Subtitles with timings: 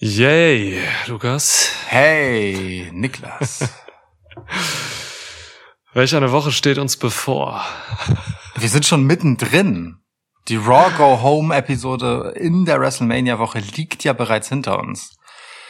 [0.00, 1.72] Yay, Lukas.
[1.88, 3.68] Hey, Niklas.
[5.92, 7.64] Welch eine Woche steht uns bevor?
[8.54, 9.96] Wir sind schon mittendrin.
[10.46, 15.16] Die Raw Go Home Episode in der WrestleMania Woche liegt ja bereits hinter uns.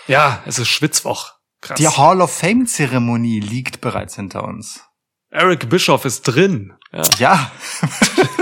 [0.09, 1.33] Ja, es ist Schwitzwoch.
[1.63, 1.79] Krass.
[1.79, 4.85] Die Hall of Fame Zeremonie liegt bereits hinter uns.
[5.31, 6.74] Eric Bischoff ist drin.
[6.92, 7.03] Ja.
[7.19, 7.53] ja.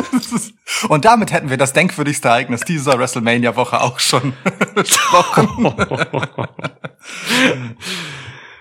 [0.89, 4.35] Und damit hätten wir das denkwürdigste Ereignis dieser WrestleMania-Woche auch schon
[4.75, 5.67] besprochen.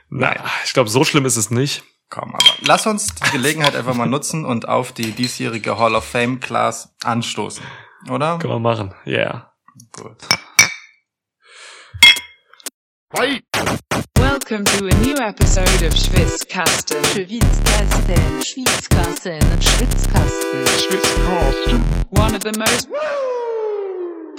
[0.09, 1.83] naja, ich glaube, so schlimm ist es nicht.
[2.09, 6.05] Komm, aber lass uns die Gelegenheit einfach mal nutzen und auf die diesjährige Hall of
[6.05, 7.65] Fame Class anstoßen,
[8.09, 8.37] oder?
[8.37, 9.13] Können wir machen, ja.
[9.13, 9.51] Yeah.
[9.97, 10.17] Gut.
[13.17, 13.41] Hi.
[14.48, 17.04] Welcome to a new episode of Schwitzkasten.
[17.04, 21.84] Schwitzkasten, Schwitzkasten, Schwitzkasten, Schwitzkasten.
[22.12, 22.88] One of the most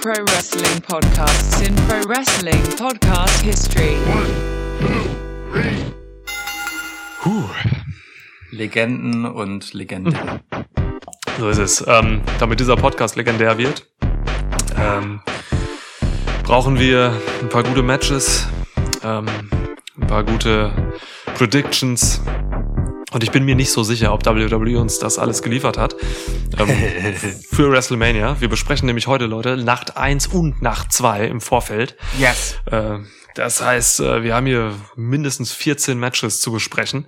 [0.00, 3.96] pro wrestling podcasts in pro wrestling podcast history.
[7.22, 7.50] Puh.
[8.52, 10.16] Legenden und Legenden.
[11.40, 11.84] So ist es.
[11.84, 13.84] Ähm, damit dieser Podcast legendär wird,
[14.78, 15.20] ähm,
[16.44, 18.46] brauchen wir ein paar gute Matches,
[19.02, 19.26] ähm,
[19.98, 20.92] ein paar gute
[21.34, 22.20] Predictions.
[23.12, 25.96] Und ich bin mir nicht so sicher, ob WWE uns das alles geliefert hat.
[26.58, 26.68] Ähm,
[27.50, 28.40] für WrestleMania.
[28.40, 31.96] Wir besprechen nämlich heute, Leute, Nacht 1 und Nacht 2 im Vorfeld.
[32.18, 32.56] Yes.
[32.66, 32.98] Äh,
[33.34, 37.06] das heißt, äh, wir haben hier mindestens 14 Matches zu besprechen.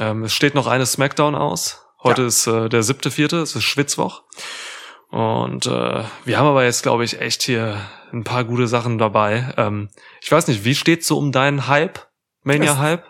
[0.00, 1.80] Ähm, es steht noch eine Smackdown aus.
[2.02, 2.28] Heute ja.
[2.28, 4.22] ist äh, der siebte, vierte, es ist Schwitzwoch.
[5.12, 7.76] Und äh, wir haben aber jetzt, glaube ich, echt hier
[8.14, 9.52] ein paar gute Sachen dabei.
[9.58, 9.90] Ähm,
[10.22, 12.08] ich weiß nicht, wie steht's so um deinen Hype?
[12.44, 13.04] Mania-Hype?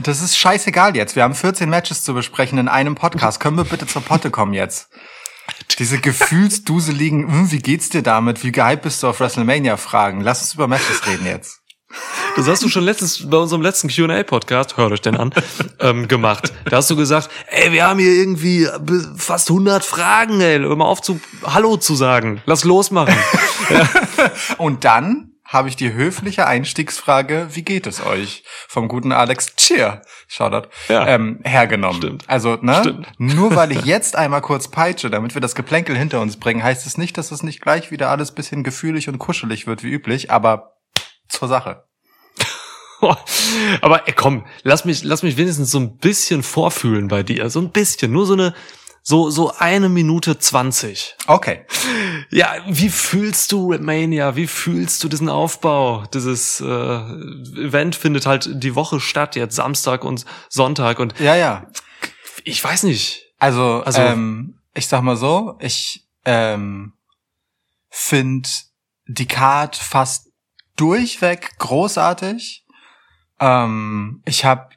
[0.00, 1.16] Das ist scheißegal jetzt.
[1.16, 3.40] Wir haben 14 Matches zu besprechen in einem Podcast.
[3.40, 4.88] Können wir bitte zur Potte kommen jetzt?
[5.80, 8.44] Diese gefühlsduseligen, hm, wie geht's dir damit?
[8.44, 10.20] Wie gehypt bist du auf WrestleMania fragen?
[10.20, 11.60] Lass uns über Matches reden jetzt.
[12.36, 15.32] Das hast du schon letztes, bei unserem letzten Q&A-Podcast, hört euch den an,
[15.80, 16.52] ähm, gemacht.
[16.66, 18.68] Da hast du gesagt, ey, wir haben hier irgendwie
[19.16, 22.42] fast 100 Fragen, ey, hör mal auf zu Hallo zu sagen.
[22.46, 23.16] Lass losmachen.
[23.70, 23.88] ja.
[24.58, 28.44] Und dann habe ich die höfliche Einstiegsfrage, wie geht es euch?
[28.68, 31.06] Vom guten Alex Cheer, Shoutout, ja.
[31.06, 31.96] ähm, hergenommen.
[31.96, 32.24] Stimmt.
[32.28, 32.76] Also, ne?
[32.80, 33.08] Stimmt.
[33.16, 36.86] Nur weil ich jetzt einmal kurz peitsche, damit wir das Geplänkel hinter uns bringen, heißt
[36.86, 40.30] es nicht, dass es nicht gleich wieder alles bisschen gefühlig und kuschelig wird wie üblich,
[40.30, 40.77] aber
[41.28, 41.84] zur Sache.
[43.80, 47.50] aber ey, komm, lass mich, lass mich wenigstens so ein bisschen vorfühlen bei dir.
[47.50, 48.54] So ein bisschen, nur so eine,
[49.02, 51.16] so, so eine Minute zwanzig.
[51.26, 51.64] Okay.
[52.30, 54.36] Ja, wie fühlst du Mania?
[54.36, 56.04] Wie fühlst du diesen Aufbau?
[56.12, 61.66] Dieses äh, Event findet halt die Woche statt, jetzt Samstag und Sonntag und ja, ja.
[62.44, 63.32] Ich weiß nicht.
[63.38, 66.92] Also, also ähm, ich sag mal so, ich ähm,
[67.88, 68.48] finde
[69.06, 70.27] die Card fast
[70.78, 72.64] durchweg großartig.
[73.40, 74.70] Ähm, ich habe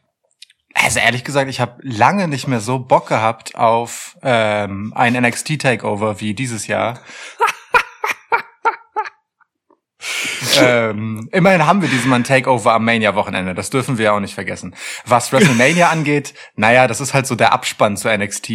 [0.74, 5.62] also ehrlich gesagt, ich habe lange nicht mehr so Bock gehabt auf ähm, ein NXT
[5.62, 7.00] Takeover wie dieses Jahr.
[10.60, 13.54] ähm, immerhin haben wir diesmal ein Takeover am Mania-Wochenende.
[13.54, 14.76] Das dürfen wir ja auch nicht vergessen.
[15.06, 18.52] Was WrestleMania angeht, naja, das ist halt so der Abspann zu NXT.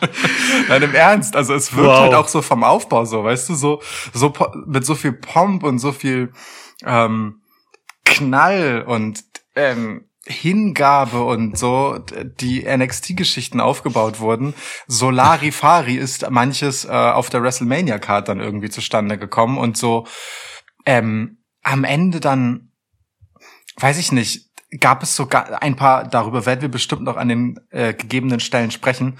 [0.68, 1.36] Nein, im Ernst.
[1.36, 2.00] Also es wirkt wow.
[2.00, 4.32] halt auch so vom Aufbau so, weißt du, so, so
[4.66, 6.32] mit so viel Pomp und so viel
[6.84, 7.42] ähm,
[8.04, 9.24] Knall und
[9.54, 11.98] ähm, Hingabe und so
[12.40, 14.54] die NXT-Geschichten aufgebaut wurden.
[14.88, 20.06] Solarifari ist manches äh, auf der WrestleMania-Card dann irgendwie zustande gekommen und so
[20.84, 22.72] ähm, am Ende dann,
[23.76, 27.60] weiß ich nicht, gab es sogar ein paar, darüber werden wir bestimmt noch an den
[27.70, 29.18] äh, gegebenen Stellen sprechen,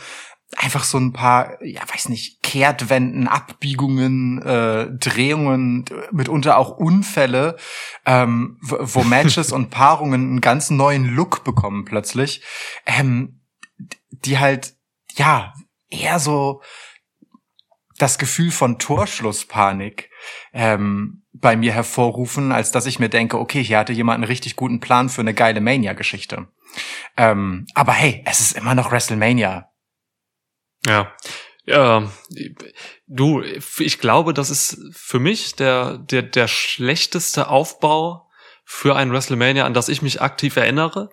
[0.57, 7.57] einfach so ein paar, ja, weiß nicht, Kehrtwenden, Abbiegungen, äh, Drehungen, mitunter auch Unfälle,
[8.05, 12.43] ähm, wo Matches und Paarungen einen ganz neuen Look bekommen plötzlich,
[12.87, 13.41] ähm,
[14.11, 14.75] die halt,
[15.17, 15.53] ja,
[15.91, 16.63] eher so
[17.99, 20.11] das Gefühl von Torschlusspanik
[20.53, 24.57] ähm, bei mir hervorrufen, als dass ich mir denke, okay, hier hatte jemand einen richtig
[24.57, 26.49] guten Plan für eine geile Mania-Geschichte.
[27.17, 29.71] Ähm, aber hey, es ist immer noch WrestleMania.
[30.87, 31.13] Ja.
[31.69, 32.13] Ja,
[33.09, 38.31] du, ich glaube, das ist für mich der, der, der schlechteste Aufbau
[38.65, 41.11] für ein WrestleMania, an das ich mich aktiv erinnere.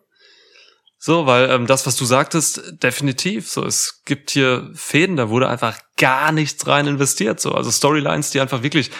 [0.99, 3.49] So, weil ähm, das, was du sagtest, definitiv.
[3.49, 7.39] So, es gibt hier Fäden, da wurde einfach gar nichts rein investiert.
[7.39, 8.91] So, also Storylines, die einfach wirklich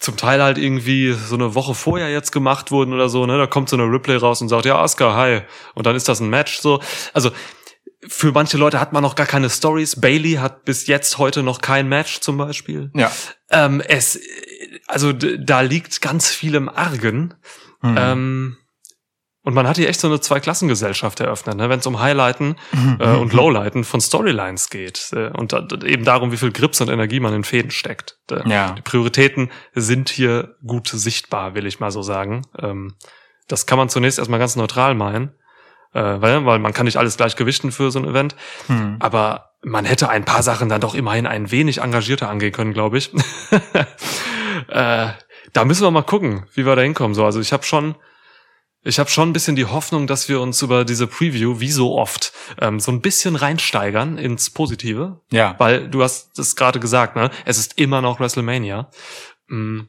[0.00, 3.24] zum Teil halt irgendwie so eine Woche vorher jetzt gemacht wurden oder so.
[3.26, 5.42] Ne, da kommt so eine Replay raus und sagt, ja, Oscar, hi,
[5.74, 6.58] und dann ist das ein Match.
[6.58, 6.80] So,
[7.14, 7.30] also
[8.08, 10.00] für manche Leute hat man noch gar keine Stories.
[10.00, 12.90] Bailey hat bis jetzt heute noch kein Match zum Beispiel.
[12.94, 13.12] Ja.
[13.50, 14.18] Ähm, es,
[14.86, 17.34] also da liegt ganz viel im Argen.
[17.82, 17.96] Mhm.
[17.98, 18.56] Ähm,
[19.42, 21.70] und man hat hier echt so eine Zweiklassengesellschaft eröffnet, ne?
[21.70, 22.56] wenn es um Highlighten
[22.98, 25.10] äh, und Lowlighten von Storylines geht.
[25.14, 28.18] Äh, und da, da- eben darum, wie viel Grips und Energie man in Fäden steckt.
[28.30, 28.72] Äh, Ja.
[28.72, 32.46] Die Prioritäten sind hier gut sichtbar, will ich mal so sagen.
[32.58, 32.96] Ähm,
[33.48, 35.32] das kann man zunächst erstmal ganz neutral meinen.
[35.92, 38.36] Äh, weil, weil man kann nicht alles gleich gewichten für so ein Event.
[38.66, 38.96] Hm.
[39.00, 42.98] Aber man hätte ein paar Sachen dann doch immerhin ein wenig engagierter angehen können, glaube
[42.98, 43.12] ich.
[44.68, 45.08] äh,
[45.52, 47.14] da müssen wir mal gucken, wie wir da hinkommen.
[47.14, 47.96] So, also ich habe schon,
[48.82, 51.96] ich habe schon ein bisschen die Hoffnung, dass wir uns über diese Preview, wie so
[51.98, 55.20] oft, ähm, so ein bisschen reinsteigern ins Positive.
[55.30, 55.56] Ja.
[55.58, 57.30] Weil du hast es gerade gesagt, ne?
[57.44, 58.90] Es ist immer noch WrestleMania.
[59.48, 59.80] Mm,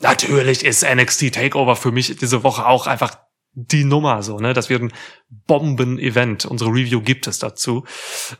[0.00, 3.18] natürlich ist NXT Takeover für mich diese Woche auch einfach
[3.52, 4.54] die Nummer so, ne?
[4.54, 4.92] Das wird ein
[5.28, 6.44] Bomben-Event.
[6.44, 7.84] Unsere Review gibt es dazu.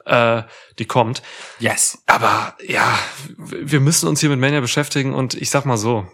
[0.07, 0.43] Äh,
[0.79, 1.23] die kommt.
[1.59, 2.03] Yes.
[2.07, 2.99] Aber ja,
[3.37, 6.07] wir müssen uns hier mit Mania beschäftigen und ich sag mal so,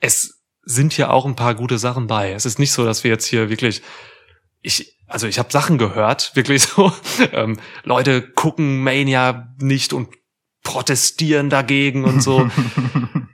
[0.00, 2.32] es sind hier auch ein paar gute Sachen bei.
[2.32, 3.82] Es ist nicht so, dass wir jetzt hier wirklich,
[4.60, 6.92] ich, also ich habe Sachen gehört, wirklich so,
[7.32, 10.08] ähm, Leute gucken Mania nicht und
[10.62, 12.48] protestieren dagegen und so.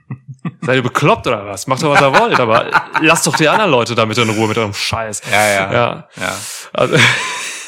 [0.69, 1.65] Seid ihr bekloppt oder was?
[1.65, 2.69] Macht doch, was ihr wollt, aber
[3.01, 5.23] lasst doch die anderen Leute damit in Ruhe mit eurem Scheiß.
[5.31, 5.73] Ja, ja.
[5.73, 6.35] Ja, ja.
[6.73, 6.95] also,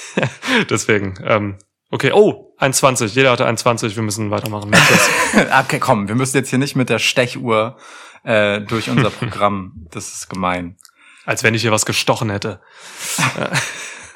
[0.69, 1.57] deswegen, ähm,
[1.89, 4.71] okay, oh, 1,20, jeder hatte 1,20, wir müssen weitermachen.
[5.63, 7.77] Okay, komm, wir müssen jetzt hier nicht mit der Stechuhr
[8.23, 9.87] äh, durch unser Programm.
[9.89, 10.77] Das ist gemein.
[11.25, 12.61] Als wenn ich hier was gestochen hätte.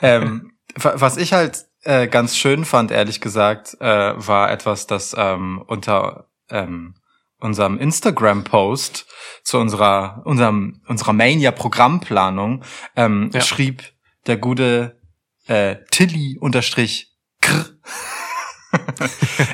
[0.03, 5.15] ähm, wa- was ich halt äh, ganz schön fand, ehrlich gesagt, äh, war etwas, das
[5.17, 6.93] ähm, unter ähm,
[7.39, 9.05] unserem Instagram-Post
[9.43, 12.63] zu unserer unserem unserer Mania-Programmplanung
[12.95, 13.41] ähm, Ja.
[13.41, 13.83] schrieb
[14.27, 15.01] der gute
[15.47, 17.11] äh, Tilly unterstrich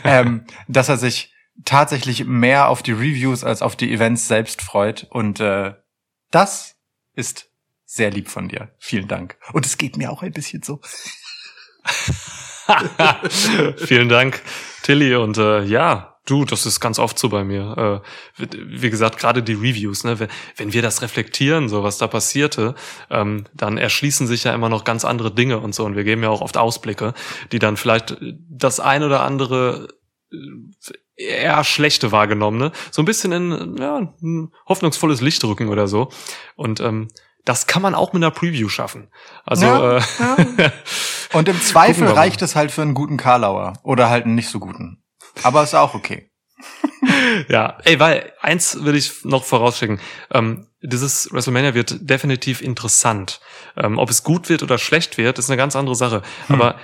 [0.03, 1.33] ähm, dass er sich
[1.65, 5.73] tatsächlich mehr auf die Reviews als auf die Events selbst freut und äh,
[6.31, 6.75] das
[7.13, 7.49] ist
[7.85, 8.73] sehr lieb von dir.
[8.79, 9.37] Vielen Dank.
[9.51, 10.79] Und es geht mir auch ein bisschen so.
[13.77, 14.41] Vielen Dank,
[14.83, 15.15] Tilly.
[15.15, 18.01] Und äh, ja, du, das ist ganz oft so bei mir.
[18.37, 20.19] Äh, wie gesagt, gerade die Reviews, ne?
[20.19, 22.75] wenn, wenn wir das reflektieren, so was da passierte,
[23.09, 25.85] ähm, dann erschließen sich ja immer noch ganz andere Dinge und so.
[25.85, 27.13] Und wir geben ja auch oft Ausblicke,
[27.51, 28.17] die dann vielleicht
[28.49, 29.87] das ein oder andere
[30.31, 30.37] äh,
[31.15, 36.09] eher schlechte wahrgenommene so ein bisschen in ja, ein hoffnungsvolles Licht rücken oder so.
[36.55, 37.09] Und ähm,
[37.45, 39.09] das kann man auch mit einer Preview schaffen.
[39.45, 40.71] Also Ja, äh,
[41.33, 44.59] Und im Zweifel reicht es halt für einen guten Karlauer oder halt einen nicht so
[44.59, 45.00] guten.
[45.43, 46.29] Aber ist auch okay.
[47.49, 49.99] Ja, ey, weil eins will ich noch vorausschicken.
[50.31, 53.39] Ähm, dieses WrestleMania wird definitiv interessant.
[53.75, 56.21] Ähm, ob es gut wird oder schlecht wird, ist eine ganz andere Sache.
[56.47, 56.75] Aber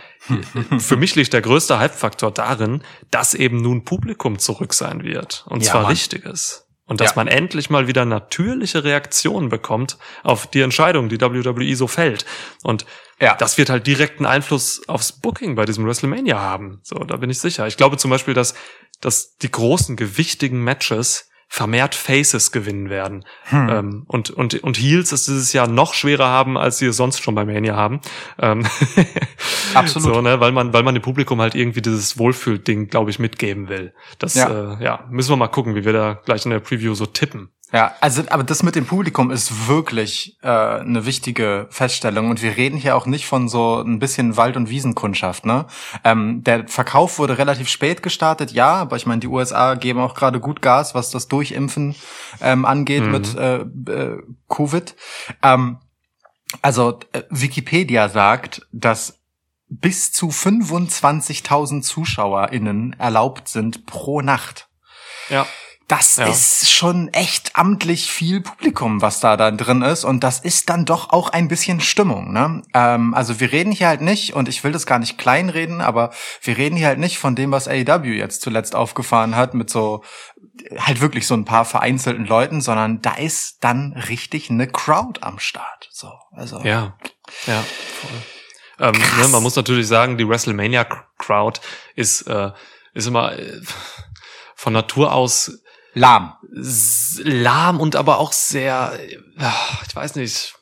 [0.71, 5.45] äh, für mich liegt der größte Hype-Faktor darin, dass eben nun Publikum zurück sein wird.
[5.49, 5.91] Und Ja, zwar Mann.
[5.91, 6.65] richtiges.
[6.87, 7.15] Und dass Ja.
[7.17, 12.25] man endlich mal wieder natürliche Reaktionen bekommt auf die Entscheidung, die WWE so fällt.
[12.63, 12.85] Und
[13.19, 13.35] Ja.
[13.35, 16.79] das wird halt direkten Einfluss aufs Booking bei diesem WrestleMania haben.
[16.83, 17.67] So, da bin ich sicher.
[17.67, 18.53] Ich glaube zum Beispiel, dass,
[19.01, 23.25] dass die großen, gewichtigen Matches vermehrt Faces gewinnen werden.
[23.45, 23.69] Hm.
[23.69, 27.23] Ähm, und, und, und Heels es dieses Jahr noch schwerer haben, als sie es sonst
[27.23, 28.01] schon bei Mania haben.
[28.39, 28.67] Ähm,
[29.73, 30.13] Absolut.
[30.13, 33.69] So, ne, weil man, weil man dem Publikum halt irgendwie dieses Wohlfühlding, glaube ich, mitgeben
[33.69, 33.93] will.
[34.19, 34.49] Das, Ja.
[34.49, 34.73] ja.
[34.73, 37.49] Äh, ja, müssen wir mal gucken, wie wir da gleich in der Preview so tippen.
[37.73, 42.55] Ja, also aber das mit dem Publikum ist wirklich äh, eine wichtige Feststellung und wir
[42.55, 45.45] reden hier auch nicht von so ein bisschen Wald- und Wiesenkundschaft.
[45.45, 45.65] Ne,
[46.05, 50.15] ähm, der Verkauf wurde relativ spät gestartet, ja, aber ich meine, die USA geben auch
[50.15, 51.95] gerade gut Gas, was das Durchimpfen
[52.39, 53.11] ähm, angeht Mhm.
[53.11, 54.95] mit äh, äh, Covid.
[55.43, 55.79] Ähm,
[56.61, 59.19] also äh, Wikipedia sagt, dass
[59.69, 64.69] bis zu 25.000 ZuschauerInnen erlaubt sind pro Nacht.
[65.29, 65.45] Ja.
[65.87, 66.27] Das Ja.
[66.27, 70.03] ist schon echt amtlich viel Publikum, was da dann drin ist.
[70.03, 72.33] Und das ist dann doch auch ein bisschen Stimmung.
[72.33, 72.61] Ne?
[72.73, 76.11] Ähm, also wir reden hier halt nicht, und ich will das gar nicht kleinreden, aber
[76.41, 80.03] wir reden hier halt nicht von dem, was AEW jetzt zuletzt aufgefahren hat, mit so
[80.77, 85.39] halt wirklich so ein paar vereinzelten Leuten, sondern da ist dann richtig eine Crowd am
[85.39, 85.87] Start.
[85.91, 86.97] So, also Ja,
[87.45, 87.63] ja,
[88.01, 88.89] voll.
[88.89, 88.91] Ähm,
[89.21, 91.61] ne, man muss natürlich sagen, die WrestleMania-Crowd
[91.95, 92.51] ist, äh,
[92.93, 93.61] ist immer äh,
[94.55, 95.63] von Natur aus
[95.97, 96.33] lahm.
[97.23, 99.49] lahm und aber auch sehr, äh,
[99.87, 100.55] ich weiß nicht,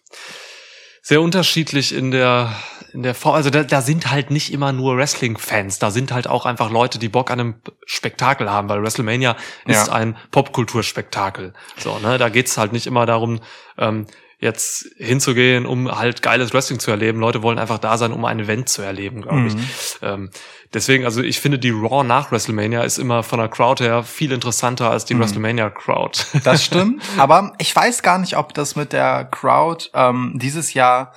[1.01, 2.55] sehr unterschiedlich in der
[2.93, 3.35] in der Form.
[3.35, 6.97] Also da, da sind halt nicht immer nur Wrestling-Fans, da sind halt auch einfach Leute,
[6.97, 9.93] die Bock an einem Spektakel haben, weil WrestleMania ist Ja.
[9.93, 11.53] ein Popkulturspektakel.
[11.77, 13.41] So, ne, da geht's halt nicht immer darum,
[13.77, 14.07] ähm,
[14.39, 17.19] jetzt hinzugehen, um halt geiles Wrestling zu erleben.
[17.19, 19.55] Leute wollen einfach da sein, um ein Event zu erleben, glaube ich.
[19.55, 19.69] Mhm.
[20.01, 20.29] Ähm,
[20.73, 24.31] deswegen, also ich finde, die Raw nach WrestleMania ist immer von der Crowd her viel
[24.31, 25.21] interessanter als die Mhm.
[25.21, 26.19] WrestleMania-Crowd.
[26.43, 27.01] Das stimmt.
[27.17, 31.13] Aber ich weiß gar nicht, ob das mit der Crowd ähm, dieses Jahr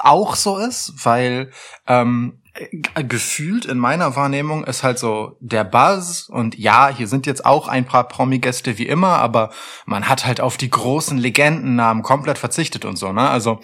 [0.00, 1.50] auch so ist, weil
[1.86, 2.40] ähm,
[3.08, 7.66] gefühlt in meiner Wahrnehmung ist halt so der Buzz und ja, hier sind jetzt auch
[7.66, 9.50] ein paar Promi-Gäste wie immer, aber
[9.86, 13.28] man hat halt auf die großen Legendennamen komplett verzichtet und so, ne?
[13.28, 13.58] Also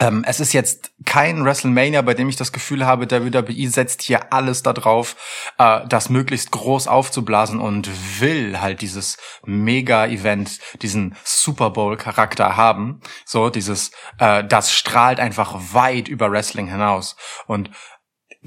[0.00, 4.32] ähm, es ist jetzt kein WrestleMania, bei dem ich das Gefühl habe, WWE setzt hier
[4.32, 5.16] alles darauf,
[5.58, 7.88] äh, das möglichst groß aufzublasen und
[8.20, 13.00] will halt dieses Mega-Event, diesen Super Bowl-Charakter haben.
[13.24, 17.16] So, dieses, äh, das strahlt einfach weit über Wrestling hinaus.
[17.46, 17.70] Und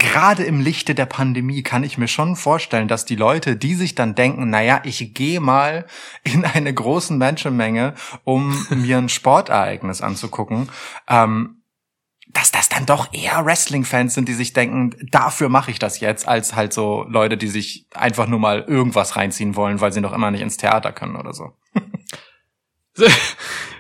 [0.02, 3.94] gerade im Lichte der Pandemie kann ich mir schon vorstellen, dass die Leute, die sich
[3.94, 5.86] dann denken, naja, ich gehe mal
[6.24, 7.94] in eine großen Menschenmenge,
[8.24, 10.70] um mir ein Sportereignis anzugucken,
[11.08, 11.62] ähm,
[12.30, 16.28] dass das dann doch eher Wrestling-Fans sind, die sich denken, dafür mache ich das jetzt,
[16.28, 20.14] als halt so Leute, die sich einfach nur mal irgendwas reinziehen wollen, weil sie noch
[20.14, 21.52] immer nicht ins Theater können oder so.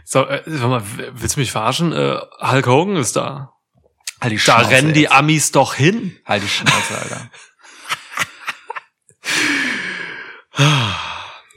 [0.03, 1.93] so, äh, sag mal, willst du mich verarschen?
[1.93, 3.53] Äh, Hulk Hogan ist da.
[4.21, 5.11] Halt die Da Schnauze rennen die jetzt.
[5.13, 6.17] Amis doch hin.
[6.25, 7.29] Halt die Schnauze, Alter.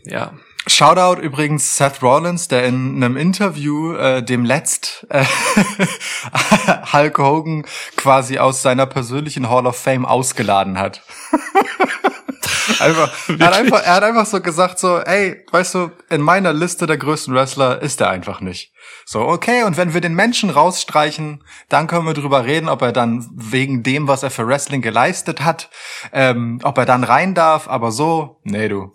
[0.07, 0.33] Ja.
[0.67, 5.25] Shoutout übrigens Seth Rollins, der in einem Interview äh, dem letzt äh,
[6.93, 7.67] Hulk Hogan
[7.97, 11.03] quasi aus seiner persönlichen Hall of Fame ausgeladen hat.
[12.81, 16.53] einfach, er, hat einfach, er hat einfach so gesagt so, ey, weißt du, in meiner
[16.53, 18.73] Liste der größten Wrestler ist er einfach nicht.
[19.07, 22.93] So, okay, und wenn wir den Menschen rausstreichen, dann können wir drüber reden, ob er
[22.93, 25.71] dann wegen dem, was er für Wrestling geleistet hat,
[26.13, 28.93] ähm, ob er dann rein darf, aber so, nee, du.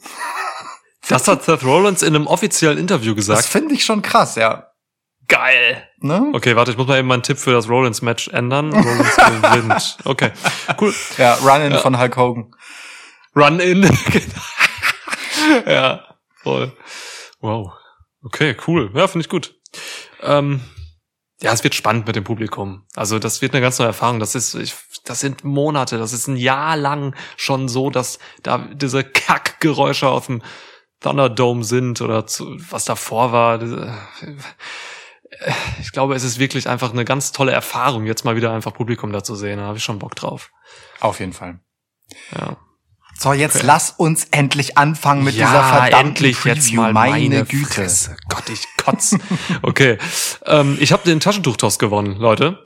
[1.08, 3.46] Das hat Seth Rollins in einem offiziellen Interview Das gesagt.
[3.46, 4.66] finde ich schon krass, ja.
[5.28, 5.88] Geil.
[6.00, 6.32] Ne?
[6.34, 8.74] Okay, warte, ich muss mal eben meinen Tipp für das Rollins-Match ändern.
[8.74, 9.98] Rollins gewinnt.
[10.06, 10.32] Okay,
[10.82, 10.94] cool.
[11.18, 12.52] Ja, Run-In von Hulk Hogan.
[13.36, 13.90] Run-In.
[15.66, 16.76] Ja, voll.
[17.40, 17.72] Wow.
[18.24, 18.92] Okay, cool.
[18.94, 19.56] Ja, finde ich gut.
[20.22, 20.62] Ähm,
[21.42, 22.86] ja, es wird spannend mit dem Publikum.
[22.96, 24.20] Also das wird eine ganz neue Erfahrung.
[24.20, 28.58] Das ist, ich, das sind Monate, das ist ein Jahr lang schon so, dass da
[28.74, 30.44] diese Kackgeräusche auf dem
[31.00, 33.58] Thunderdome sind oder zu, was davor war.
[33.58, 33.98] Diese-
[35.80, 39.12] Ich glaube, es ist wirklich einfach eine ganz tolle Erfahrung, jetzt mal wieder einfach Publikum
[39.14, 39.58] da zu sehen.
[39.60, 40.52] Da habe ich schon Bock drauf.
[41.00, 41.60] Auf jeden Fall.
[42.38, 42.58] Ja.
[43.22, 46.56] So, jetzt lass uns endlich anfangen mit ja, dieser verdammten endlich Preview.
[46.56, 47.66] jetzt mal meine, meine Güte.
[47.66, 48.16] Fresse.
[48.30, 49.14] Gott, ich kotz.
[49.62, 49.98] okay,
[50.46, 52.64] ähm, ich habe den Taschentuchtoss gewonnen, Leute.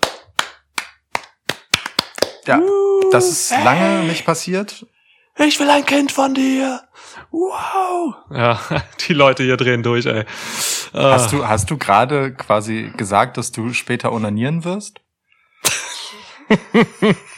[2.46, 2.62] Ja,
[3.12, 4.86] das ist lange nicht passiert.
[5.40, 6.84] Ich will ein Kind von dir.
[7.32, 8.14] Wow.
[8.30, 8.60] Ja,
[9.08, 10.24] die Leute hier drehen durch, ey.
[10.94, 15.02] Ah, Hast du, hast du gerade quasi gesagt, dass du später onanieren wirst?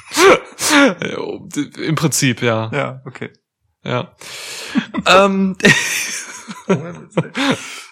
[1.88, 2.70] Im Prinzip, ja.
[2.74, 3.32] Ja, okay.
[3.84, 4.14] Ja.
[5.08, 5.56] ähm,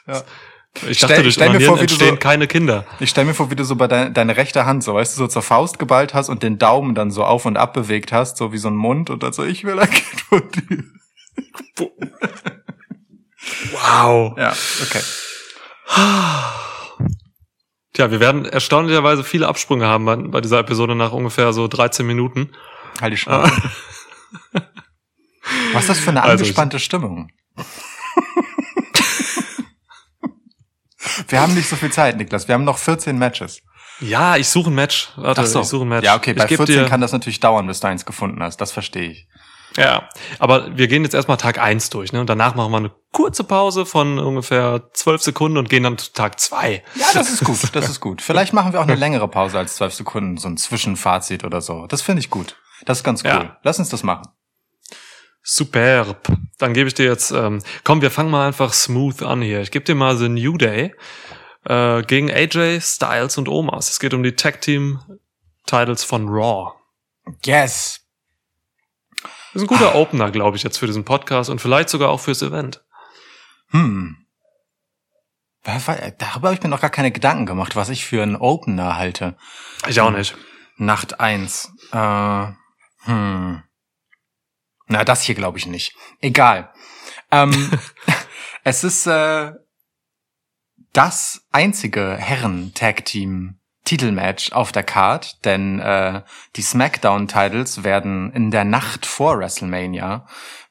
[0.08, 0.22] Ja.
[0.88, 2.86] ich Stell- dachte, durch stell mir vor, wie du entstehen so- keine Kinder.
[3.00, 5.20] Ich stell mir vor, wie du so bei dein, deine rechte Hand so, weißt du,
[5.20, 8.38] so zur Faust geballt hast und den Daumen dann so auf und ab bewegt hast,
[8.38, 10.84] so wie so ein Mund und dann so, ich will ein Kind von dir.
[13.72, 14.38] Wow.
[14.38, 15.01] Ja, okay.
[17.94, 22.06] Tja, wir werden erstaunlicherweise viele Absprünge haben bei, bei dieser Episode nach ungefähr so 13
[22.06, 22.50] Minuten.
[23.00, 23.52] Halt die Schnauze.
[25.74, 27.30] Was ist das für eine Also, angespannte Stimmung?
[31.28, 32.48] Wir haben nicht so viel Zeit, Niklas.
[32.48, 33.62] Wir haben noch 14 Matches.
[34.00, 35.12] Ja, ich suche ein Match.
[35.16, 36.06] Warte, ich suche ein Match.
[36.06, 38.42] Ja, okay, bei ich geb 14 dir, kann das natürlich dauern, bis du eins gefunden
[38.42, 38.58] hast.
[38.58, 39.28] Das verstehe ich.
[39.77, 42.20] Ja, aber wir gehen jetzt erstmal Tag eins durch, ne?
[42.20, 46.13] Und danach machen wir eine kurze Pause von ungefähr zwölf Sekunden und gehen dann zu
[46.13, 46.84] Tag zwei.
[46.96, 47.60] Ja, das ist gut.
[47.74, 48.22] Das ist gut.
[48.22, 51.88] Vielleicht machen wir auch eine längere Pause als 12 Sekunden, so ein Zwischenfazit oder so.
[51.88, 52.56] Das finde ich gut.
[52.86, 53.30] Das ist ganz cool.
[53.30, 53.58] Ja.
[53.63, 54.27] Lass uns das machen.
[55.42, 56.27] Superb.
[56.58, 59.62] Dann gebe ich dir jetzt, ähm, komm, wir fangen mal einfach smooth an hier.
[59.62, 60.94] Ich gebe dir mal The New Day
[61.65, 63.89] äh, gegen AJ, Styles und Omas.
[63.89, 65.00] Es geht um die Tag Team
[65.65, 66.74] Titles von Raw.
[67.44, 68.03] Yes.
[69.54, 72.20] Das ist ein guter Opener, glaube ich, jetzt für diesen Podcast und vielleicht sogar auch
[72.20, 72.84] fürs Event.
[73.70, 74.18] Hm.
[75.64, 79.38] Darüber habe ich mir noch gar keine Gedanken gemacht, was ich für einen Opener halte.
[79.88, 80.36] Ich auch nicht.
[80.78, 81.72] Nacht eins.
[81.92, 82.48] Äh,
[83.04, 83.64] hm.
[84.88, 85.96] Na, das hier glaube ich nicht.
[86.20, 86.74] Egal.
[87.32, 87.72] Ähm,
[88.64, 89.54] es ist äh,
[90.94, 96.22] das einzige Herren-Tag-Team Titelmatch auf der Card, denn äh,
[96.56, 100.25] die SmackDown-Titles werden in der Nacht vor WrestleMania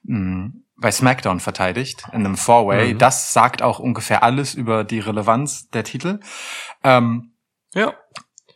[0.05, 2.95] mh, bei SmackDown verteidigt, in einem Four-Way.
[2.95, 2.99] Mhm.
[2.99, 6.21] Das sagt auch ungefähr alles über die Relevanz der Titel.
[6.83, 7.35] Ähm,
[7.75, 7.95] Ja.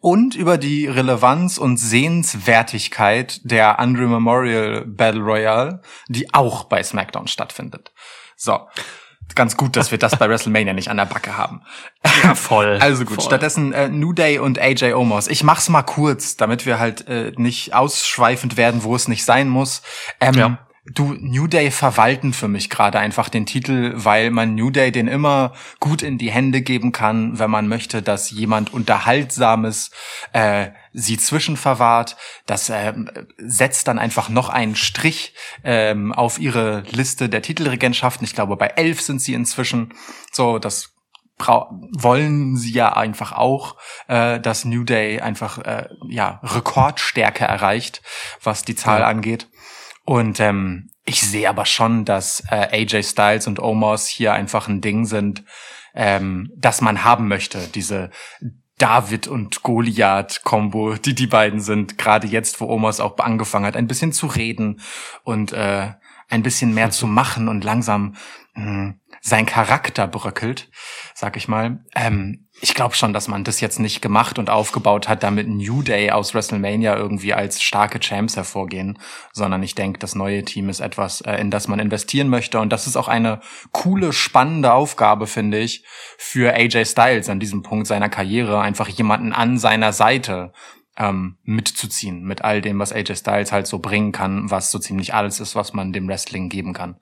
[0.01, 7.29] und über die Relevanz und Sehenswertigkeit der Andre Memorial Battle Royale, die auch bei SmackDown
[7.29, 7.93] stattfindet.
[8.37, 8.67] So.
[9.35, 11.63] Ganz gut, dass wir das bei WrestleMania nicht an der Backe haben.
[12.23, 12.79] Ja, voll.
[12.81, 13.25] Also gut, voll.
[13.25, 15.29] stattdessen äh, New Day und AJ Omos.
[15.29, 19.49] Ich mach's mal kurz, damit wir halt äh, nicht ausschweifend werden, wo es nicht sein
[19.49, 19.83] muss.
[20.21, 20.66] Ähm, Ja.
[20.93, 25.09] Du, New Day verwalten für mich gerade einfach den Titel, weil man New Day den
[25.09, 29.91] immer gut in die Hände geben kann, wenn man möchte, dass jemand Unterhaltsames
[30.33, 32.17] äh, sie zwischenverwahrt.
[32.47, 38.25] Das ähm, setzt dann einfach noch einen Strich ähm, auf ihre Liste der Titelregentschaften.
[38.25, 39.93] Ich glaube, bei elf sind sie inzwischen.
[40.31, 40.93] So, das
[41.39, 43.77] wollen sie ja einfach auch,
[44.09, 48.03] äh, dass New Day einfach äh, ja Rekordstärke erreicht,
[48.43, 49.07] was die Zahl Ja.
[49.09, 49.49] angeht.
[50.07, 54.81] Und ähm, ich sehe aber schon, dass äh, AJ Styles und Omos hier einfach ein
[54.81, 55.45] Ding sind,
[55.95, 57.67] ähm, das man haben möchte.
[57.75, 58.11] Diese
[58.79, 61.99] David und Goliath-Kombo, die die beiden sind.
[61.99, 64.81] Gerade jetzt, wo Omos auch angefangen hat, ein bisschen zu reden
[65.25, 65.93] und äh,
[66.29, 68.15] ein bisschen mehr zu machen und langsam
[68.55, 70.71] mh, sein Charakter bröckelt,
[71.15, 71.85] sag ich mal.
[71.97, 75.83] Ähm, ich glaube schon, dass man das jetzt nicht gemacht und aufgebaut hat, damit New
[75.83, 78.99] Day aus WrestleMania irgendwie als starke Champs hervorgehen,
[79.33, 82.71] sondern ich denke, das neue Team ist etwas, äh, in das man investieren möchte und
[82.73, 83.41] das ist auch eine
[83.73, 85.85] coole, spannende Aufgabe, finde ich,
[86.17, 90.53] für AJ Styles an diesem Punkt seiner Karriere, einfach jemanden an seiner Seite
[90.97, 95.13] ähm, mitzuziehen mit all dem, was AJ Styles halt so bringen kann, was so ziemlich
[95.13, 96.97] alles ist, was man dem Wrestling geben kann.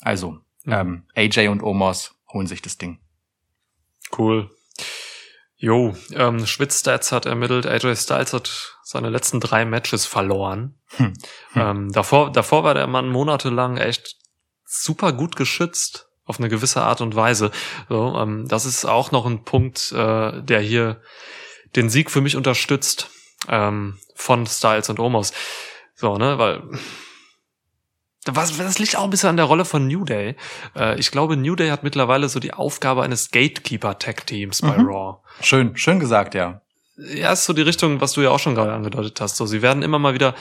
[0.00, 3.00] Also, ähm, AJ und Omos holen sich das Ding.
[4.16, 4.48] Cool.
[5.62, 10.74] Jo, ähm, Schwitzstats hat ermittelt, AJ Styles hat seine letzten drei Matches verloren.
[10.96, 11.14] Hm.
[11.54, 14.16] Ähm, davor, davor war der Mann monatelang echt
[14.64, 17.50] super gut geschützt auf eine gewisse Art und Weise.
[17.90, 21.02] So, ähm, das ist auch noch ein Punkt, äh, der hier
[21.76, 23.10] den Sieg für mich unterstützt
[23.48, 25.32] ähm, von Styles und Omos.
[25.94, 26.62] So, ne, weil
[28.26, 30.36] was, das liegt auch ein bisschen an der Rolle von New Day.
[30.76, 34.86] Äh, ich glaube, New Day hat mittlerweile so die Aufgabe eines Gatekeeper-Tag-Teams bei Mhm.
[34.86, 35.16] Raw.
[35.40, 36.60] Schön, schön gesagt, ja.
[36.96, 39.36] Ja, ist so die Richtung, was du ja auch schon gerade angedeutet hast.
[39.36, 40.34] So, sie werden immer mal wieder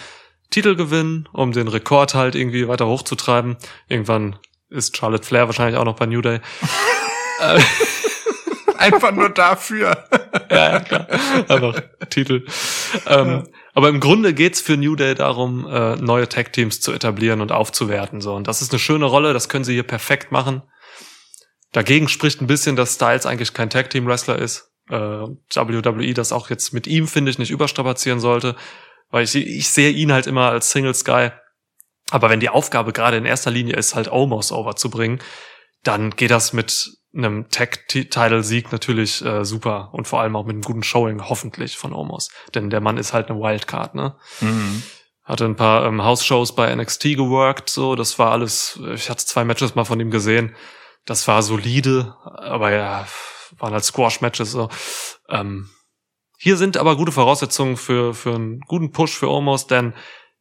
[0.51, 3.57] Titel gewinnen, um den Rekord halt irgendwie weiter hochzutreiben.
[3.87, 4.35] Irgendwann
[4.69, 6.39] ist Charlotte Flair wahrscheinlich auch noch bei New Day.
[8.77, 10.05] Einfach nur dafür.
[10.49, 11.07] ja, ja, klar.
[11.47, 12.45] Einfach Titel.
[13.07, 17.51] Ähm, aber im Grunde geht's für New Day darum, äh, neue Tag-Teams zu etablieren und
[17.51, 18.21] aufzuwerten.
[18.21, 18.33] So.
[18.33, 20.61] Und das ist eine schöne Rolle, das können sie hier perfekt machen.
[21.71, 24.71] Dagegen spricht ein bisschen, dass Styles eigentlich kein Tag-Team-Wrestler ist.
[24.89, 28.55] Äh, WWE das auch jetzt mit ihm, finde ich, nicht überstrapazieren sollte.
[29.09, 31.31] Weil ich, ich sehe ihn halt immer als Single-Guy.
[32.11, 35.21] Aber wenn die Aufgabe gerade in erster Linie ist, halt Omos overzubringen,
[35.83, 40.61] dann geht das mit einem Tag-Title-Sieg natürlich äh, super und vor allem auch mit einem
[40.61, 42.29] guten Showing, hoffentlich, von Omos.
[42.55, 44.15] Denn der Mann ist halt eine Wildcard, ne?
[44.39, 44.83] Mhm.
[45.23, 49.43] Hatte ein paar ähm, House-Shows bei NXT geworkt, so, das war alles, ich hatte zwei
[49.43, 50.55] Matches mal von ihm gesehen,
[51.05, 53.05] das war solide, aber ja,
[53.57, 54.69] waren halt Squash-Matches, so.
[55.29, 55.69] Ähm,
[56.39, 59.93] hier sind aber gute Voraussetzungen für, für einen guten Push für Omos, denn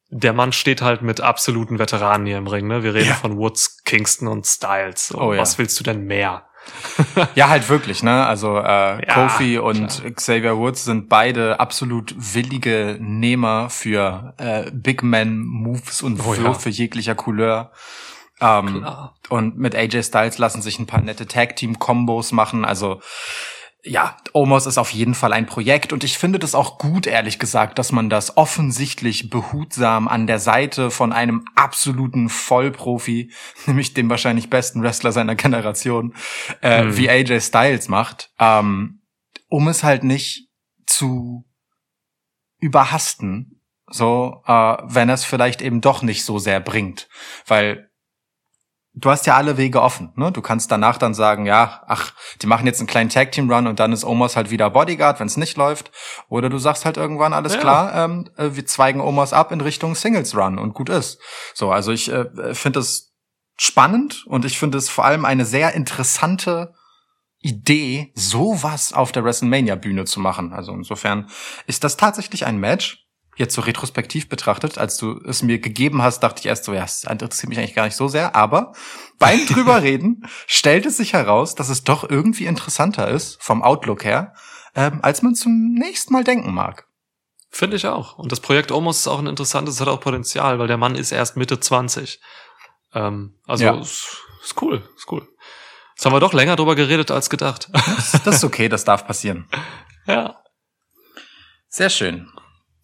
[0.09, 2.83] der Mann steht halt mit absoluten Veteranen hier im Ring, ne?
[2.83, 3.15] Wir reden Ja.
[3.15, 5.09] von Woods, Kingston und Styles.
[5.09, 5.41] So, Oh ja.
[5.41, 6.47] Was willst du denn mehr?
[7.35, 8.27] Ja, halt wirklich, ne?
[8.27, 15.03] Also äh, Ja, Kofi und Xavier Woods sind beide absolut willige Nehmer für äh, Big
[15.03, 16.43] Man Moves und Oh ja.
[16.43, 17.73] Würfe jeglicher Couleur.
[18.41, 19.17] Ähm, Klar.
[19.29, 22.65] und mit AJ Styles lassen sich ein paar nette Tag Team Kombos machen.
[22.65, 23.01] Also
[23.83, 27.39] ja, Omos ist auf jeden Fall ein Projekt und ich finde das auch gut, ehrlich
[27.39, 33.33] gesagt, dass man das offensichtlich behutsam an der Seite von einem absoluten Vollprofi,
[33.67, 36.15] nämlich dem wahrscheinlich besten Wrestler seiner Generation,
[36.63, 36.97] äh, Mhm.
[36.97, 39.03] wie AJ Styles macht, ähm,
[39.49, 40.49] um es halt nicht
[40.87, 41.45] zu
[42.59, 47.09] überhasten, so, äh, wenn es vielleicht eben doch nicht so sehr bringt,
[47.47, 47.90] weil
[48.93, 50.33] du hast ja alle Wege offen, ne?
[50.33, 53.67] Du kannst danach dann sagen, ja, ach, die machen jetzt einen kleinen Tag Team Run
[53.67, 55.91] und dann ist Omos halt wieder Bodyguard, wenn es nicht läuft,
[56.29, 57.61] oder du sagst halt irgendwann alles Ja.
[57.61, 61.21] klar, ähm, äh, wir zweigen Omos ab in Richtung Singles Run und gut ist.
[61.55, 63.13] So, also ich äh, finde es
[63.57, 66.75] spannend und ich finde es vor allem eine sehr interessante
[67.43, 70.53] Idee, sowas auf der WrestleMania Bühne zu machen.
[70.53, 71.31] Also insofern
[71.67, 73.07] ist das tatsächlich ein Match.
[73.37, 76.83] Jetzt so retrospektiv betrachtet, als du es mir gegeben hast, dachte ich erst so, ja,
[76.83, 78.35] das interessiert mich eigentlich gar nicht so sehr.
[78.35, 78.73] Aber
[79.19, 84.05] beim drüber reden stellt es sich heraus, dass es doch irgendwie interessanter ist, vom Outlook
[84.05, 84.35] her,
[84.75, 86.87] ähm, als man zum nächsten Mal denken mag.
[87.51, 88.17] Finde ich auch.
[88.19, 91.11] Und das Projekt Omos ist auch ein interessantes, hat auch Potenzial, weil der Mann ist
[91.11, 92.21] erst Mitte 20.
[92.95, 93.75] Ähm, also Ja.
[93.81, 95.27] ist, ist cool, ist cool.
[95.97, 97.69] Jetzt haben wir doch länger drüber geredet als gedacht.
[97.73, 99.49] Das, das ist okay, das darf passieren.
[100.07, 100.37] ja.
[101.69, 102.31] Sehr schön.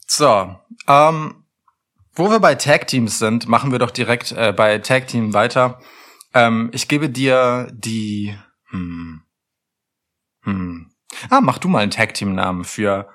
[0.07, 1.45] So, ähm,
[2.15, 5.81] wo wir bei Tag Teams sind, machen wir doch direkt äh, bei Tag Team weiter.
[6.33, 8.37] Ähm, ich gebe dir die.
[8.71, 9.23] Hm,
[10.43, 10.91] hm.
[11.31, 13.09] Ah, mach du mal einen Tag Team Namen für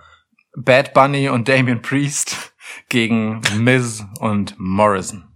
[0.56, 2.54] Bad Bunny und Damien Priest
[2.90, 5.28] gegen Miz und Morrison.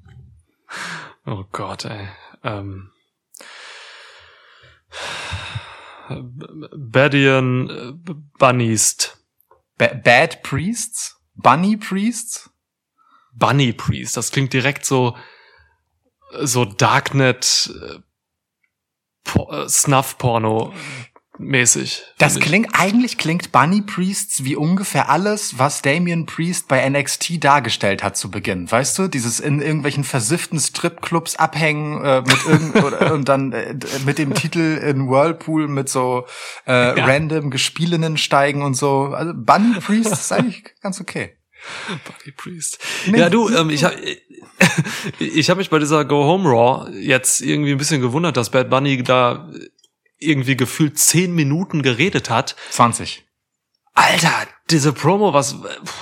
[1.25, 2.07] Oh Gott, ey.
[2.43, 2.91] Ähm.
[6.77, 9.17] Badian äh, Bunniest.
[9.77, 12.49] Ba Bad Priests, Bunny Priests.
[13.33, 14.17] Bunny Priest.
[14.17, 15.17] Das klingt direkt so,
[16.41, 17.99] so Darknet, äh,
[19.39, 20.73] äh, Snuff-Porno
[21.37, 22.03] mäßig.
[22.17, 28.03] Das klingt, eigentlich klingt Bunny Priests wie ungefähr alles, was Damien Priest bei NXT dargestellt
[28.03, 28.71] hat zu Beginn.
[28.71, 33.75] Weißt du, dieses in irgendwelchen versifften Stripclubs abhängen äh, mit irgend oder, und dann äh,
[34.05, 36.25] mit dem Titel in Whirlpool mit so
[36.67, 37.05] äh, Ja.
[37.05, 39.13] random Gespielinnen steigen und so.
[39.13, 41.37] Also Bunny Priest ist eigentlich ganz okay.
[41.87, 42.79] Bunny Priest.
[43.07, 43.19] Nee.
[43.19, 43.95] Ja, du, ähm, ich habe
[45.19, 48.69] ich hab mich bei dieser Go Home Raw jetzt irgendwie ein bisschen gewundert, dass Bad
[48.69, 49.49] Bunny da
[50.27, 52.55] irgendwie gefühlt zehn Minuten geredet hat.
[52.71, 53.23] 20.
[53.93, 54.31] Alter,
[54.69, 55.55] diese Promo, was,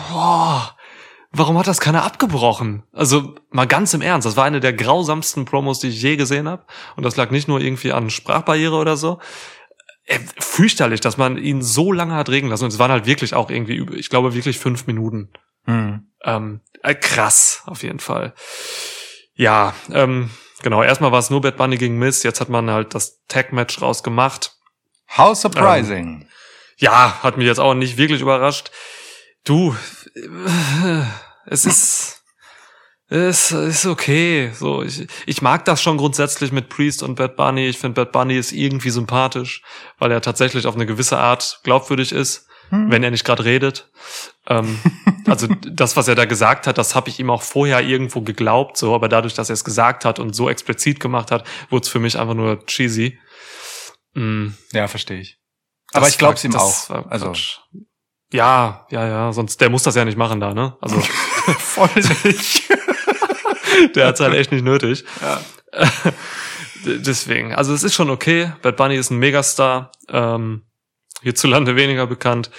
[0.10, 0.76] boah,
[1.32, 2.84] warum hat das keiner abgebrochen?
[2.92, 6.48] Also mal ganz im Ernst, das war eine der grausamsten Promos, die ich je gesehen
[6.48, 6.66] habe.
[6.96, 9.20] Und das lag nicht nur irgendwie an Sprachbarriere oder so.
[10.06, 12.64] Äh, Fürchterlich, dass man ihn so lange hat reden lassen.
[12.66, 15.30] Und es waren halt wirklich auch irgendwie, über- ich glaube wirklich fünf Minuten.
[15.66, 16.08] Hm.
[16.24, 18.34] Ähm, äh, krass, auf jeden Fall.
[19.36, 20.30] Ja, ähm,
[20.64, 20.82] genau.
[20.82, 22.24] Erstmal war es nur Bad Bunny gegen Miz.
[22.24, 24.54] Jetzt hat man halt das Tag-Match rausgemacht.
[25.16, 26.28] How surprising.
[26.78, 28.72] Ja, hat mich jetzt auch nicht wirklich überrascht.
[29.46, 29.76] Du,
[30.16, 31.04] äh,
[31.46, 32.24] es ist,
[33.10, 34.52] es ist okay.
[34.54, 37.68] So, ich, ich mag das schon grundsätzlich mit Priest und Bad Bunny.
[37.68, 39.62] Ich finde Bad Bunny ist irgendwie sympathisch,
[40.00, 42.90] weil er tatsächlich auf eine gewisse Art glaubwürdig ist, Hm.
[42.90, 43.90] wenn er nicht gerade redet.
[44.48, 44.78] Ähm,
[45.26, 48.76] also das, was er da gesagt hat, das habe ich ihm auch vorher irgendwo geglaubt,
[48.78, 51.90] so, aber dadurch, dass er es gesagt hat und so explizit gemacht hat, wurde es
[51.90, 53.18] für mich einfach nur cheesy.
[54.16, 54.50] Mm.
[54.74, 55.40] Ja, verstehe ich.
[55.94, 57.10] Aber Das ich glaub's war- ihm auch.
[57.10, 57.60] Also Quatsch.
[58.34, 60.76] ja, ja, ja, sonst der muss das ja nicht machen da, ne?
[60.82, 61.00] Also
[61.60, 62.64] voll nicht.
[63.96, 65.06] der hat's halt echt nicht nötig.
[65.22, 65.42] Ja.
[66.86, 68.52] Deswegen, also es ist schon okay.
[68.62, 70.64] Bad Bunny ist ein Megastar, ähm,
[71.22, 72.52] hierzulande weniger bekannt,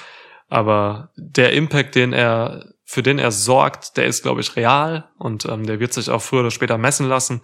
[0.48, 5.46] aber der Impact, den er für den er sorgt, der ist, glaube ich, real und
[5.46, 7.40] ähm, der wird sich auch früher oder später messen lassen.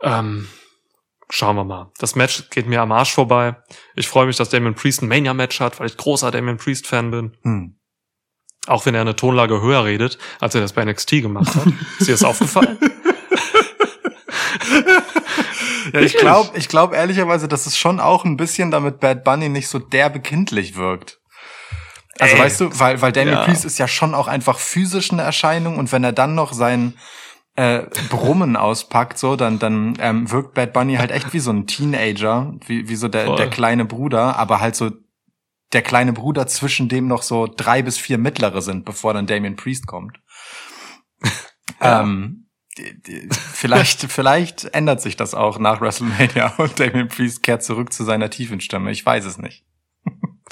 [0.00, 0.48] Ähm,
[1.28, 1.90] schauen wir mal.
[1.98, 3.56] Das Match geht mir am Arsch vorbei.
[3.96, 7.36] Ich freue mich, dass Damien Priest ein Mania-Match hat, weil ich großer Damien Priest-Fan bin.
[7.42, 7.78] Hm.
[8.66, 11.66] Auch wenn er eine Tonlage höher redet, als er das bei NXT gemacht hat.
[11.98, 12.78] Ist dir das aufgefallen?
[15.92, 19.48] Ja, ich glaube, ich glaube ehrlicherweise, dass es schon auch ein bisschen damit Bad Bunny
[19.48, 21.15] nicht so derbe kindlich wirkt.
[22.18, 22.42] Also Ey.
[22.42, 23.44] weißt du, weil, weil Damien Ja.
[23.44, 26.94] Priest ist ja schon auch einfach physisch eine Erscheinung und wenn er dann noch sein
[27.56, 31.66] äh, Brummen auspackt, so, dann, dann ähm, wirkt Bad Bunny halt echt wie so ein
[31.66, 33.36] Teenager, wie, wie so der, Voll.
[33.36, 34.90] der kleine Bruder, aber halt so
[35.72, 39.56] der kleine Bruder, zwischen dem noch so drei bis vier mittlere sind, bevor dann Damien
[39.56, 40.18] Priest kommt.
[41.80, 42.00] Ja.
[42.00, 42.46] Ähm,
[43.52, 48.30] vielleicht, vielleicht ändert sich das auch nach WrestleMania und Damien Priest kehrt zurück zu seiner
[48.30, 48.92] tiefen Stimme.
[48.92, 49.66] Ich weiß es nicht.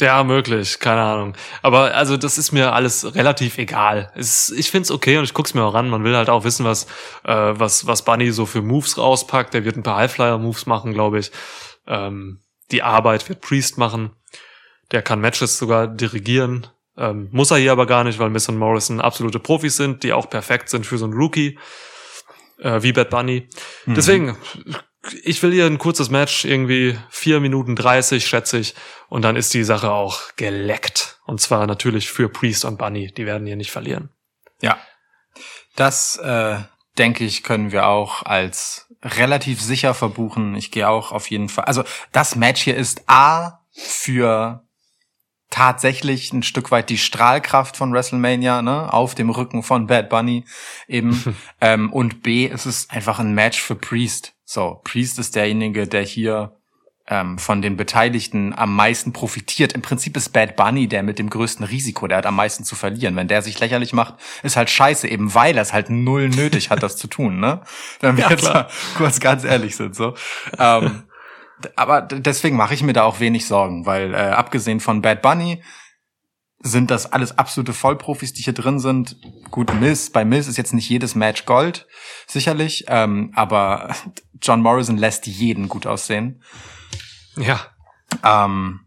[0.01, 1.37] Ja, möglich, keine Ahnung.
[1.63, 4.11] Aber also das ist mir alles relativ egal.
[4.17, 5.89] Es, ich find's okay und ich guck's mir auch ran.
[5.89, 6.87] Man will halt auch wissen, was,
[7.23, 9.55] äh, was, was Bunny so für Moves rauspackt.
[9.55, 11.31] Der wird ein paar Highflyer-Moves machen, glaube ich.
[11.87, 12.41] Ähm,
[12.73, 14.11] die Arbeit wird Priest machen.
[14.91, 16.67] Der kann Matches sogar dirigieren.
[16.97, 20.13] Ähm, muss er hier aber gar nicht, weil Miss und Morrison absolute Profis sind, die
[20.13, 21.59] auch perfekt sind für so einen Rookie.
[22.59, 23.49] Äh, wie Bad Bunny.
[23.87, 23.95] Mhm.
[23.95, 24.37] Deswegen,
[25.23, 28.75] ich will hier ein kurzes Match, irgendwie vier Minuten dreißig, schätze ich.
[29.09, 31.19] Und dann ist die Sache auch geleckt.
[31.27, 33.13] Und zwar natürlich für Priest und Bunny.
[33.13, 34.11] Die werden hier nicht verlieren.
[34.61, 34.79] Ja.
[35.77, 36.59] Das, äh,
[36.99, 40.55] denke ich, können wir auch als relativ sicher verbuchen.
[40.55, 41.65] Ich gehe auch auf jeden Fall.
[41.65, 44.63] Also das Match hier ist A für
[45.51, 50.45] tatsächlich ein Stück weit die Strahlkraft von WrestleMania, ne, auf dem Rücken von Bad Bunny
[50.89, 51.37] eben.
[51.61, 54.34] ähm, und B, es ist einfach ein Match für Priest.
[54.45, 56.57] So, Priest ist derjenige, der hier
[57.07, 59.73] ähm, von den Beteiligten am meisten profitiert.
[59.73, 62.75] Im Prinzip ist Bad Bunny der mit dem größten Risiko, der hat am meisten zu
[62.75, 63.17] verlieren.
[63.17, 66.71] Wenn der sich lächerlich macht, ist halt scheiße, eben weil er es halt null nötig
[66.71, 67.61] hat, das zu tun, ne?
[68.01, 70.15] Wenn wir Ja, jetzt mal kurz ganz ehrlich sind, so.
[70.59, 71.05] Ähm,
[71.77, 75.63] aber deswegen mache ich mir da auch wenig Sorgen, weil äh, abgesehen von Bad Bunny
[76.65, 79.19] sind das alles absolute Vollprofis, die hier drin sind.
[79.51, 81.87] Gut, Miss, bei Miss ist jetzt nicht jedes Match Gold,
[82.27, 83.95] sicherlich, ähm, aber
[84.41, 86.43] John Morrison lässt jeden gut aussehen.
[87.37, 87.61] Ja.
[88.25, 88.81] Ähm,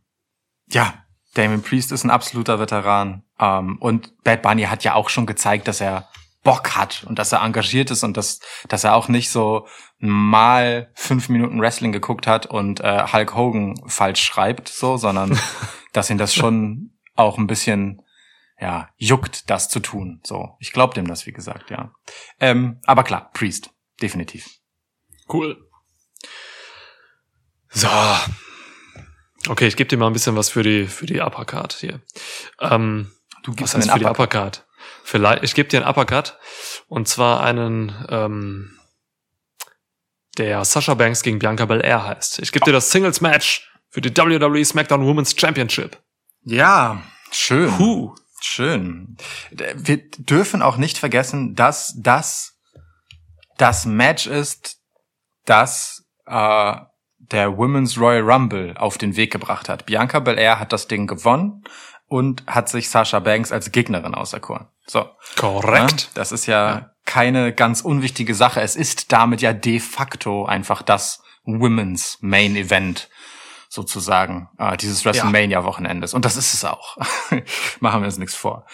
[0.70, 3.24] ja, Damien Priest ist ein absoluter Veteran.
[3.40, 6.10] Ähm, und Bad Bunny hat ja auch schon gezeigt, dass er
[6.44, 9.68] Bock hat und dass er engagiert ist und dass, dass er auch nicht so
[10.00, 15.38] mal fünf Minuten Wrestling geguckt hat und äh, Hulk Hogan falsch schreibt, so, sondern
[15.94, 18.02] dass ihn das schon auch ein bisschen
[18.60, 20.22] ja juckt, das zu tun.
[20.24, 21.94] So, ich glaube dem das, wie gesagt, ja.
[22.40, 23.70] Ähm, aber klar, Priest,
[24.02, 24.48] definitiv.
[25.32, 25.64] Cool.
[27.70, 27.90] So.
[29.48, 32.02] Okay, ich gebe dir mal ein bisschen was für die für die Uppercard hier.
[32.60, 33.12] Ähm,
[33.48, 34.66] Du was heißt für die Uppercard?
[35.04, 36.38] Vielleicht, ich gebe dir einen Uppercut
[36.88, 38.78] und zwar einen, ähm,
[40.38, 42.40] der Sasha Banks gegen Bianca Belair heißt.
[42.40, 45.98] Ich gebe dir das Singles Match für die WWE SmackDown Women's Championship.
[46.50, 47.72] Ja, schön.
[47.72, 48.16] Puh.
[48.40, 49.18] Schön.
[49.52, 52.54] Wir dürfen auch nicht vergessen, dass das
[53.58, 54.78] das Match ist,
[55.46, 56.76] das äh,
[57.18, 59.88] der Women's Royal Rumble auf den Weg gebracht hat.
[59.88, 61.64] Bianca Belair hat das Ding gewonnen
[62.08, 64.68] und hat sich Sasha Banks als Gegnerin auserkoren.
[64.86, 65.10] So.
[65.36, 66.04] Korrekt.
[66.04, 68.62] Ja, das ist ja keine ganz unwichtige Sache.
[68.62, 73.10] Es ist damit ja de facto einfach das Women's Main Event
[73.70, 76.14] sozusagen äh, dieses WrestleMania-Wochenendes.
[76.14, 76.98] Und das ist es auch.
[77.80, 78.66] Machen wir uns nichts vor.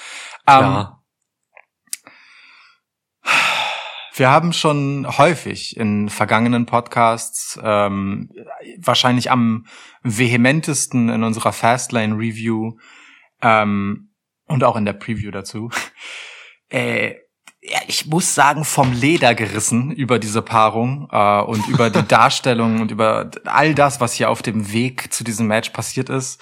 [0.48, 0.88] Ähm.
[4.16, 8.30] Wir haben schon häufig in vergangenen Podcasts, ähm,
[8.78, 9.66] wahrscheinlich am
[10.04, 12.78] vehementesten in unserer Fastlane Review
[13.42, 14.12] ähm,
[14.46, 15.72] und auch in der Preview dazu,
[16.70, 17.16] äh,
[17.66, 22.82] ja, ich muss sagen, vom Leder gerissen über diese Paarung äh, und über die Darstellung
[22.82, 26.42] und über all das, was hier auf dem Weg zu diesem Match passiert ist.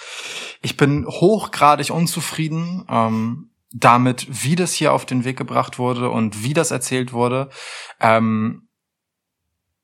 [0.61, 6.43] Ich bin hochgradig unzufrieden ähm, damit, wie das hier auf den Weg gebracht wurde und
[6.43, 7.49] wie das erzählt wurde.
[7.99, 8.67] Ähm,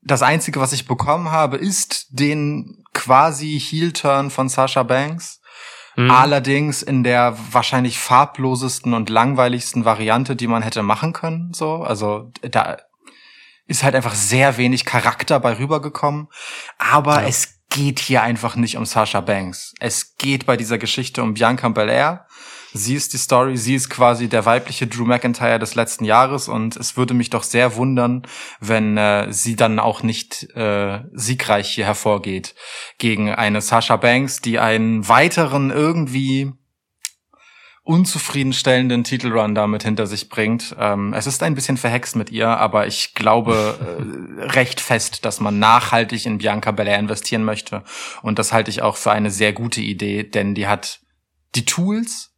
[0.01, 5.36] das Einzige, was ich bekommen habe, ist den quasi Heel-Turn von Sasha Banks.
[5.97, 6.11] Mhm.
[6.11, 11.53] Allerdings in der wahrscheinlich farblosesten und langweiligsten Variante, die man hätte machen können.
[11.53, 12.77] So, also da
[13.65, 16.27] ist halt einfach sehr wenig Charakter bei rübergekommen.
[16.77, 17.27] Aber Ja.
[17.27, 19.73] es geht hier einfach nicht um Sasha Banks.
[19.79, 22.27] Es geht bei dieser Geschichte um Bianca Belair.
[22.77, 26.75] Sie ist die Story, sie ist quasi der weibliche Drew McIntyre des letzten Jahres und
[26.75, 28.21] es würde mich doch sehr wundern,
[28.59, 32.55] wenn äh, sie dann auch nicht äh, siegreich hier hervorgeht
[32.99, 36.53] gegen eine Sasha Banks, die einen weiteren irgendwie
[37.87, 40.75] unzufriedenstellenden Titelrun damit hinter sich bringt.
[40.77, 45.39] Ähm, es ist ein bisschen verhext mit ihr, aber ich glaube äh, recht fest, dass
[45.39, 47.83] man nachhaltig in Bianca Belair investieren möchte.
[48.21, 50.99] Und das halte ich auch für eine sehr gute Idee, denn die hat
[51.55, 52.36] die Tools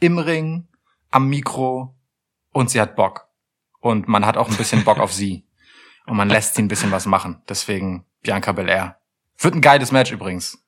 [0.00, 0.68] im Ring,
[1.10, 1.94] am Mikro
[2.52, 3.28] und sie hat Bock.
[3.80, 5.46] Und man hat auch ein bisschen Bock auf sie.
[6.06, 7.42] Und man lässt sie ein bisschen was machen.
[7.48, 8.98] Deswegen Bianca Belair.
[9.38, 10.58] Wird ein geiles Match übrigens.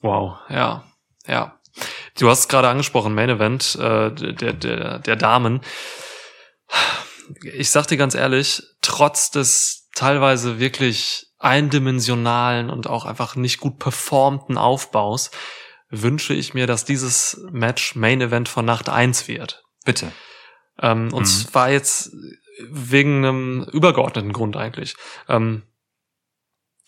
[0.00, 0.84] Wow, ja,
[1.26, 1.60] ja.
[2.18, 5.60] Du hast es gerade angesprochen, Main Event äh, der, der, der Damen.
[7.42, 13.78] Ich sag dir ganz ehrlich, trotz des teilweise wirklich eindimensionalen und auch einfach nicht gut
[13.78, 15.30] performten Aufbaus,
[15.90, 19.64] wünsche ich mir, dass dieses Match Main Event von Nacht 1 wird.
[19.84, 20.12] Bitte.
[20.80, 21.26] Ähm, und Mhm.
[21.26, 22.12] zwar jetzt
[22.68, 24.96] wegen einem übergeordneten Grund eigentlich.
[25.28, 25.62] Ähm,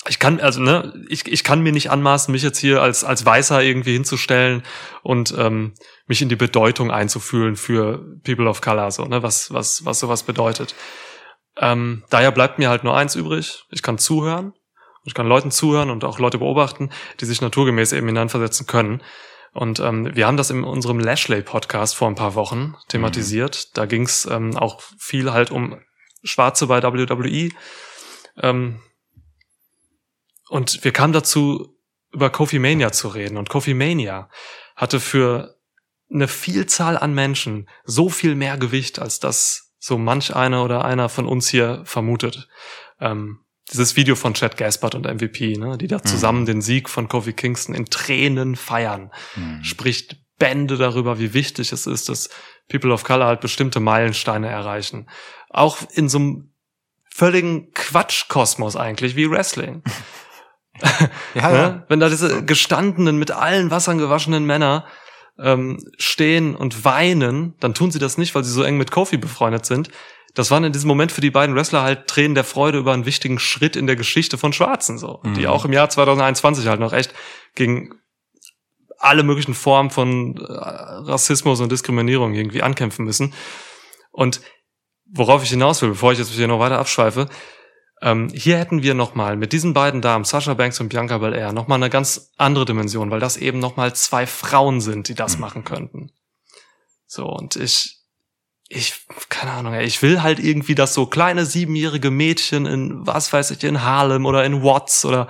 [0.08, 3.26] ich kann, also, ne, ich, ich kann mir nicht anmaßen, mich jetzt hier als, als
[3.26, 4.62] Weißer irgendwie hinzustellen
[5.02, 5.74] und ähm,
[6.06, 10.22] mich in die Bedeutung einzufühlen für People of Color, so, ne, was, was, was sowas
[10.22, 10.74] bedeutet.
[11.56, 13.64] Ähm, daher bleibt mir halt nur eins übrig.
[13.70, 14.54] Ich kann zuhören.
[15.09, 16.90] Ich kann Leuten zuhören und auch Leute beobachten,
[17.21, 19.03] die sich naturgemäß eben hineinversetzen können.
[19.53, 23.77] Und ähm, wir haben das in unserem Lashley-Podcast vor ein paar Wochen thematisiert.
[23.77, 25.81] Da ging es ähm, auch viel halt um
[26.23, 27.49] Schwarze bei WWE.
[28.37, 28.81] Ähm,
[30.49, 31.75] und wir kamen dazu,
[32.12, 33.37] über Kofi Mania zu reden.
[33.37, 34.29] Und Kofi Mania
[34.77, 35.57] hatte für
[36.11, 41.09] eine Vielzahl an Menschen so viel mehr Gewicht, als das so manch einer oder einer
[41.09, 42.49] von uns hier vermutet.
[43.01, 47.09] Ähm, dieses Video von Chad Gaspard und MVP, ne, die da zusammen den Sieg von
[47.09, 49.62] Kofi Kingston in Tränen feiern, Mhm.
[49.64, 52.31] spricht Bände darüber, wie wichtig es ist, dass
[52.68, 55.09] People of Color halt bestimmte Meilensteine erreichen.
[55.50, 56.52] Auch in so einem
[57.11, 59.83] völligen Quatschkosmos eigentlich, wie Wrestling.
[61.35, 61.85] Ja, Ne?
[61.88, 64.87] Wenn da diese gestandenen, mit allen Wassern gewaschenen Männer
[65.38, 69.16] ähm, stehen und weinen, dann tun sie das nicht, weil sie so eng mit Kofi
[69.16, 69.88] befreundet sind.
[70.38, 73.07] Das waren in diesem Moment für die beiden Wrestler halt Tränen der Freude über einen
[73.07, 75.20] wichtigen Schritt in der Geschichte von Schwarzen, so.
[75.37, 75.46] Die Mhm.
[75.46, 77.12] auch im Jahr 2021 halt noch echt
[77.57, 77.96] gegen
[78.98, 83.35] alle möglichen Formen von äh, Rassismus und Diskriminierung irgendwie ankämpfen müssen.
[84.12, 84.40] Und
[85.07, 87.29] worauf ich hinaus will, bevor ich jetzt hier noch weiter abschweife,
[88.01, 91.79] ähm, hier hätten wir nochmal mit diesen beiden Damen, Sasha Banks und Bianca Belair, nochmal
[91.79, 95.40] eine ganz andere Dimension, weil das eben nochmal zwei Frauen sind, die das mhm.
[95.40, 96.12] machen könnten.
[97.09, 97.97] So, und ich,
[98.68, 103.50] ich, keine Ahnung, ich will halt irgendwie, dass so kleine siebenjährige Mädchen in, was weiß
[103.52, 105.26] ich, in Harlem oder in Watts oder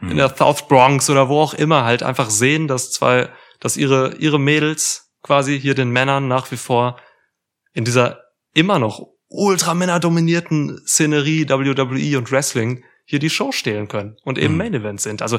[0.00, 0.12] mhm.
[0.12, 3.28] in der South Bronx oder wo auch immer halt einfach sehen, dass zwei,
[3.60, 6.98] dass ihre, ihre Mädels quasi hier den Männern nach wie vor
[7.72, 8.22] in dieser
[8.54, 14.54] immer noch ultramänner dominierten Szenerie WWE und Wrestling hier die Show stehlen können und eben
[14.54, 14.58] mhm.
[14.58, 15.22] Main Event sind.
[15.22, 15.38] Also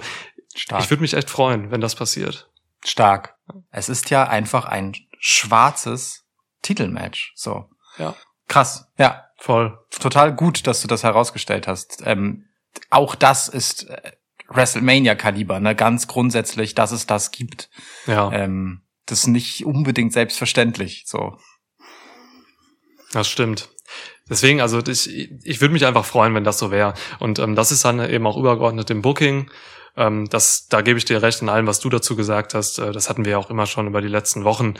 [0.55, 0.83] Stark.
[0.83, 2.49] ich würde mich echt freuen, wenn das passiert.
[2.85, 3.35] Stark.
[3.71, 6.20] Es ist ja einfach ein schwarzes
[6.61, 7.33] Titelmatch.
[7.35, 7.69] So.
[7.97, 8.15] Ja.
[8.47, 8.87] Krass.
[8.97, 9.25] Ja.
[9.37, 9.77] Voll.
[9.89, 12.03] Total gut, dass du das herausgestellt hast.
[12.05, 12.45] Ähm,
[12.89, 14.11] auch das ist äh,
[14.49, 15.75] WrestleMania-Kaliber, ne?
[15.75, 17.69] Ganz grundsätzlich, dass es das gibt.
[18.05, 18.31] Ja.
[18.31, 21.05] Ähm, das ist nicht unbedingt selbstverständlich.
[21.07, 21.37] So.
[23.13, 23.69] Das stimmt.
[24.29, 25.09] Deswegen, also ich,
[25.43, 26.93] ich würde mich einfach freuen, wenn das so wäre.
[27.19, 29.49] Und ähm, das ist dann eben auch übergeordnet im Booking.
[29.97, 32.79] Ähm, das, da gebe ich dir recht in allem, was du dazu gesagt hast.
[32.79, 34.75] Äh, das hatten wir ja auch immer schon über die letzten Wochen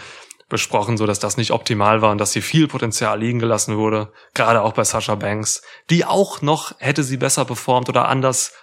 [0.52, 4.14] besprochen, so dass das nicht optimal war und dass hier viel Potenzial liegen gelassen wurde.
[4.36, 8.54] Gerade auch bei Sasha Banks, die auch noch hätte sie besser performt oder anders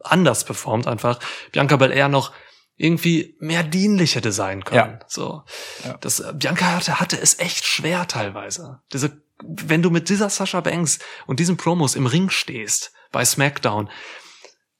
[0.00, 1.18] anders performt einfach.
[1.52, 2.32] Bianca Belair noch
[2.76, 4.98] irgendwie mehr dienlich hätte sein können.
[5.00, 5.06] Ja.
[5.06, 5.42] So,
[5.84, 5.98] ja.
[5.98, 8.80] das Bianca hatte, hatte es echt schwer teilweise.
[8.92, 13.90] Diese, wenn du mit dieser Sascha Banks und diesen Promos im Ring stehst bei SmackDown,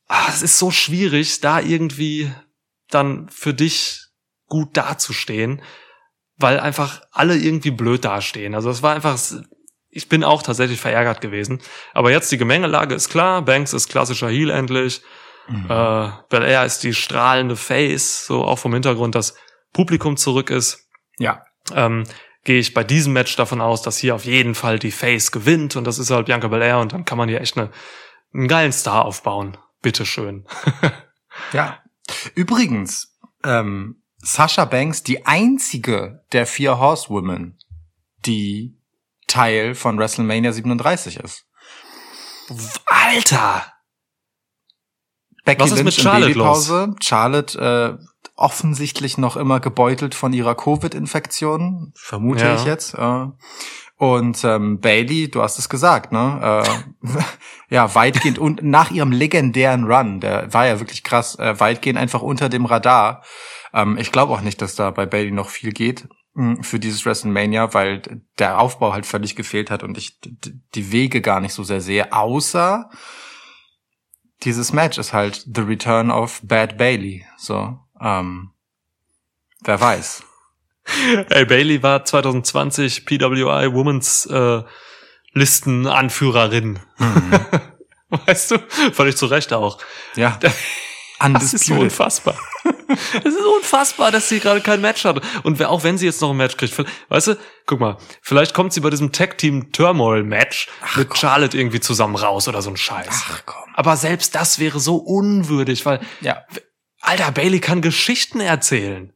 [0.06, 2.32] ah, es ist so schwierig, da irgendwie
[2.88, 4.06] dann für dich
[4.46, 5.62] gut dazustehen,
[6.40, 8.54] weil einfach alle irgendwie blöd dastehen.
[8.54, 9.18] Also es war einfach,
[9.90, 11.60] ich bin auch tatsächlich verärgert gewesen.
[11.92, 15.02] Aber jetzt die Gemengelage ist klar, Banks ist klassischer Heel endlich.
[15.48, 15.66] Mhm.
[15.68, 19.34] Äh, Belair ist die strahlende Face, so auch vom Hintergrund, dass
[19.72, 20.88] Publikum zurück ist.
[21.18, 21.44] Ja.
[21.74, 22.04] Ähm,
[22.44, 25.76] gehe ich bei diesem Match davon aus, dass hier auf jeden Fall die Face gewinnt
[25.76, 27.70] und das ist halt Bianca Belair und dann kann man hier echt eine,
[28.32, 29.58] einen geilen Star aufbauen.
[29.82, 30.46] Bitteschön.
[31.52, 31.78] ja.
[32.34, 37.58] Übrigens, ähm, Sasha Banks die einzige der vier Horsewomen,
[38.26, 38.76] die
[39.26, 41.46] Teil von WrestleMania 37 ist.
[42.86, 43.64] Alter!
[45.44, 46.72] Becky Was ist Lynch mit Charlotte los?
[47.00, 48.04] Charlotte äh,
[48.36, 52.54] offensichtlich noch immer gebeutelt von ihrer Covid-Infektion, vermute ja.
[52.56, 52.94] ich jetzt.
[52.94, 53.26] Äh,
[53.96, 56.64] und ähm, Bailey, du hast es gesagt, ne?
[57.02, 57.18] Äh,
[57.74, 62.22] ja, weitgehend und nach ihrem legendären Run, der war ja wirklich krass, äh, weitgehend einfach
[62.22, 63.22] unter dem Radar.
[63.72, 66.78] Ähm, ich glaube auch nicht, dass da bei Bailey noch viel geht mh, hm, für
[66.78, 71.54] dieses WrestleMania, weil der Aufbau halt völlig gefehlt hat und ich die Wege gar nicht
[71.54, 72.90] so sehr sehe, außer
[74.42, 77.26] dieses Match ist halt The Return of Bad Bailey.
[77.36, 78.52] So, ähm,
[79.62, 80.22] wer weiß.
[81.28, 84.62] Ey, Bailey war 2020 PWI Women's äh,
[85.32, 86.80] Listenanführerin.
[86.98, 87.40] Mhm.
[88.26, 88.58] weißt du?
[88.92, 89.78] Völlig zu Recht auch.
[90.16, 90.38] Ja.
[91.34, 92.34] Das ist so unfassbar.
[93.24, 95.20] Es ist unfassbar, dass sie gerade kein Match hat.
[95.42, 96.76] Und auch wenn sie jetzt noch ein Match kriegt,
[97.08, 101.08] weißt du, guck mal, vielleicht kommt sie bei diesem Tag Team Turmoil Match Ach, mit
[101.08, 101.16] komm.
[101.16, 103.08] Charlotte irgendwie zusammen raus oder so ein Scheiß.
[103.10, 103.74] Ach komm.
[103.74, 106.44] Aber selbst das wäre so unwürdig, weil, ja.
[107.00, 109.12] Alter, Bailey kann Geschichten erzählen.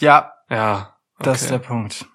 [0.00, 0.32] Ja.
[0.50, 0.96] Ja.
[1.18, 1.30] Okay.
[1.30, 2.06] Das ist der Punkt.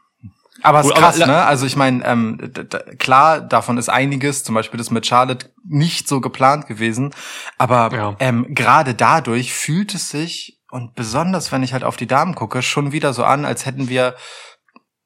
[0.62, 1.44] Aber es ist krass, ne?
[1.44, 2.52] Also ich meine, ähm,
[3.00, 7.14] klar, davon ist einiges, zum Beispiel das mit Charlotte, nicht so geplant gewesen.
[7.58, 8.16] Aber ja.
[8.20, 12.62] ähm, gerade dadurch fühlt es sich, und besonders wenn ich halt auf die Damen gucke,
[12.62, 14.16] schon wieder so an, als hätten wir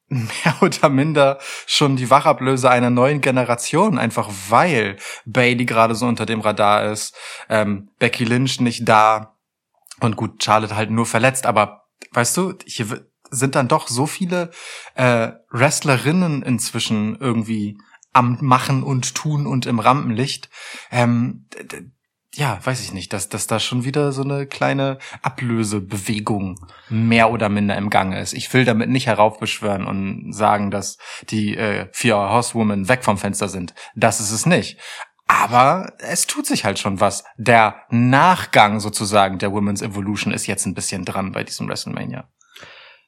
[0.08, 6.26] mehr oder minder schon die Wachablöse einer neuen Generation, einfach weil Bailey gerade so unter
[6.26, 7.16] dem Radar ist,
[7.48, 9.36] ähm, Becky Lynch nicht da
[10.00, 14.50] und gut, Charlotte halt nur verletzt, aber weißt du, hier sind dann doch so viele
[14.94, 17.78] äh, Wrestlerinnen inzwischen irgendwie
[18.12, 20.48] am Machen und Tun und im Rampenlicht.
[20.90, 21.46] Ähm,
[22.36, 26.58] ja, weiß ich nicht, dass, dass da schon wieder so eine kleine Ablösebewegung
[26.90, 28.34] mehr oder minder im Gange ist.
[28.34, 30.98] Ich will damit nicht heraufbeschwören und sagen, dass
[31.30, 33.74] die äh, vier Horsewomen weg vom Fenster sind.
[33.94, 34.78] Das ist es nicht.
[35.26, 37.24] Aber es tut sich halt schon was.
[37.36, 42.28] Der Nachgang sozusagen der Women's Evolution ist jetzt ein bisschen dran bei diesem WrestleMania.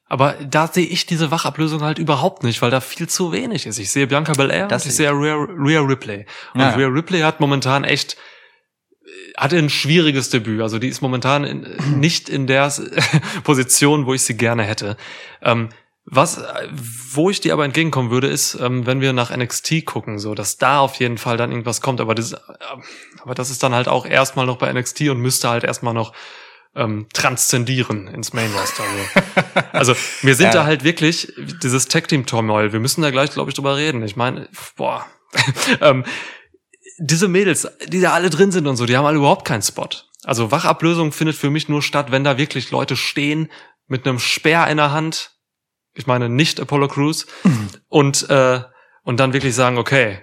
[0.09, 3.77] Aber da sehe ich diese Wachablösung halt überhaupt nicht, weil da viel zu wenig ist.
[3.77, 6.25] Ich sehe Bianca Belair das und ich sehe Rhea, Rhea Ripley.
[6.53, 6.71] Und ja.
[6.71, 8.17] Rhea Ripley hat momentan echt
[9.37, 10.61] hatte ein schwieriges Debüt.
[10.61, 12.71] Also die ist momentan in, nicht in der
[13.43, 14.97] Position, wo ich sie gerne hätte.
[15.41, 15.69] Ähm,
[16.05, 16.43] was,
[17.13, 20.57] wo ich dir aber entgegenkommen würde, ist, ähm, wenn wir nach NXT gucken, so, dass
[20.57, 22.01] da auf jeden Fall dann irgendwas kommt.
[22.01, 22.37] Aber das, äh,
[23.21, 26.13] aber das ist dann halt auch erstmal noch bei NXT und müsste halt erstmal noch
[26.75, 28.83] ähm, transzendieren ins Main Roster.
[29.71, 30.51] Also, wir sind ja.
[30.51, 32.73] da halt wirklich dieses Tag Team Turmoil.
[32.73, 34.03] Wir müssen da gleich, glaube ich, drüber reden.
[34.03, 35.05] Ich meine, boah,
[35.81, 36.05] ähm,
[36.99, 39.89] diese Mädels, die da alle drin sind und so, die haben alle überhaupt keinen Spot.
[40.23, 43.49] Also Wachablösung findet für mich nur statt, wenn da wirklich Leute stehen
[43.87, 45.31] mit einem Speer in der Hand.
[45.93, 47.69] Ich meine nicht Apollo Crews mhm.
[47.87, 48.61] und äh,
[49.03, 50.19] und dann wirklich sagen, okay,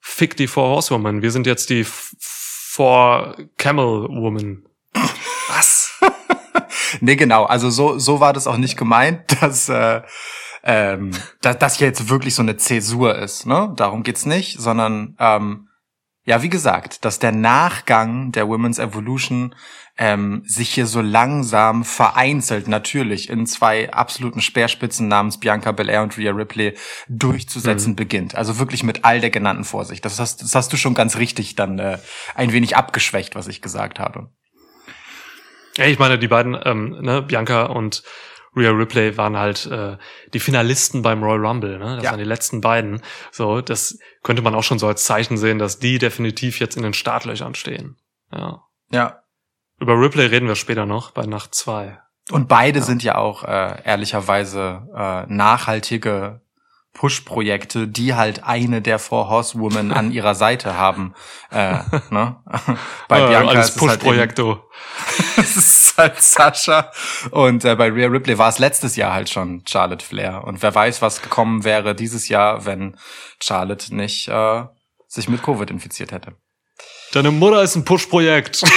[0.00, 4.64] fick die Four Horsewoman, wir sind jetzt die Four Camel Woman.
[7.00, 7.44] Nee, genau.
[7.44, 10.02] Also so so war das auch nicht gemeint, dass äh,
[10.64, 13.46] ähm, dass das jetzt wirklich so eine Zäsur ist.
[13.46, 13.72] Ne?
[13.76, 15.68] Darum geht's nicht, sondern ähm,
[16.24, 19.54] ja, wie gesagt, dass der Nachgang der Women's Evolution
[19.96, 26.18] ähm, sich hier so langsam vereinzelt natürlich in zwei absoluten Speerspitzen namens Bianca Belair und
[26.18, 26.76] Rhea Ripley
[27.08, 27.96] durchzusetzen mhm.
[27.96, 28.34] beginnt.
[28.34, 30.04] Also wirklich mit all der genannten Vorsicht.
[30.04, 31.98] Das hast, das hast du schon ganz richtig dann äh,
[32.34, 34.30] ein wenig abgeschwächt, was ich gesagt habe.
[35.78, 38.02] Ja, ich meine, die beiden, ähm, ne, Bianca und
[38.56, 39.96] Rhea Ripley waren halt äh,
[40.34, 41.94] die Finalisten beim Royal Rumble, ne?
[41.94, 42.10] Das ja.
[42.10, 43.00] waren die letzten beiden.
[43.30, 46.82] So, das könnte man auch schon so als Zeichen sehen, dass die definitiv jetzt in
[46.82, 47.96] den Startlöchern stehen.
[48.32, 48.64] Ja.
[48.90, 49.22] Ja.
[49.78, 52.00] Über Ripley reden wir später noch bei Nacht zwei.
[52.32, 52.84] Und beide ja.
[52.84, 56.40] sind ja auch äh, ehrlicherweise äh, nachhaltige
[56.98, 61.14] Push-Projekte, die halt eine der Four Horsewomen an ihrer Seite haben.
[61.50, 61.78] Äh,
[62.10, 62.36] ne?
[63.08, 64.44] bei Bianca alles Push-Projekte.
[64.44, 64.60] Halt
[65.98, 66.90] halt Sascha.
[67.30, 70.44] Und äh, bei Rhea Ripley war es letztes Jahr halt schon Charlotte Flair.
[70.44, 72.96] Und wer weiß, was gekommen wäre dieses Jahr, wenn
[73.42, 74.62] Charlotte nicht äh,
[75.06, 76.32] sich mit Covid infiziert hätte.
[77.12, 78.62] Deine Mutter ist ein Push-Projekt.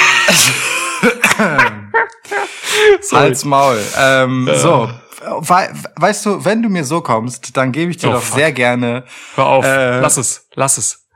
[3.12, 3.82] Als Maul.
[3.98, 4.58] Ähm, ja.
[4.58, 4.90] So,
[5.22, 8.38] weißt du, wenn du mir so kommst, dann gebe ich dir oh, doch fuck.
[8.38, 9.04] sehr gerne.
[9.36, 11.08] Hör auf, äh, lass es, lass es.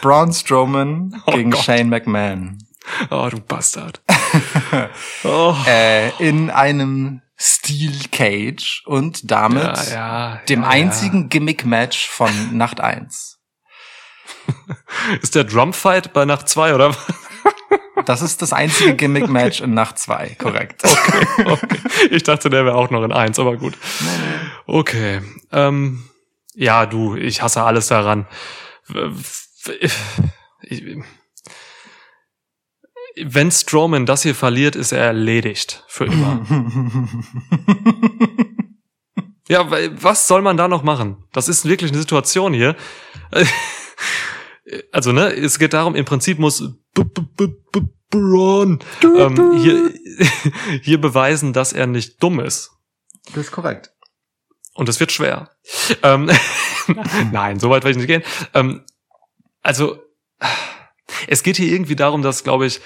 [0.00, 1.64] Braun Strowman oh gegen Gott.
[1.64, 2.58] Shane McMahon.
[3.10, 4.00] Oh, du Bastard.
[5.24, 5.54] oh.
[5.66, 12.80] äh, in einem Steel Cage und damit ja, ja, dem ja, einzigen Gimmick-Match von Nacht
[12.80, 13.38] 1.
[15.22, 16.94] Ist der Drumfight bei Nacht 2 oder?
[18.04, 20.82] Das ist das einzige Gimmick-Match in Nacht 2, korrekt.
[21.40, 21.78] Okay, okay.
[22.10, 23.76] Ich dachte, der wäre auch noch in 1, aber gut.
[24.66, 25.22] Okay.
[25.52, 26.04] Ähm,
[26.54, 28.26] ja, du, ich hasse alles daran.
[33.26, 36.46] Wenn Strowman das hier verliert, ist er erledigt für immer.
[39.48, 39.66] ja,
[40.02, 41.24] was soll man da noch machen?
[41.32, 42.76] Das ist wirklich eine Situation hier.
[44.92, 46.62] Also, ne, es geht darum, im Prinzip muss
[48.10, 49.92] Braun ähm, hier,
[50.82, 52.70] hier beweisen, dass er nicht dumm ist.
[53.26, 53.92] Das ist korrekt.
[54.74, 55.50] Und es wird schwer.
[56.02, 56.30] Ähm,
[57.32, 58.22] Nein, so weit will ich nicht gehen.
[58.54, 58.84] Ähm,
[59.62, 59.98] also,
[61.26, 62.80] es geht hier irgendwie darum, dass, glaube ich,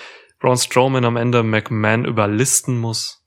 [0.44, 3.24] Braun Strowman am Ende McMahon überlisten muss.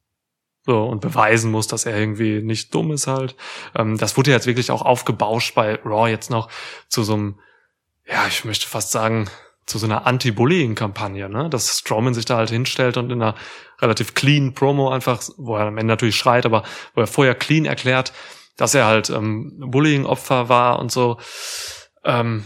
[0.68, 3.36] So, und beweisen muss, dass er irgendwie nicht dumm ist halt.
[3.74, 6.48] Ähm, das wurde jetzt wirklich auch aufgebauscht bei Raw jetzt noch
[6.90, 7.40] zu so einem,
[8.06, 9.32] ja, ich möchte fast sagen,
[9.66, 11.50] zu so einer Anti-Bullying-Kampagne, ne?
[11.50, 13.34] Dass Strowman sich da halt hinstellt und in einer
[13.82, 16.62] relativ clean Promo einfach, wo er am Ende natürlich schreit, aber
[16.94, 18.14] wo er vorher clean erklärt,
[18.58, 21.18] dass er halt ähm, Bullying-Opfer war und so.
[22.04, 22.46] Ähm,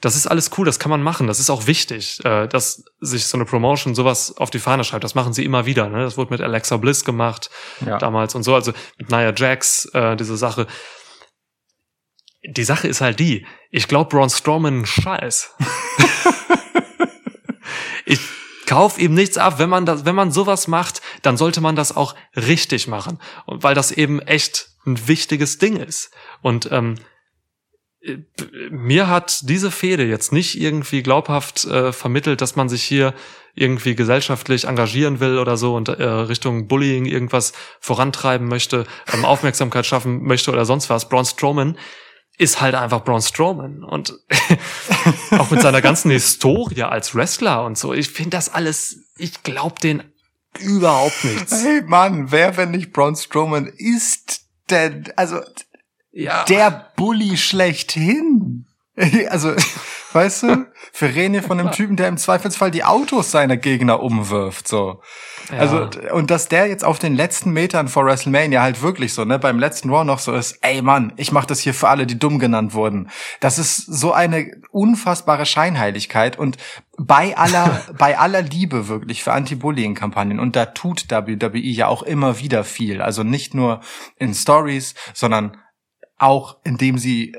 [0.00, 3.26] das ist alles cool, das kann man machen, das ist auch wichtig, äh, dass sich
[3.26, 5.04] so eine Promotion sowas auf die Fahne schreibt.
[5.04, 5.88] Das machen sie immer wieder.
[5.88, 6.02] Ne?
[6.02, 7.50] Das wurde mit Alexa Bliss gemacht
[7.84, 7.98] ja.
[7.98, 10.66] damals und so, also mit Nia Jax, äh, diese Sache.
[12.42, 15.54] Die Sache ist halt die, ich glaube Braun Strowman Scheiß.
[18.06, 18.20] ich
[18.66, 19.58] kauf ihm nichts ab.
[19.58, 23.20] Wenn man das, wenn man sowas macht, dann sollte man das auch richtig machen.
[23.44, 26.10] Und weil das eben echt ein wichtiges Ding ist.
[26.40, 26.94] Und ähm,
[28.70, 33.14] mir hat diese Fehde jetzt nicht irgendwie glaubhaft äh, vermittelt, dass man sich hier
[33.54, 39.84] irgendwie gesellschaftlich engagieren will oder so und äh, Richtung Bullying irgendwas vorantreiben möchte, ähm, Aufmerksamkeit
[39.84, 41.08] schaffen möchte oder sonst was.
[41.08, 41.76] Braun Strowman
[42.38, 44.14] ist halt einfach Braun Strowman und
[45.32, 47.92] auch mit seiner ganzen Historie als Wrestler und so.
[47.92, 50.02] Ich finde das alles, ich glaube den
[50.58, 51.62] überhaupt nichts.
[51.62, 55.40] Hey Mann, wer wenn nicht Braun Strowman ist denn, also
[56.12, 56.44] ja.
[56.44, 58.66] der Bully schlechthin.
[59.30, 59.54] Also,
[60.12, 64.68] weißt du, für Rene von dem Typen, der im Zweifelsfall die Autos seiner Gegner umwirft,
[64.68, 65.00] so.
[65.50, 65.58] Ja.
[65.58, 69.38] Also, und dass der jetzt auf den letzten Metern vor WrestleMania halt wirklich so, ne,
[69.38, 72.18] beim letzten Raw noch so ist, ey Mann, ich mach das hier für alle, die
[72.18, 73.10] dumm genannt wurden.
[73.40, 76.56] Das ist so eine unfassbare Scheinheiligkeit und
[76.98, 82.38] bei aller, bei aller Liebe wirklich für Anti-Bullying-Kampagnen und da tut WWE ja auch immer
[82.38, 83.02] wieder viel.
[83.02, 83.80] Also nicht nur
[84.18, 85.56] in Stories, sondern
[86.20, 87.34] auch indem sie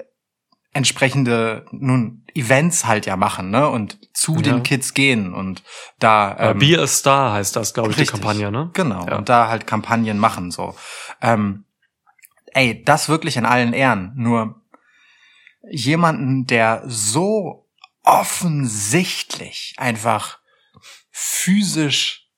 [0.74, 3.68] entsprechende nun Events halt ja machen, ne?
[3.70, 4.42] Und zu Ja.
[4.42, 5.64] den Kids gehen und
[6.00, 8.22] da Äh, ähm, Be a Star heißt das, glaube ich, die Richtig.
[8.22, 8.70] Kampagne, ne?
[8.74, 9.18] Genau, Ja.
[9.18, 10.76] und da halt Kampagnen machen so.
[11.22, 11.66] Ähm,
[12.54, 14.14] ey, das wirklich in allen Ehren.
[14.16, 14.62] Nur
[15.70, 17.68] jemanden, der so
[18.04, 20.40] offensichtlich einfach
[21.12, 22.30] physisch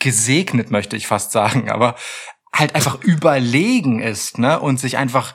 [0.00, 1.94] gesegnet, möchte ich fast sagen, aber
[2.52, 4.60] halt einfach überlegen ist, ne?
[4.60, 5.34] Und sich einfach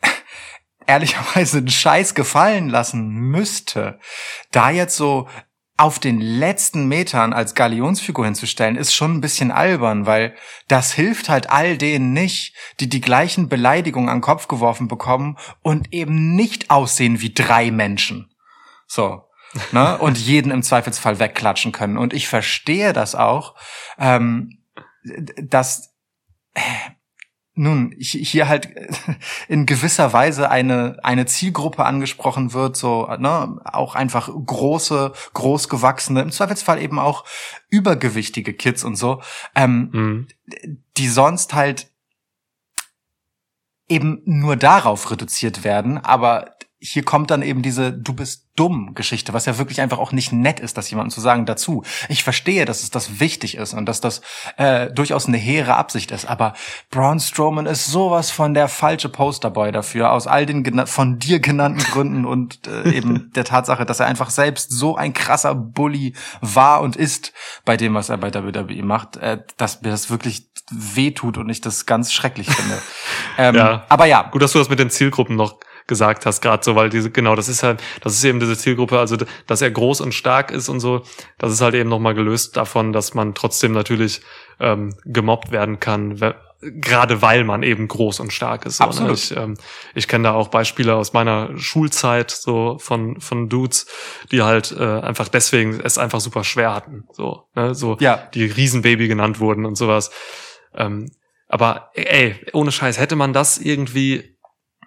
[0.86, 3.98] ehrlicherweise einen Scheiß gefallen lassen müsste,
[4.50, 5.28] da jetzt so
[5.78, 10.34] auf den letzten Metern als Galionsfigur hinzustellen, ist schon ein bisschen albern, weil
[10.66, 15.38] das hilft halt all denen nicht, die die gleichen Beleidigungen an den Kopf geworfen bekommen
[15.62, 18.34] und eben nicht aussehen wie drei Menschen.
[18.88, 19.22] So.
[19.70, 19.96] Ne?
[20.00, 21.96] Und jeden im Zweifelsfall wegklatschen können.
[21.96, 23.54] Und ich verstehe das auch,
[23.98, 24.58] ähm,
[25.40, 25.94] dass
[27.54, 28.68] nun hi- hier halt
[29.48, 36.30] in gewisser Weise eine eine Zielgruppe angesprochen wird, so ne, auch einfach große, großgewachsene, im
[36.30, 37.24] Zweifelsfall eben auch
[37.68, 39.20] übergewichtige Kids und so,
[39.56, 40.26] ähm, Mhm.
[40.96, 41.90] die sonst halt
[43.88, 49.32] eben nur darauf reduziert werden, aber hier kommt dann eben diese Du bist dumm Geschichte,
[49.32, 51.84] was ja wirklich einfach auch nicht nett ist, das jemandem zu sagen dazu.
[52.08, 54.20] Ich verstehe, dass es das wichtig ist und dass das
[54.56, 56.54] äh, durchaus eine hehre Absicht ist, aber
[56.90, 61.82] Braun Strowman ist sowas von der falsche Posterboy dafür, aus all den von dir genannten
[61.84, 66.80] Gründen und äh, eben der Tatsache, dass er einfach selbst so ein krasser Bully war
[66.80, 67.32] und ist
[67.64, 71.60] bei dem, was er bei WWE macht, äh, dass mir das wirklich wehtut und ich
[71.60, 72.78] das ganz schrecklich finde.
[73.38, 73.86] ähm, Ja.
[73.88, 75.58] Aber ja, Gut, dass du das mit den Zielgruppen noch
[75.88, 78.98] gesagt hast, gerade so, weil diese, genau, das ist halt, das ist eben diese Zielgruppe,
[78.98, 79.16] also
[79.46, 81.02] dass er groß und stark ist und so,
[81.38, 84.20] das ist halt eben nochmal gelöst davon, dass man trotzdem natürlich
[84.60, 86.20] ähm, gemobbt werden kann,
[86.60, 88.78] gerade weil man eben groß und stark ist.
[88.78, 88.88] So, ne?
[88.90, 89.16] Absolut.
[89.16, 89.54] Ich, ähm,
[89.94, 93.86] ich kenne da auch Beispiele aus meiner Schulzeit, so von, von Dudes,
[94.32, 97.04] die halt äh, einfach deswegen es einfach super schwer hatten.
[97.12, 97.74] So, ne?
[97.74, 98.28] so Ja.
[98.34, 100.10] die Riesenbaby genannt wurden und sowas.
[100.74, 101.10] Ähm,
[101.48, 104.36] aber ey, ohne Scheiß, hätte man das irgendwie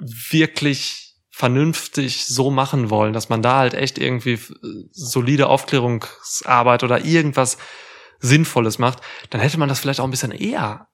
[0.01, 4.39] wirklich vernünftig so machen wollen, dass man da halt echt irgendwie äh,
[4.91, 7.57] solide Aufklärungsarbeit oder irgendwas
[8.19, 8.99] Sinnvolles macht,
[9.29, 10.87] dann hätte man das vielleicht auch ein bisschen eher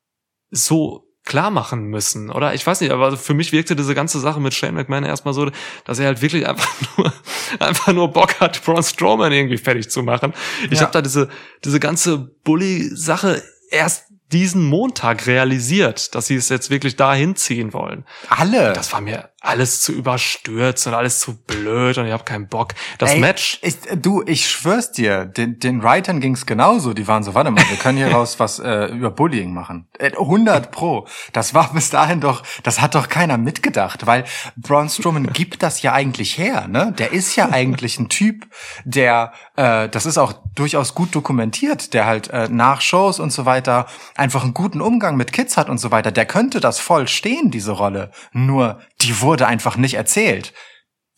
[0.50, 2.54] so klar machen müssen, oder?
[2.54, 5.50] Ich weiß nicht, aber für mich wirkte diese ganze Sache mit Shane McMahon erstmal so,
[5.84, 7.14] dass er halt wirklich einfach nur,
[7.60, 10.34] einfach nur Bock hat, Braun Strowman irgendwie fertig zu machen.
[10.72, 10.84] Ich Ja.
[10.84, 11.28] habe da diese,
[11.66, 18.06] diese ganze Bully-Sache erst diesen Montag realisiert, dass sie es jetzt wirklich dahin ziehen wollen.
[18.30, 18.74] alle.
[18.74, 22.74] Das war mir alles zu überstürzt und alles zu blöd und ich habe keinen Bock.
[22.98, 26.94] Das Ey, Match, Ich, du, ich schwör's dir, den, den Writern ging's genauso.
[26.94, 29.88] Die waren so, warte mal, wir können hier raus was äh, über Bullying machen.
[30.00, 31.08] Äh, 100 pro.
[31.34, 34.26] Das war bis dahin doch, das hat doch keiner mitgedacht, weil
[34.56, 36.94] Braun Strowman gibt das ja eigentlich her, ne?
[36.98, 38.48] Der ist ja eigentlich ein Typ,
[38.86, 43.46] der, äh, das ist auch durchaus gut dokumentiert, der halt äh, nach Shows und so
[43.46, 43.86] weiter
[44.16, 46.12] einfach einen guten Umgang mit Kids hat und so weiter.
[46.12, 48.12] Der könnte das voll stehen, diese Rolle.
[48.34, 50.54] Nur, die wurde einfach nicht erzählt.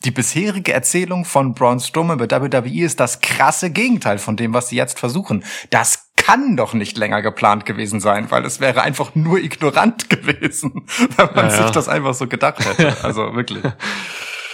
[0.04, 4.68] Die bisherige Erzählung von Braun Strowman bei WWE ist das krasse Gegenteil von dem, was
[4.70, 5.44] sie jetzt versuchen.
[5.68, 10.86] Das kann doch nicht länger geplant gewesen sein, weil es wäre einfach nur ignorant gewesen,
[11.16, 11.62] wenn man Ja, ja.
[11.62, 12.96] sich das einfach so gedacht hätte.
[13.02, 13.62] Also wirklich.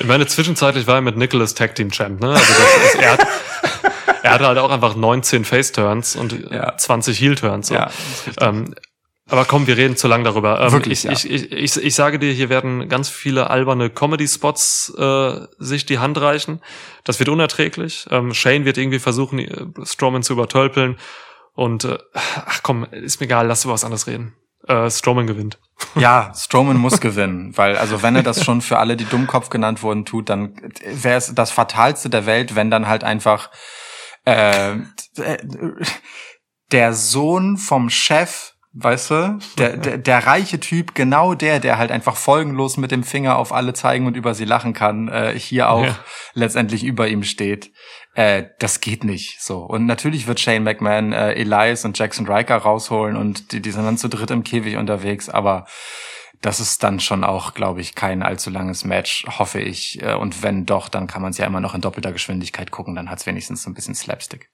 [0.01, 2.31] ich meine, zwischenzeitlich war er mit Nicholas Tag Team Champ, ne?
[2.31, 3.27] Also das ist, er, hat,
[4.25, 6.77] er hatte halt auch einfach 19 Face-Turns und Ja.
[6.77, 7.69] 20 Heel-Turns.
[7.69, 7.75] So.
[7.75, 7.91] Ja.
[8.41, 8.75] Ähm,
[9.29, 10.61] aber komm, wir reden zu lang darüber.
[10.61, 11.13] Ähm, Wirklich, ich, ja.
[11.13, 15.99] ich, ich, ich, ich sage dir, hier werden ganz viele alberne Comedy-Spots äh, sich die
[15.99, 16.61] Hand reichen.
[17.03, 18.07] Das wird unerträglich.
[18.11, 20.97] Ähm, Shane wird irgendwie versuchen, äh, Strowman zu übertölpeln.
[21.55, 24.35] Und äh, ach komm, ist mir egal, lass über was anderes reden.
[24.69, 25.59] Äh, Strowman gewinnt.
[25.95, 29.83] Ja, Strowman muss gewinnen, weil also wenn er das schon für alle, die Dummkopf genannt
[29.83, 30.55] wurden, tut, dann
[30.85, 33.51] wäre es das fatalste der Welt, wenn dann halt einfach
[34.27, 34.77] äh, äh,
[36.73, 41.91] der Sohn vom Chef, weißt du, der, der, der reiche Typ, genau der, der halt
[41.91, 45.71] einfach folgenlos mit dem Finger auf alle zeigen und über sie lachen kann, äh, hier
[45.71, 45.99] auch Ja.
[46.35, 47.73] letztendlich über ihm steht.
[48.15, 49.61] Äh, das geht nicht so.
[49.61, 53.85] Und natürlich wird Shane McMahon äh, Elias und Jackson Riker rausholen und die, die sind
[53.85, 55.67] dann zu dritt im Käfig unterwegs, aber
[56.43, 60.03] das ist dann schon auch, glaube ich, kein allzu langes Match, hoffe ich.
[60.03, 62.95] Äh, Und wenn doch, dann kann man es ja immer noch in doppelter Geschwindigkeit gucken,
[62.95, 64.51] dann hat es wenigstens so ein bisschen Slapstick.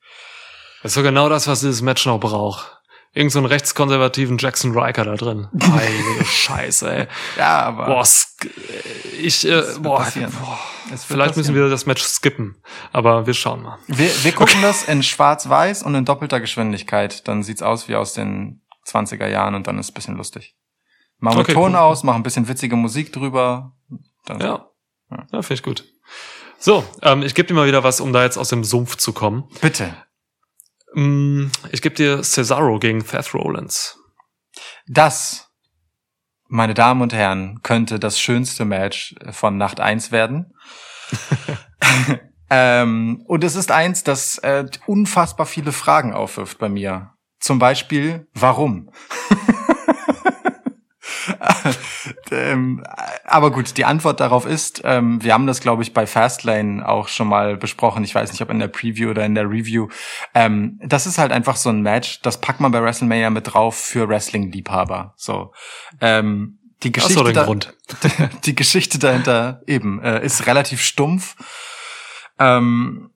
[0.83, 2.79] Das ist so genau das, was dieses Match noch braucht.
[3.15, 5.49] Irgend so einen rechtskonservativen Jackson Riker da drin.
[5.63, 7.07] Heilige Scheiße, ey.
[7.37, 8.07] Ja, aber Boah,
[9.21, 10.07] ich, äh, wird boah,
[10.41, 10.59] boah.
[10.97, 12.57] Vielleicht müssen wir das Match skippen.
[12.91, 13.79] Aber wir schauen mal.
[13.87, 17.29] Wir, wir gucken das in schwarz-weiß und in doppelter Geschwindigkeit.
[17.29, 20.57] Dann sieht's aus wie aus den 20er Jahren und dann ist es ein bisschen lustig.
[21.19, 21.79] Machen wir Okay, Ton cool.
[21.79, 23.73] aus, machen ein bisschen witzige Musik drüber.
[24.25, 24.67] Dann Ja,
[25.11, 25.85] ja finde ich gut.
[26.59, 29.13] So, ähm, ich gebe dir mal wieder was, um da jetzt aus dem Sumpf zu
[29.13, 29.45] kommen.
[29.61, 29.95] Bitte.
[30.95, 33.99] Mm, Ich gebe dir Cesaro gegen Seth Rollins.
[34.87, 35.51] Das,
[36.49, 40.55] meine Damen und Herren, könnte das schönste Match von Nacht 1 werden.
[42.51, 47.15] ähm, und es ist eins, das äh, unfassbar viele Fragen aufwirft bei mir.
[47.41, 48.91] Zum Beispiel, warum?
[52.31, 52.85] ähm,
[53.25, 57.09] aber gut, die Antwort darauf ist, ähm, wir haben das, glaube ich, bei Fastlane auch
[57.09, 58.05] schon mal besprochen.
[58.05, 59.89] Ich weiß nicht, ob in der Preview oder in der Review.
[60.35, 63.77] Ähm, das ist halt einfach so ein Match, das packt man bei WrestleMania mit drauf
[63.77, 65.15] für Wrestling-Liebhaber.
[65.17, 65.53] So.
[66.01, 67.75] Ähm, die Geschichte, da, Grund.
[68.45, 71.37] die Geschichte dahinter eben äh, ist relativ stumpf.
[72.39, 73.12] Ähm,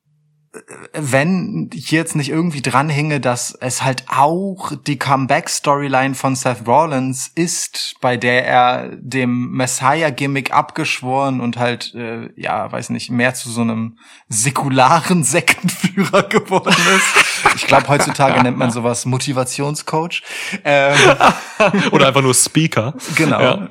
[0.93, 7.31] wenn hier jetzt nicht irgendwie dranhinge, dass es halt auch die Comeback-Storyline von Seth Rollins
[7.35, 13.51] ist, bei der er dem Messiah-Gimmick abgeschworen und halt, äh, ja, weiß nicht, mehr zu
[13.51, 13.99] so einem
[14.29, 17.55] säkularen Sektenführer geworden ist.
[17.57, 20.23] Ich glaube, heutzutage nennt man sowas Motivationscoach.
[20.65, 20.99] Ähm,
[21.93, 22.95] Oder einfach nur Speaker.
[23.17, 23.41] Genau.
[23.41, 23.69] Ja.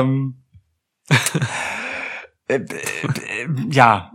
[0.00, 0.42] Ähm,
[2.48, 4.11] äh, äh, äh, ja,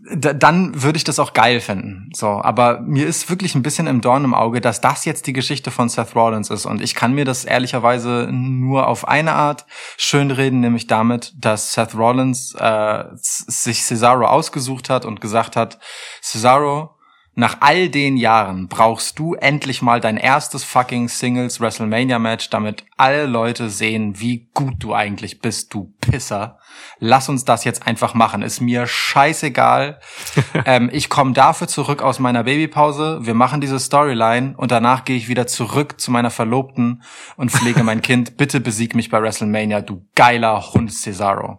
[0.00, 2.10] dann würde ich das auch geil finden.
[2.14, 5.32] So, aber mir ist wirklich ein bisschen im Dorn im Auge, dass das jetzt die
[5.32, 9.66] Geschichte von Seth Rollins ist und ich kann mir das ehrlicherweise nur auf eine Art
[9.96, 15.78] schönreden, nämlich damit, dass Seth Rollins äh, sich Cesaro ausgesucht hat und gesagt hat,
[16.22, 16.95] Cesaro,
[17.38, 22.86] nach all den Jahren brauchst du endlich mal dein erstes fucking Singles WrestleMania Match, damit
[22.96, 26.58] alle Leute sehen, wie gut du eigentlich bist, du Pisser.
[26.98, 28.40] Lass uns das jetzt einfach machen.
[28.40, 30.00] Ist mir scheißegal.
[30.64, 33.18] ähm, ich komme dafür zurück aus meiner Babypause.
[33.20, 37.02] Wir machen diese Storyline und danach gehe ich wieder zurück zu meiner Verlobten
[37.36, 38.38] und pflege mein Kind.
[38.38, 41.58] Bitte besieg mich bei WrestleMania, du geiler Hund Cesaro.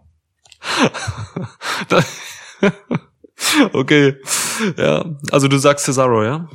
[3.74, 4.16] Okay.
[4.78, 6.48] Ja, also du sagst Cesaro, ja?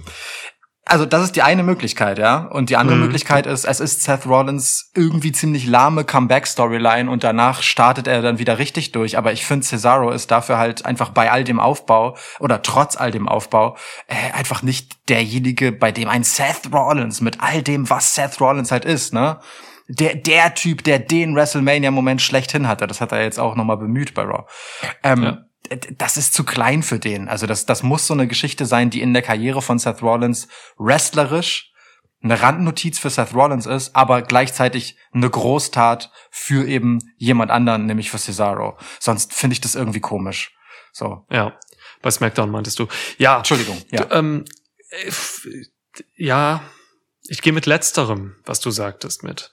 [0.84, 2.48] Also das ist die eine Möglichkeit, ja.
[2.48, 3.02] Und die andere Mhm.
[3.04, 8.40] Möglichkeit ist, es ist Seth Rollins irgendwie ziemlich lahme Comeback-Storyline und danach startet er dann
[8.40, 9.16] wieder richtig durch.
[9.16, 13.12] Aber ich finde, Cesaro ist dafür halt einfach bei all dem Aufbau oder trotz all
[13.12, 13.76] dem Aufbau
[14.08, 18.72] äh, einfach nicht derjenige, bei dem ein Seth Rollins mit all dem, was Seth Rollins
[18.72, 19.38] halt ist, ne?
[19.88, 24.14] Der, der Typ, der den WrestleMania-Moment schlechthin hatte, das hat er jetzt auch nochmal bemüht
[24.14, 24.44] bei Raw.
[25.04, 25.38] Ähm, Ja.
[25.98, 27.28] Das ist zu klein für den.
[27.28, 30.48] Also das, das muss so eine Geschichte sein, die in der Karriere von Seth Rollins
[30.78, 31.72] wrestlerisch
[32.22, 38.10] eine Randnotiz für Seth Rollins ist, aber gleichzeitig eine Großtat für eben jemand anderen, nämlich
[38.10, 38.78] für Cesaro.
[39.00, 40.54] Sonst finde ich das irgendwie komisch.
[40.92, 41.26] So.
[41.30, 41.58] Ja.
[42.00, 42.86] Bei SmackDown meintest du.
[43.18, 43.38] Ja.
[43.38, 43.80] Entschuldigung.
[43.90, 44.04] Ja.
[44.04, 44.44] Du, ähm,
[44.90, 45.10] äh,
[46.16, 46.62] ja,
[47.28, 49.52] ich gehe mit letzterem, was du sagtest, mit.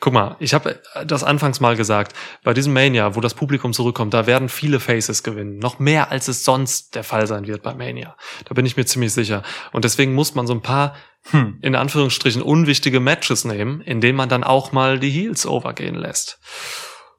[0.00, 4.12] Guck mal, ich habe das anfangs mal gesagt, bei diesem Mania, wo das Publikum zurückkommt,
[4.14, 5.58] da werden viele Faces gewinnen.
[5.58, 8.16] Noch mehr, als es sonst der Fall sein wird bei Mania.
[8.46, 9.42] Da bin ich mir ziemlich sicher.
[9.72, 10.94] Und deswegen muss man so ein paar,
[11.24, 11.58] Hm.
[11.60, 16.40] in Anführungsstrichen, unwichtige Matches nehmen, in denen man dann auch mal die Heels overgehen lässt.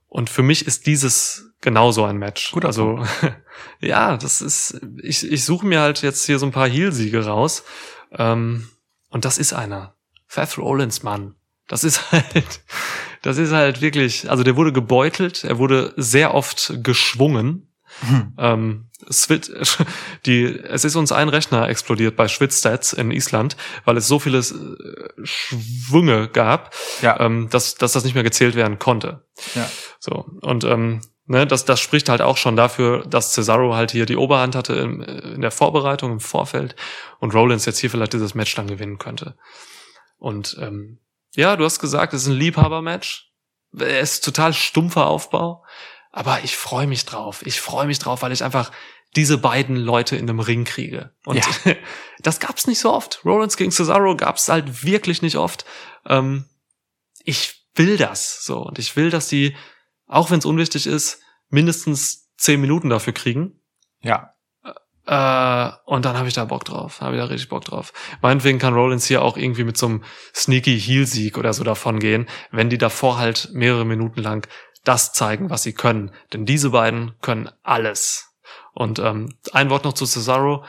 [0.07, 2.51] Und für mich ist dieses genauso ein Match.
[2.51, 3.05] Guter also,
[3.79, 7.63] ja, das ist, ich, ich suche mir halt jetzt hier so ein paar Heel-Siege raus.
[8.11, 8.67] Ähm,
[9.09, 9.95] und das ist einer.
[10.27, 11.35] Seth Rollins, Mann.
[11.71, 12.59] Das ist halt,
[13.21, 17.69] das ist halt wirklich, also der wurde gebeutelt, er wurde sehr oft geschwungen.
[18.01, 18.33] Hm.
[18.37, 19.51] Ähm, Swit
[20.25, 23.55] die, es ist uns ein Rechner explodiert bei Schwitzstats in Island,
[23.85, 27.19] weil es so viele äh, Schwünge gab, Ja.
[27.21, 29.25] ähm, dass, dass das nicht mehr gezählt werden konnte.
[29.55, 29.69] ja.
[29.99, 34.05] So, und ähm, ne, das, das spricht halt auch schon dafür, dass Cesaro halt hier
[34.05, 36.75] die Oberhand hatte in, in der Vorbereitung, im Vorfeld
[37.19, 39.35] und Rollins jetzt hier vielleicht dieses Match dann gewinnen könnte.
[40.17, 40.99] Und ähm,
[41.35, 43.31] ja, du hast gesagt, es ist ein Liebhaber-Match.
[43.77, 45.63] Es ist total stumpfer Aufbau,
[46.11, 47.41] aber ich freue mich drauf.
[47.45, 48.71] Ich freue mich drauf, weil ich einfach
[49.15, 51.13] diese beiden Leute in einem Ring kriege.
[51.25, 51.75] Und Ja.
[52.19, 53.21] das gab's nicht so oft.
[53.25, 55.65] Rollins gegen Cesaro gab's halt wirklich nicht oft.
[56.05, 56.49] Ähm,
[57.23, 59.55] ich will das so und ich will, dass die,
[60.07, 63.61] auch wenn es unwichtig ist, mindestens zehn Minuten dafür kriegen.
[64.01, 64.33] Ja.
[65.05, 67.93] Äh, und dann habe ich da Bock drauf, habe ich da richtig Bock drauf.
[68.21, 70.03] Meinetwegen kann Rollins hier auch irgendwie mit so einem
[70.35, 74.47] sneaky Heel-Sieg oder so davon gehen, wenn die davor halt mehrere Minuten lang
[74.83, 76.11] das zeigen, was sie können.
[76.33, 78.29] Denn diese beiden können alles.
[78.73, 80.63] Und ähm, ein Wort noch zu Cesaro.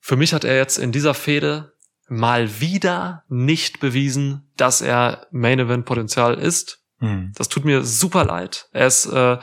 [0.00, 1.72] Für mich hat er jetzt in dieser Fehde
[2.08, 6.80] mal wieder nicht bewiesen, dass er Main Event Potenzial ist.
[6.98, 7.32] Hm.
[7.36, 8.68] Das tut mir super leid.
[8.72, 9.38] Er ist äh,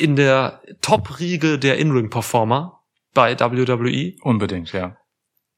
[0.00, 2.80] in der Top-Riege der In-Ring-Performer
[3.14, 4.96] bei WWE, Unbedingt, ja.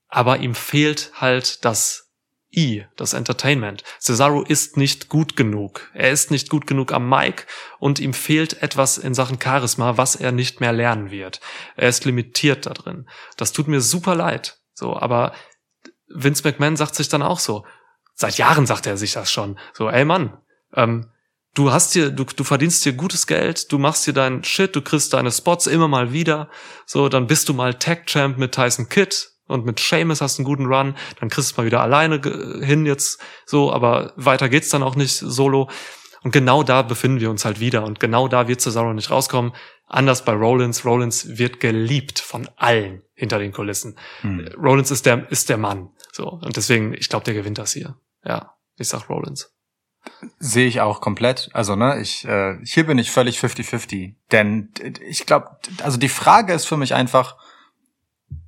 [0.09, 2.13] aber ihm fehlt halt das
[2.55, 3.83] I, das Entertainment.
[3.99, 5.91] Cesaro ist nicht gut genug.
[5.95, 7.47] Er ist nicht gut genug am Mic
[7.79, 11.41] und ihm fehlt etwas in Sachen Charisma, was er nicht mehr lernen wird.
[11.77, 13.09] Er ist limitiert da drin.
[13.39, 14.59] Das tut mir super leid.
[14.75, 15.33] So, aber
[16.09, 17.65] Vince McMahon sagt sich dann auch so.
[18.15, 19.59] Seit Jahren sagt er sich das schon.
[19.73, 20.37] So, ey Mann,
[20.75, 21.11] ähm,
[21.55, 24.83] du hast dir, du, du verdienst dir gutes Geld, du machst dir deinen Shit, du
[24.83, 26.49] kriegst deine Spots immer mal wieder.
[26.87, 30.43] So, dann bist du mal Tag Champ mit Tyson Kidd und mit Seamus hast du
[30.43, 32.21] einen guten Run, dann kriegst du es mal wieder alleine
[32.63, 35.69] hin jetzt so, aber weiter geht's dann auch nicht solo.
[36.25, 39.53] Und genau da befinden wir uns halt wieder und genau da wird Cesaro nicht rauskommen.
[39.89, 40.85] Anders bei Rollins.
[40.85, 43.99] Rollins wird geliebt von allen hinter den Kulissen.
[44.21, 44.49] Hm.
[44.57, 45.91] Rollins ist der, ist der Mann.
[46.13, 46.29] So.
[46.29, 47.97] Und deswegen, ich glaube, der gewinnt das hier.
[48.25, 48.55] Ja.
[48.77, 49.53] Ich sag Rollins.
[50.39, 51.51] Sehe ich auch komplett.
[51.53, 54.15] Also, ne, ich, äh, hier bin ich völlig 50-50.
[54.31, 57.37] Denn ich glaube, also die Frage ist für mich einfach,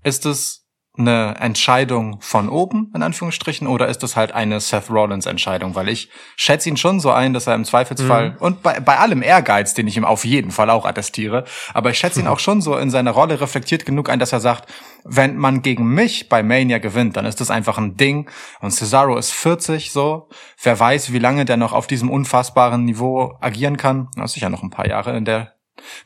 [0.03, 0.64] ist es
[0.97, 5.75] eine Entscheidung von oben, in Anführungsstrichen, oder ist das halt eine Seth Rollins Entscheidung?
[5.75, 8.37] Weil ich schätze ihn schon so ein, dass er im Zweifelsfall, mhm.
[8.39, 11.99] und bei, bei allem Ehrgeiz, den ich ihm auf jeden Fall auch attestiere, aber ich
[11.99, 14.73] schätze ihn auch schon so in seiner Rolle reflektiert genug ein, dass er sagt,
[15.05, 18.31] wenn man gegen mich bei Mania gewinnt, dann ist das einfach ein Ding.
[18.61, 20.29] Und Cesaro ist 40, so.
[20.63, 24.09] Wer weiß, wie lange der noch auf diesem unfassbaren Niveau agieren kann.
[24.17, 25.55] Das ist sicher noch ein paar Jahre in der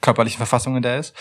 [0.00, 1.14] körperlichen Verfassung, in der er ist.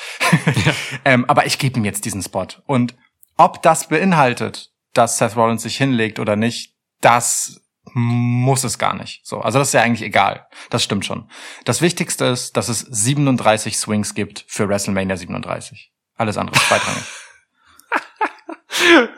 [0.65, 0.73] Ja.
[1.05, 2.47] ähm, aber ich gebe ihm jetzt diesen Spot.
[2.65, 2.95] Und
[3.37, 7.61] ob das beinhaltet, dass Seth Rollins sich hinlegt oder nicht, das
[7.93, 9.25] muss es gar nicht.
[9.25, 10.47] So, also das ist ja eigentlich egal.
[10.69, 11.29] Das stimmt schon.
[11.65, 15.93] Das Wichtigste ist, dass es 37 Swings gibt für WrestleMania 37.
[16.15, 17.03] Alles andere ist zweitrangig.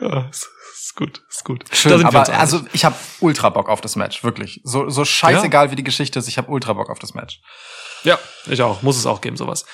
[0.00, 1.64] ja, ist gut, ist gut.
[1.72, 4.60] Schön, aber also ich habe ultra Bock auf das Match, wirklich.
[4.64, 5.72] So so scheißegal ja.
[5.72, 7.40] wie die Geschichte ist, ich habe ultra Bock auf das Match.
[8.04, 8.82] Ja, ich auch.
[8.82, 9.66] Muss es auch geben, sowas.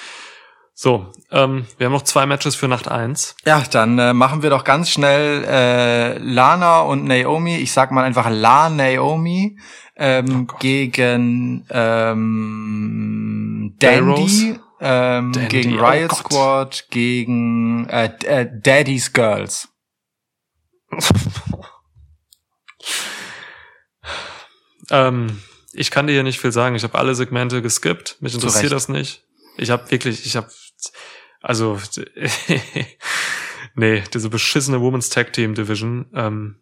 [0.78, 3.34] So, ähm, wir haben noch zwei Matches für Nacht eins.
[3.46, 7.56] Ja, dann äh, machen wir doch ganz schnell äh, Lana und Naomi.
[7.56, 9.58] Ich sag mal einfach La Naomi
[9.96, 18.46] ähm, oh gegen ähm, Dandy, ähm, Dandy, gegen oh Riot oh Squad, gegen äh, äh,
[18.52, 19.70] Daddy's Girls.
[24.90, 25.40] ähm,
[25.72, 26.76] ich kann dir hier nicht viel sagen.
[26.76, 28.18] Ich habe alle Segmente geskippt.
[28.20, 29.22] Mich interessiert das nicht.
[29.56, 30.50] Ich habe wirklich, ich habe
[31.40, 31.80] also,
[33.74, 36.60] nee, diese beschissene Women's Tag Team Division, ähm,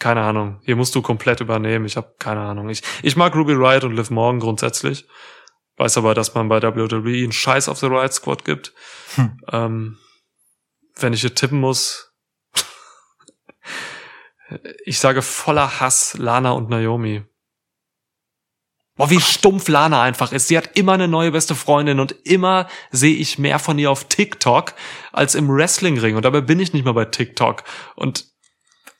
[0.00, 0.60] keine Ahnung.
[0.64, 1.84] Hier musst du komplett übernehmen.
[1.84, 2.70] Ich habe keine Ahnung.
[2.70, 5.06] Ich, ich mag Ruby Riot und Liv Morgan grundsätzlich.
[5.76, 8.72] Weiß aber, dass man bei WWE einen Scheiß auf the Riot Squad gibt.
[9.14, 9.40] Hm.
[9.52, 9.98] Ähm,
[10.96, 12.14] wenn ich hier tippen muss,
[14.84, 17.22] ich sage voller Hass Lana und Naomi.
[19.00, 20.48] Boah, wie stumpf Lana einfach ist.
[20.48, 24.04] Sie hat immer eine neue beste Freundin und immer sehe ich mehr von ihr auf
[24.04, 24.74] TikTok
[25.10, 26.16] als im Wrestlingring.
[26.16, 27.64] Und dabei bin ich nicht mal bei TikTok.
[27.96, 28.26] Und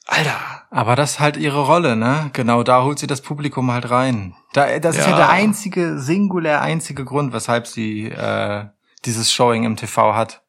[0.06, 0.40] Alter.
[0.70, 2.30] Aber das ist halt ihre Rolle, ne?
[2.32, 4.34] Genau, da holt sie das Publikum halt rein.
[4.54, 5.02] Da, das ja.
[5.02, 8.68] ist ja der einzige, singulär einzige Grund, weshalb sie äh,
[9.04, 10.42] dieses Showing im TV hat.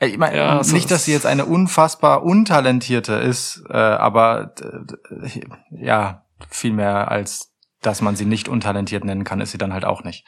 [0.00, 5.40] Ich meine, ja, so nicht, dass sie jetzt eine unfassbar untalentierte ist, äh, aber äh,
[5.70, 9.84] ja, viel mehr als dass man sie nicht untalentiert nennen kann, ist sie dann halt
[9.84, 10.26] auch nicht.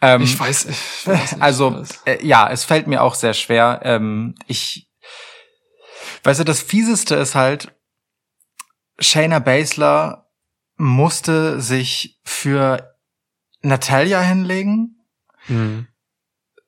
[0.00, 3.80] Ähm, ich weiß, ich weiß nicht, also äh, ja, es fällt mir auch sehr schwer.
[3.84, 4.90] Ähm, ich,
[6.24, 7.74] weißt du, das fieseste ist halt,
[8.98, 10.30] Shayna Baszler
[10.76, 12.96] musste sich für
[13.62, 14.96] Natalia hinlegen.
[15.48, 15.86] Mhm.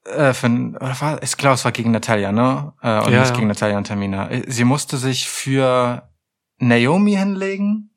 [0.04, 2.74] Äh, für, oder war, ich glaube, es war gegen Natalia, ne?
[2.82, 3.36] Äh, und ja, nicht ja.
[3.36, 4.28] gegen Natalia und Tamina.
[4.46, 6.10] Sie musste sich für
[6.58, 7.90] Naomi hinlegen,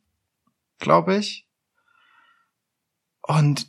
[0.79, 1.44] glaube ich.
[3.27, 3.67] Und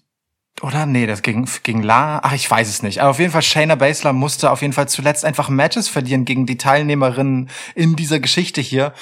[0.63, 0.87] oder?
[0.87, 2.21] Nee, das ging gegen La.
[2.23, 3.01] Ach, ich weiß es nicht.
[3.01, 6.47] Aber auf jeden Fall, Shayna Baszler musste auf jeden Fall zuletzt einfach Matches verlieren gegen
[6.47, 8.95] die Teilnehmerinnen in dieser Geschichte hier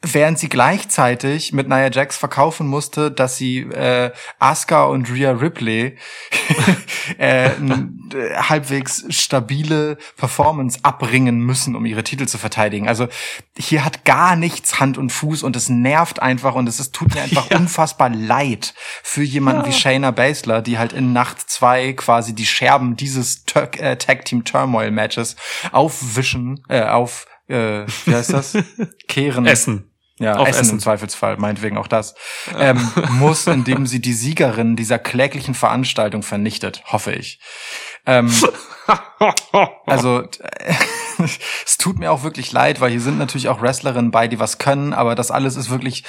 [0.00, 5.96] während sie gleichzeitig mit Nia Jax verkaufen musste, dass sie äh, Asuka und Rhea Ripley
[7.18, 7.52] äh, äh,
[8.36, 12.88] halbwegs stabile Performance abbringen müssen, um ihre Titel zu verteidigen.
[12.88, 13.08] Also
[13.56, 17.14] hier hat gar nichts Hand und Fuß und es nervt einfach und es, es tut
[17.14, 17.56] mir einfach ja.
[17.56, 19.68] unfassbar leid für jemanden ja.
[19.68, 24.44] wie Shayna Baszler, die halt in Nacht zwei quasi die Scherben dieses äh, Tag Team
[24.44, 25.34] Turmoil Matches
[25.72, 28.56] aufwischen, äh, auf äh, wie heißt das?
[29.08, 29.46] Kehren.
[29.46, 29.90] Essen.
[30.20, 32.14] Ja, Auf Essen, Essen im Zweifelsfall, meinetwegen auch das,
[32.52, 32.70] ja.
[32.70, 37.40] ähm, muss, indem sie die Siegerin dieser kläglichen Veranstaltung vernichtet, hoffe ich.
[38.04, 38.32] Ähm,
[39.86, 40.24] also
[41.18, 44.58] es tut mir auch wirklich leid, weil hier sind natürlich auch Wrestlerinnen bei, die was
[44.58, 46.02] können, aber das alles ist wirklich,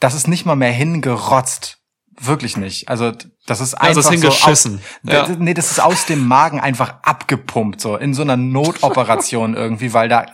[0.00, 1.78] das ist nicht mal mehr hingerotzt.
[2.18, 2.88] Wirklich nicht.
[2.88, 3.12] Also
[3.46, 4.68] das ist einfach also so aus,
[5.04, 5.28] ja.
[5.38, 10.08] nee, das ist aus dem Magen einfach abgepumpt so in so einer Notoperation irgendwie, weil
[10.08, 10.26] da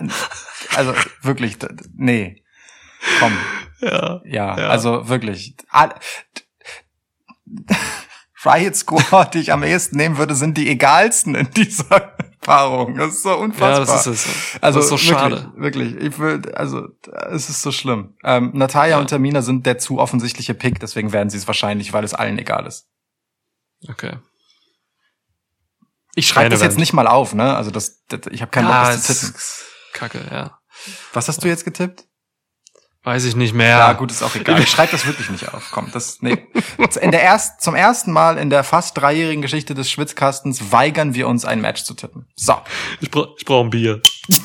[0.74, 1.58] also wirklich
[1.94, 2.42] nee.
[3.20, 3.32] Komm.
[3.80, 4.20] Ja.
[4.24, 4.68] Ja, Ja.
[4.68, 5.56] also wirklich.
[8.44, 12.96] Riot Squad, die ich am ehesten nehmen würde, sind die egalsten in dieser Paarung.
[12.96, 13.70] Das ist so unfassbar.
[13.70, 14.58] Ja, das ist es.
[14.60, 15.52] Also das ist so wirklich, schade.
[15.56, 16.88] Wirklich, ich will, also
[17.30, 18.16] es ist so schlimm.
[18.24, 19.00] Ähm, Natalia Ja.
[19.00, 22.38] und Tamina sind der zu offensichtliche Pick, deswegen werden sie es wahrscheinlich, weil es allen
[22.38, 22.88] egal ist.
[23.89, 24.18] Okay.
[26.14, 27.57] Ich schreibe das jetzt nicht mal auf, ne?
[27.57, 29.41] Also das, das ich habe keinen Bock, Ja, das zu tippen.
[29.93, 30.59] Kacke, ja.
[31.12, 32.05] Was hast du jetzt getippt?
[33.05, 33.78] Weiß ich nicht mehr.
[33.78, 34.61] Ja, gut, ist auch egal.
[34.61, 35.70] Ich schreibe das wirklich nicht auf.
[35.72, 36.47] Komm, das nee.
[37.01, 41.26] In der erst, zum ersten Mal in der fast dreijährigen Geschichte des Schwitzkastens weigern wir
[41.26, 42.28] uns ein Match zu tippen.
[42.37, 42.55] So.
[43.01, 44.01] Ich, bra ich brauche ein Bier.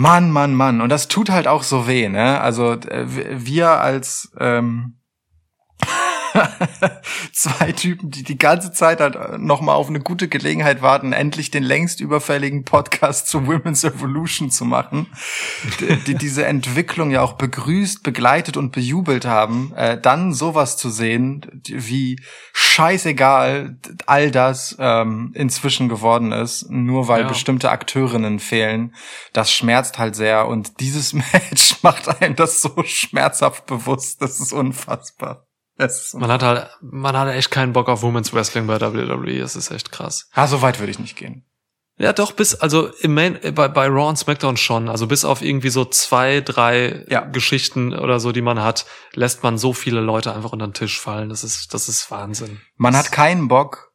[0.00, 0.80] Mann, Mann, Mann.
[0.80, 2.40] Und das tut halt auch so weh, ne?
[2.40, 4.94] Also äh, wir als ähm,
[7.32, 11.50] zwei Typen, die die ganze Zeit halt noch mal auf eine gute Gelegenheit warten, endlich
[11.50, 15.06] den längst überfälligen Podcast zu Women's Evolution zu machen,
[15.80, 20.90] die, die diese Entwicklung ja auch begrüßt, begleitet und bejubelt haben, äh, dann sowas zu
[20.90, 22.20] sehen, wie
[22.52, 23.76] scheißegal
[24.06, 27.28] all das ähm, inzwischen geworden ist, nur weil Ja.
[27.28, 28.94] bestimmte Akteurinnen fehlen,
[29.32, 34.52] das schmerzt halt sehr und dieses Match macht einem das so schmerzhaft bewusst, das ist
[34.52, 35.46] unfassbar.
[35.80, 39.38] Das Man hat halt, man hat echt keinen Bock auf Women's Wrestling bei WWE.
[39.38, 40.28] Das ist echt krass.
[40.32, 41.46] Ah, so weit würde ich nicht gehen.
[41.96, 44.88] Ja, doch, bis, also im Main, äh, bei, bei Raw und SmackDown schon.
[44.88, 47.20] Also bis auf irgendwie so zwei, drei Ja.
[47.20, 50.98] Geschichten oder so, die man hat, lässt man so viele Leute einfach unter den Tisch
[51.00, 51.28] fallen.
[51.28, 52.60] Das ist, das ist Wahnsinn.
[52.76, 53.92] Man hat keinen Bock,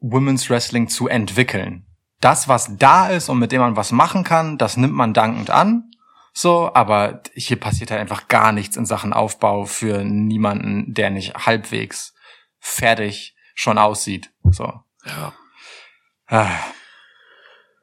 [0.00, 1.86] Women's Wrestling zu entwickeln.
[2.20, 5.50] Das, was da ist und mit dem man was machen kann, das nimmt man dankend
[5.50, 5.90] an.
[6.32, 11.34] So, aber hier passiert halt einfach gar nichts in Sachen Aufbau für niemanden, der nicht
[11.34, 12.14] halbwegs
[12.58, 14.32] fertig schon aussieht.
[14.50, 14.72] So.
[15.04, 15.34] Ja.
[16.26, 16.58] Ah.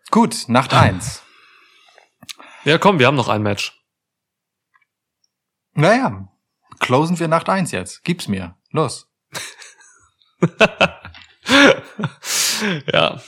[0.10, 1.22] Gut, Nacht eins.
[2.64, 3.80] Ja, komm, wir haben noch ein Match.
[5.74, 6.28] Naja,
[6.80, 8.04] closen wir Nacht eins jetzt.
[8.04, 8.58] Gib's mir.
[8.72, 9.08] Los.
[12.92, 13.22] ja.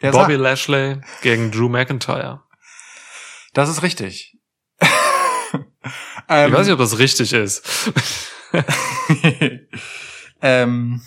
[0.00, 0.40] Ja, Bobby sag.
[0.40, 2.45] Lashley gegen Drew McIntyre.
[3.56, 4.36] Das ist richtig.
[6.28, 7.62] Ich ähm, weiß nicht, ob das richtig ist.
[10.42, 11.00] ähm,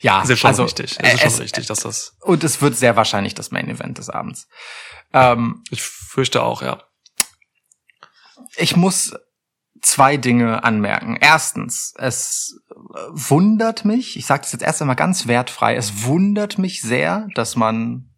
[0.00, 0.96] ja, Es ist schon also, richtig.
[0.98, 3.98] Es ist schon es- richtig, dass das, Und es wird sehr wahrscheinlich das Main Event
[3.98, 4.48] des Abends.
[5.12, 6.82] Ähm, ich fürchte auch, ja.
[8.56, 9.14] ich muss
[9.80, 11.16] zwei Dinge anmerken.
[11.20, 12.60] Erstens, es
[13.10, 17.54] wundert mich, ich sage das jetzt erst einmal ganz wertfrei, es wundert mich sehr, dass
[17.54, 18.10] man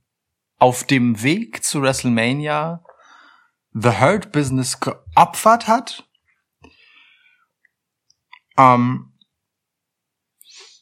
[0.58, 2.82] auf dem Weg zu WrestleMania
[3.72, 6.04] The Hurt Business geopfert hat.
[8.56, 9.12] Ähm,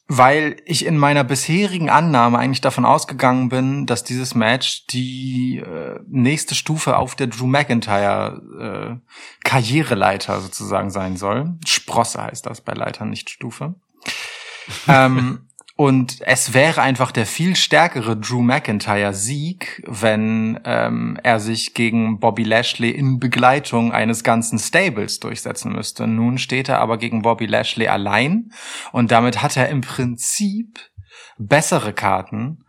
[0.07, 5.99] weil ich in meiner bisherigen Annahme eigentlich davon ausgegangen bin, dass dieses Match die äh,
[6.07, 9.11] nächste Stufe auf der Drew McIntyre äh,
[9.43, 11.57] Karriereleiter sozusagen sein soll.
[11.67, 13.75] Sprosse heißt das bei Leitern, nicht Stufe.
[14.87, 21.75] ähm, und es wäre einfach der viel stärkere Drew McIntyre Sieg, wenn ähm, er sich
[21.75, 26.07] gegen Bobby Lashley in Begleitung eines ganzen Stables durchsetzen müsste.
[26.07, 28.51] Nun steht er aber gegen Bobby Lashley allein
[28.91, 30.79] und damit hat er im Prinzip
[31.37, 32.65] bessere Karten,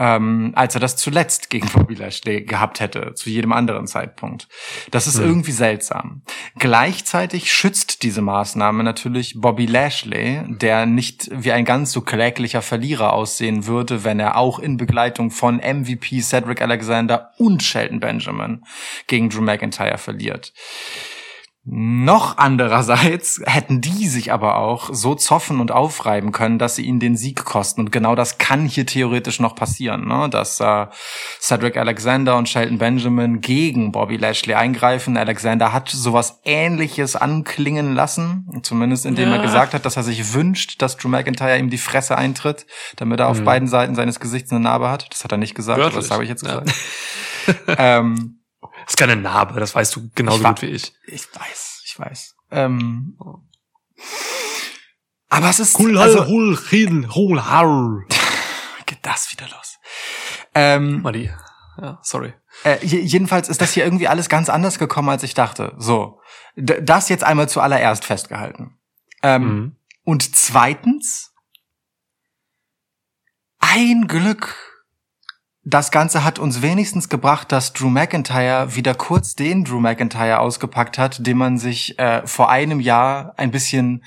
[0.00, 4.48] ähm, als er das zuletzt gegen Bobby Lashley gehabt hätte, zu jedem anderen Zeitpunkt.
[4.90, 5.26] Das ist Hm.
[5.26, 6.22] irgendwie seltsam.
[6.58, 13.12] Gleichzeitig schützt diese Maßnahme natürlich Bobby Lashley, der nicht wie ein ganz so kläglicher Verlierer
[13.12, 18.64] aussehen würde, wenn er auch in Begleitung von MVP Cedric Alexander und Shelton Benjamin
[19.06, 20.54] gegen Drew McIntyre verliert.
[21.72, 26.98] Noch andererseits hätten die sich aber auch so zoffen und aufreiben können, dass sie ihnen
[26.98, 27.82] den Sieg kosten.
[27.82, 30.28] Und genau das kann hier theoretisch noch passieren, ne?
[30.28, 30.86] dass äh,
[31.40, 35.16] Cedric Alexander und Shelton Benjamin gegen Bobby Lashley eingreifen.
[35.16, 39.42] Alexander hat sowas ähnliches anklingen lassen, zumindest indem er Ja.
[39.42, 42.66] gesagt hat, dass er sich wünscht, dass Drew McIntyre ihm die Fresse eintritt,
[42.96, 45.06] damit er auf beiden Seiten seines Gesichts eine Narbe hat.
[45.12, 46.10] Das hat er nicht gesagt, aber das Wörtlich.
[46.10, 46.60] habe ich jetzt Ja.
[46.60, 46.78] gesagt.
[47.78, 48.39] ähm, Das
[48.90, 50.92] ist keine Narbe, das weißt du genauso gut wie ich.
[51.06, 52.36] ich weiß, ich weiß.
[52.50, 53.16] Ähm,
[55.28, 58.02] aber es ist Hul, also, hul, hin, hul, har.
[58.86, 59.78] geht das wieder los.
[60.54, 61.30] Ähm, Mal die.
[61.80, 62.34] Ja, sorry.
[62.64, 65.72] äh, je- jedenfalls ist das hier irgendwie alles ganz anders gekommen, als ich dachte.
[65.78, 66.20] So,
[66.56, 68.76] D das jetzt einmal zuallererst festgehalten.
[69.22, 69.76] Ähm, Mhm.
[70.02, 71.32] Und zweitens,
[73.60, 74.56] ein Glück.
[75.62, 80.96] Das Ganze hat uns wenigstens gebracht, dass Drew McIntyre wieder kurz den Drew McIntyre ausgepackt
[80.96, 84.02] hat, den man sich äh, vor einem Jahr ein bisschen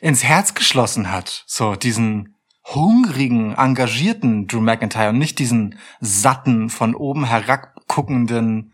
[0.00, 1.44] ins Herz geschlossen hat.
[1.46, 8.73] So diesen hungrigen, engagierten Drew McIntyre und nicht diesen satten, von oben herabguckenden,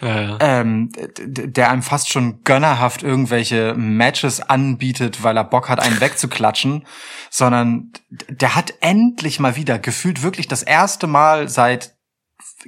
[0.00, 6.00] Ja, ähm, der einem fast schon gönnerhaft irgendwelche Matches anbietet, weil er Bock hat, einen
[6.00, 6.86] wegzuklatschen,
[7.30, 7.92] sondern
[8.28, 11.94] der hat endlich mal wieder gefühlt wirklich das erste Mal seit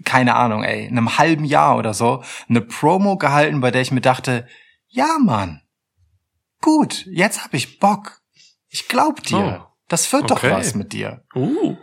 [0.04, 4.00] keine Ahnung, ey, einem halben Jahr oder so, eine Promo gehalten, bei der ich mir
[4.00, 4.46] dachte,
[4.88, 5.60] ja, Mann,
[6.60, 8.20] gut, jetzt hab ich Bock.
[8.68, 9.62] Ich glaub dir.
[9.62, 9.72] Oh.
[9.88, 10.48] Das wird Okay.
[10.48, 11.24] doch was mit dir.
[11.34, 11.76] Uh.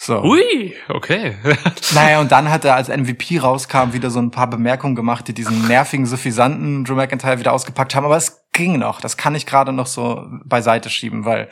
[0.00, 0.22] So.
[0.22, 1.34] Ui, okay.
[1.94, 5.34] Naja, und dann hat er, als MVP rauskam, wieder so ein paar Bemerkungen gemacht, die
[5.34, 8.04] diesen nervigen, suffisanten Drew McIntyre wieder ausgepackt haben.
[8.04, 9.00] Aber es ging noch.
[9.00, 11.48] Das kann ich gerade noch so beiseite schieben, weil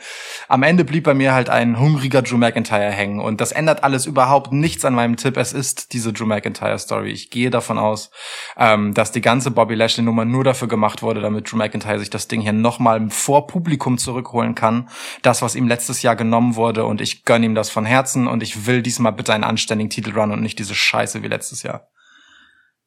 [0.49, 3.21] am Ende blieb bei mir halt ein hungriger Drew McIntyre hängen.
[3.21, 5.37] Und das ändert alles überhaupt nichts an meinem Tipp.
[5.37, 7.09] Es ist diese Drew McIntyre-Story.
[7.09, 8.11] Ich gehe davon aus,
[8.57, 12.27] ähm, dass die ganze Bobby Lashley-Nummer nur dafür gemacht wurde, damit Drew McIntyre sich das
[12.27, 14.89] Ding hier nochmal vor Publikum zurückholen kann.
[15.21, 16.83] Das, was ihm letztes Jahr genommen wurde.
[16.83, 18.27] Und ich gönn ihm das von Herzen.
[18.27, 21.87] Und ich will diesmal bitte einen anständigen Titelrun und nicht diese Scheiße wie letztes Jahr.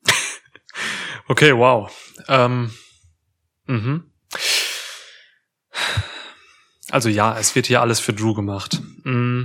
[1.29, 1.89] Okay, wow.
[2.27, 2.73] Ähm,
[3.67, 4.10] mhm.
[6.91, 8.81] Also ja, es wird hier alles für Drew gemacht.
[9.05, 9.43] Mm,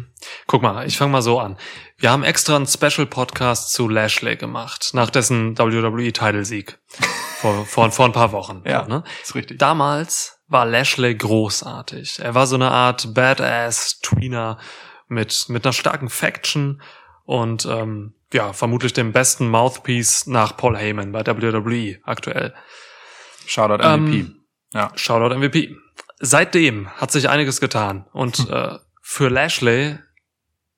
[0.47, 1.57] guck mal, ich fange mal so an.
[1.97, 6.79] Wir haben extra einen Special-Podcast zu Lashley gemacht, nach dessen WWE-Titelsieg
[7.39, 8.63] vor, vor, vor ein paar Wochen.
[8.65, 8.87] Ja.
[8.87, 9.03] ne?
[9.21, 9.59] Ist richtig.
[9.59, 12.19] Damals war Lashley großartig.
[12.19, 14.57] Er war so eine Art Badass-Tweener
[15.07, 16.81] mit, mit einer starken Faction
[17.25, 22.55] und ähm, ja, vermutlich dem besten Mouthpiece nach Paul Heyman bei WWE aktuell.
[23.45, 24.31] Shoutout Ähm, MVP.
[24.73, 24.91] ja.
[24.95, 25.75] Shoutout MVP.
[26.19, 29.97] Seitdem hat sich einiges getan und äh, für Lashley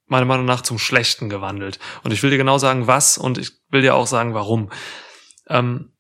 [0.07, 1.79] meiner Meinung nach zum Schlechten gewandelt.
[2.03, 4.71] Und ich will dir genau sagen, was und ich will dir auch sagen, warum.
[5.47, 5.91] Ähm,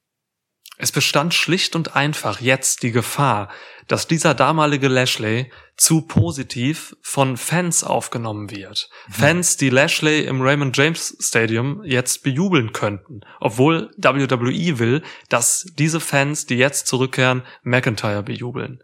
[0.79, 3.49] es bestand schlicht und einfach jetzt die Gefahr,
[3.87, 8.89] dass dieser damalige Lashley zu positiv von Fans aufgenommen wird.
[9.09, 15.99] Fans, die Lashley im Raymond James Stadium jetzt bejubeln könnten, obwohl WWE will, dass diese
[15.99, 18.83] Fans, die jetzt zurückkehren, McIntyre bejubeln.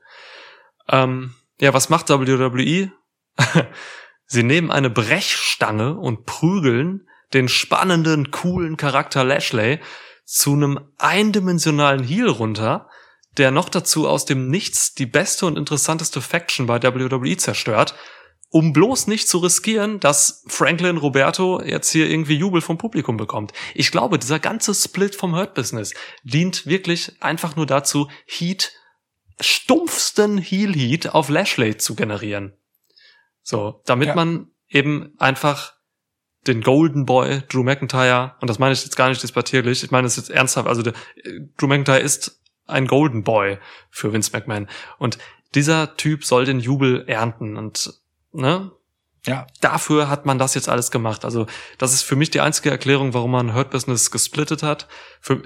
[0.89, 2.91] Ähm, ja, was macht WWE?
[4.25, 9.79] Sie nehmen eine Brechstange und prügeln den spannenden, coolen Charakter Lashley
[10.25, 12.89] zu einem eindimensionalen Heel runter,
[13.37, 17.95] der noch dazu aus dem Nichts die beste und interessanteste Faction bei WWE zerstört,
[18.49, 23.51] um bloß nicht zu riskieren, dass Franklin Roberto jetzt hier irgendwie Jubel vom Publikum bekommt.
[23.73, 28.71] Ich glaube, dieser ganze Split vom Hurt Business dient wirklich einfach nur dazu, Heat,
[29.39, 32.53] stumpfsten Heel Heat auf Lashley zu generieren.
[33.41, 34.15] So, damit Ja.
[34.15, 35.73] man eben einfach
[36.47, 40.07] den Golden Boy Drew McIntyre, und das meine ich jetzt gar nicht despektierlich, ich meine
[40.07, 43.57] es jetzt ernsthaft, also der, äh, Drew McIntyre ist ein Golden Boy
[43.89, 44.67] für Vince McMahon.
[44.97, 45.17] Und
[45.55, 47.93] dieser Typ soll den Jubel ernten und
[48.31, 48.71] ne,
[49.25, 49.47] Ja.
[49.61, 51.23] dafür hat man das jetzt alles gemacht.
[51.25, 51.45] Also
[51.77, 54.87] das ist für mich die einzige Erklärung, warum man Hurt Business gesplittet hat.
[55.21, 55.41] Für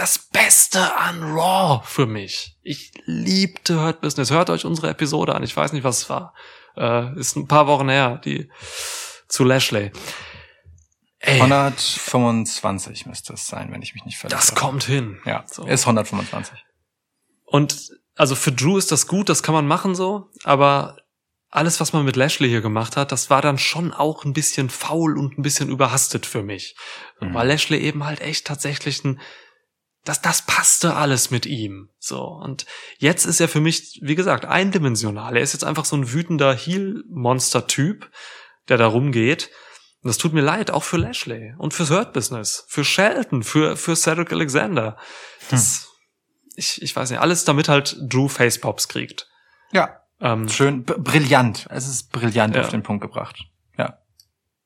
[0.00, 2.56] das Beste an Raw für mich.
[2.62, 4.30] Ich liebte Hurt Business.
[4.30, 5.42] Hört euch unsere Episode an.
[5.42, 6.34] Ich weiß nicht, was es war.
[6.74, 8.50] Äh, ist ein paar Wochen her, die
[9.28, 9.92] zu Lashley.
[11.18, 14.38] Ey, 125 müsste es sein, wenn ich mich nicht verletze.
[14.38, 15.18] das kommt hin.
[15.26, 15.66] Ja, So.
[15.66, 16.64] ist 125.
[17.44, 20.96] Und also für Drew ist das gut, das kann man machen so, aber
[21.50, 24.70] alles, was man mit Lashley hier gemacht hat, das war dann schon auch ein bisschen
[24.70, 26.74] faul und ein bisschen überhastet für mich.
[27.20, 27.34] Mhm.
[27.34, 29.20] Weil Lashley eben halt echt tatsächlich ein,
[30.04, 31.90] das, das passte alles mit ihm.
[31.98, 32.22] So.
[32.22, 32.66] Und
[32.98, 35.36] jetzt ist er für mich, wie gesagt, eindimensional.
[35.36, 38.10] Er ist jetzt einfach so ein wütender Heel-Monster-Typ,
[38.68, 39.50] der da rumgeht.
[40.02, 43.76] Und das tut mir leid, auch für Lashley und fürs Hurt Business, für Shelton, für,
[43.76, 44.96] für Cedric Alexander.
[45.50, 45.88] Das,
[46.56, 49.28] ich, ich weiß nicht, alles damit halt Drew Facepops kriegt.
[49.72, 51.66] Ja, Ähm, schön, brillant.
[51.70, 52.62] Es ist brillant Ja.
[52.62, 53.38] auf den Punkt gebracht.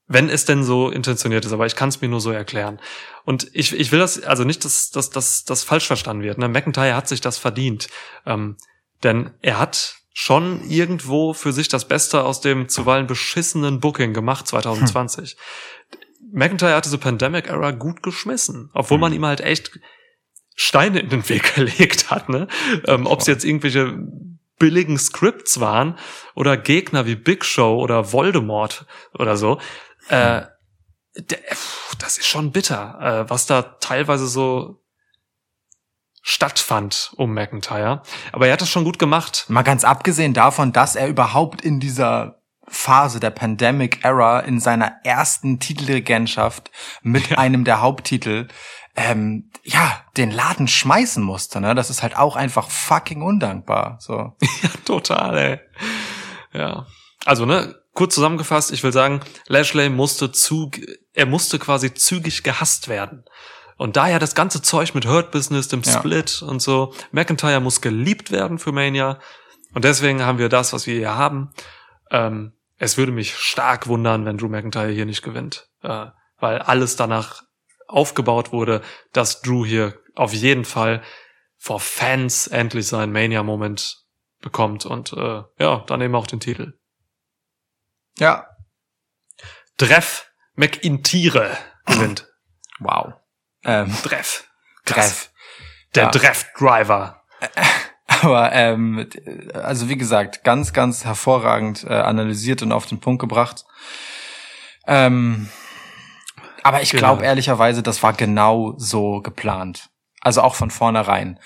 [0.06, 2.78] Wenn es denn so intentioniert ist, aber ich kann es mir nur so erklären.
[3.24, 6.36] Und ich, ich will das, also nicht, dass dass dass das falsch verstanden wird.
[6.38, 6.48] Ne?
[6.48, 7.88] McIntyre hat sich das verdient.
[8.26, 8.56] Ähm,
[9.02, 14.46] denn er hat schon irgendwo für sich das Beste aus dem zuweilen beschissenen Booking gemacht
[14.46, 15.36] 2020.
[16.32, 19.78] McIntyre hat diese Pandemic-Era gut geschmissen, obwohl man ihm halt echt
[20.54, 22.28] Steine in den Weg gelegt hat.
[22.28, 22.46] Ne?
[22.86, 23.98] Ähm, Ob es jetzt irgendwelche
[24.58, 25.98] billigen Scripts waren
[26.34, 28.86] oder Gegner wie Big Show oder Voldemort
[29.18, 29.60] oder so.
[30.08, 30.42] Äh,
[31.16, 34.84] der, pff, das ist schon bitter, äh, was da teilweise so
[36.22, 38.02] stattfand um McIntyre.
[38.32, 39.44] Aber er hat das schon gut gemacht.
[39.48, 45.00] Mal ganz abgesehen davon, dass er überhaupt in dieser Phase der Pandemic Era in seiner
[45.04, 46.70] ersten Titelregentschaft
[47.02, 48.48] mit einem der Haupttitel
[48.96, 51.60] ähm, ja den Laden schmeißen musste.
[51.60, 51.74] Ne?
[51.74, 53.98] Das ist halt auch einfach fucking undankbar.
[54.00, 54.36] So.
[54.62, 55.60] Ja, total, ey.
[56.52, 56.86] Ja.
[57.26, 60.70] also ne, kurz zusammengefasst, ich will sagen, Lashley musste zu,
[61.12, 63.24] er musste quasi zügig gehasst werden.
[63.76, 65.92] Und daher das ganze Zeug mit Hurt Business, dem Ja.
[65.98, 66.94] Split und so.
[67.10, 69.18] McIntyre muss geliebt werden für Mania.
[69.74, 71.52] Und deswegen haben wir das, was wir hier haben.
[72.10, 75.68] Ähm, es würde mich stark wundern, wenn Drew McIntyre hier nicht gewinnt.
[75.82, 76.06] Äh,
[76.38, 77.42] weil alles danach
[77.88, 78.82] aufgebaut wurde,
[79.12, 81.02] dass Drew hier auf jeden Fall
[81.56, 84.04] vor Fans endlich seinen Mania-Moment
[84.40, 86.74] bekommt und äh, ja, dann eben auch den Titel.
[88.18, 88.46] Ja.
[89.76, 91.56] Dreff McIntyre
[91.86, 92.28] gewinnt.
[92.78, 93.14] Wow.
[93.64, 94.44] Ähm, Dreff.
[94.84, 95.30] Treff.
[95.94, 96.10] Der Ja.
[96.10, 97.22] Dreff-Driver.
[98.06, 99.08] Aber ähm,
[99.54, 103.64] also wie gesagt, ganz, ganz hervorragend äh, analysiert und auf den Punkt gebracht.
[104.86, 105.48] Ähm,
[106.62, 107.00] aber ich Genau.
[107.00, 109.90] glaube ehrlicherweise, das war genau so geplant.
[110.20, 111.38] Also auch von vornherein.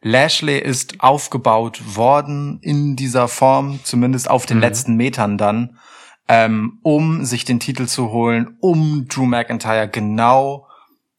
[0.00, 4.62] Lashley ist aufgebaut worden in dieser Form, zumindest auf den Mhm.
[4.62, 5.78] letzten Metern dann,
[6.28, 10.66] ähm, um sich den Titel zu holen, um Drew McIntyre genau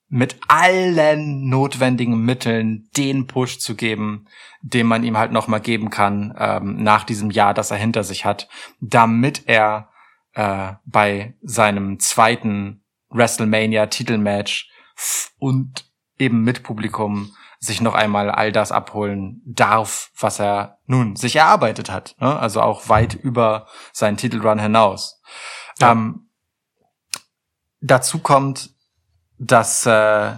[0.10, 4.28] mit allen notwendigen Mitteln den Push zu geben,
[4.62, 8.04] den man ihm halt noch mal geben kann ähm, nach diesem Jahr, das er hinter
[8.04, 8.48] sich hat,
[8.80, 9.90] damit er
[10.34, 14.70] äh, bei seinem zweiten WrestleMania-Titelmatch
[15.40, 15.86] und
[16.18, 17.34] eben mit Publikum
[17.68, 22.16] sich noch einmal all das abholen darf, was er nun sich erarbeitet hat.
[22.20, 22.38] Ne?
[22.38, 25.22] Also auch weit über seinen Titelrun hinaus.
[25.80, 25.92] Ja.
[25.92, 26.30] Ähm,
[27.82, 28.72] dazu kommt
[29.38, 30.36] das äh,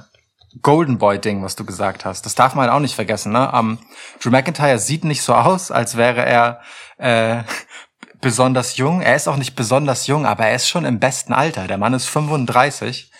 [0.61, 2.25] Golden Boy Ding, was du gesagt hast.
[2.25, 3.31] Das darf man halt auch nicht vergessen.
[3.31, 3.51] Ne?
[3.53, 3.79] Ähm,
[4.21, 6.61] Drew McIntyre sieht nicht so aus, als wäre er
[6.97, 7.43] äh,
[8.21, 9.01] besonders jung.
[9.01, 11.67] Er ist auch nicht besonders jung, aber er ist schon im besten Alter.
[11.67, 13.11] Der Mann ist 35.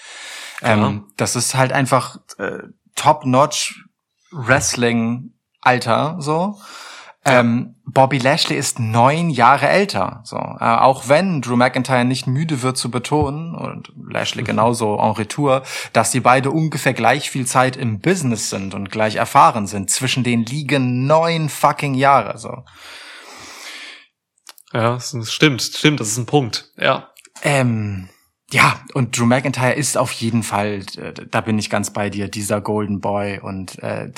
[0.62, 2.64] Ähm, das ist halt einfach äh,
[2.96, 3.86] top-notch
[4.32, 6.58] Wrestling-Alter so.
[7.26, 10.22] Ähm, Bobby Lashley ist neun Jahre älter.
[10.24, 15.12] So, äh, auch wenn Drew McIntyre nicht müde wird zu betonen und Lashley genauso en
[15.12, 19.90] retour, dass sie beide ungefähr gleich viel Zeit im Business sind und gleich erfahren sind.
[19.90, 22.38] Zwischen den liegen neun fucking Jahre.
[22.38, 22.64] So.
[24.74, 26.72] Ja, stimmt, stimmt, das ist ein Punkt.
[26.78, 27.10] Ja.
[27.44, 28.10] Ähm,
[28.52, 32.28] ja, und Drew McIntyre ist auf jeden Fall, äh, da bin ich ganz bei dir,
[32.28, 33.40] dieser Golden Boy.
[33.40, 34.12] Und äh,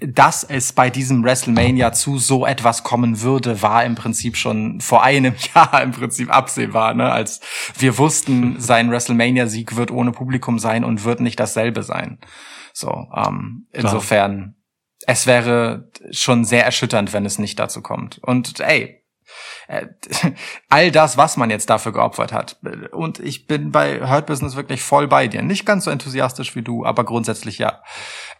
[0.00, 5.02] dass es bei diesem WrestleMania zu so etwas kommen würde, war im Prinzip schon vor
[5.02, 7.10] einem Jahr im Prinzip absehbar, ne?
[7.10, 7.40] Als
[7.78, 12.18] wir wussten, sein WrestleMania-Sieg wird ohne Publikum sein und wird nicht dasselbe sein.
[12.74, 14.56] So, ähm, insofern,
[15.06, 18.18] es wäre schon sehr erschütternd, wenn es nicht dazu kommt.
[18.22, 19.01] Und ey,
[20.68, 22.58] all das, was man jetzt dafür geopfert hat.
[22.92, 25.42] Und ich bin bei Hurt Business wirklich voll bei dir.
[25.42, 27.82] Nicht ganz so enthusiastisch wie du, aber grundsätzlich ja.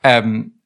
[0.03, 0.61] Ähm,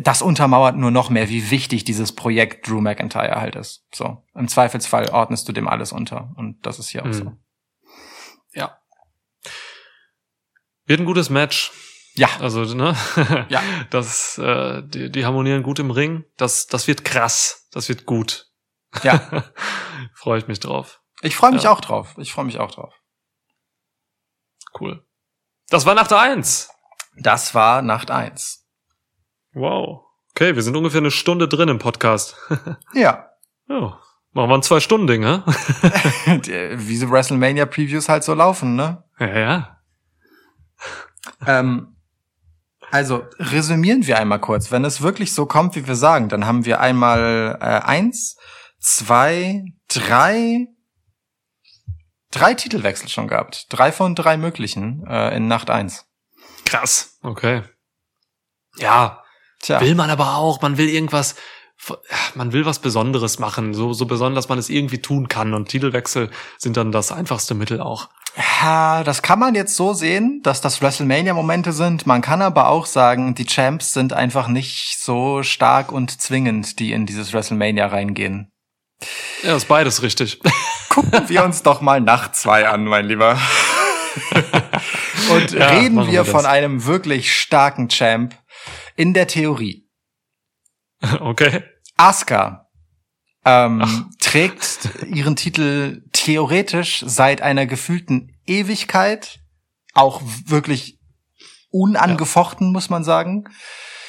[0.00, 3.84] das untermauert nur noch mehr, wie wichtig dieses Projekt Drew McIntyre halt ist.
[3.94, 4.24] So.
[4.34, 6.32] Im Zweifelsfall ordnest du dem alles unter.
[6.36, 7.12] Und das ist hier auch Mhm.
[7.12, 7.32] so.
[8.54, 8.78] Ja.
[10.86, 11.72] Wird ein gutes Match.
[12.14, 12.28] Ja.
[12.40, 12.96] Also, ne?
[13.48, 13.62] Ja.
[13.90, 16.24] Das, äh, die, die harmonieren gut im Ring.
[16.36, 17.68] Das, das wird krass.
[17.72, 18.49] Das wird gut.
[19.02, 19.44] Ja.
[20.14, 21.00] Freue ich mich drauf.
[21.22, 21.72] Ich freue mich Ja.
[21.72, 22.14] auch drauf.
[22.18, 22.94] Ich freue mich auch drauf.
[24.78, 25.04] Cool.
[25.68, 26.70] Das war Nacht eins.
[27.16, 28.66] Das war Nacht eins.
[29.52, 30.04] Wow.
[30.30, 32.36] Okay, wir sind ungefähr eine Stunde drin im Podcast.
[32.94, 33.30] Ja.
[33.68, 33.98] Ja.
[34.32, 35.42] Machen wir ein Zwei-Stunden-Ding, hä?
[36.76, 39.02] Wie so WrestleMania-Previews halt so laufen, ne?
[39.18, 39.76] Ja, ja.
[41.46, 41.96] Ähm,
[42.92, 44.70] also resümieren wir einmal kurz.
[44.70, 48.36] Wenn es wirklich so kommt, wie wir sagen, dann haben wir einmal äh, eins,
[48.80, 50.66] zwei, drei,
[52.30, 53.66] drei Titelwechsel schon gehabt.
[53.68, 56.06] Drei von drei möglichen äh, in Nacht eins.
[56.64, 57.18] Krass.
[57.22, 57.62] Okay.
[58.76, 59.22] Ja,
[59.60, 60.62] Tja, will man aber auch.
[60.62, 61.34] Man will irgendwas,
[62.34, 63.74] man will was Besonderes machen.
[63.74, 65.54] So, so besonders man es irgendwie tun kann.
[65.54, 68.08] Und Titelwechsel sind dann das einfachste Mittel auch.
[68.62, 72.06] ja, das kann man jetzt so sehen, dass das WrestleMania-Momente sind.
[72.06, 76.92] Man kann aber auch sagen, die Champs sind einfach nicht so stark und zwingend, die
[76.92, 78.50] in dieses WrestleMania reingehen.
[79.42, 80.40] Ja, ist beides richtig.
[80.88, 83.38] Gucken wir uns doch mal Nacht zwei an, mein Lieber.
[85.30, 88.36] Und Ja, reden wir wir von einem wirklich starken Champ
[88.96, 89.86] in der Theorie.
[91.20, 91.62] Okay.
[91.96, 92.70] Asuka
[93.44, 99.40] ähm, trägt ihren Titel theoretisch seit einer gefühlten Ewigkeit,
[99.94, 100.98] auch wirklich
[101.70, 103.44] unangefochten, muss man sagen.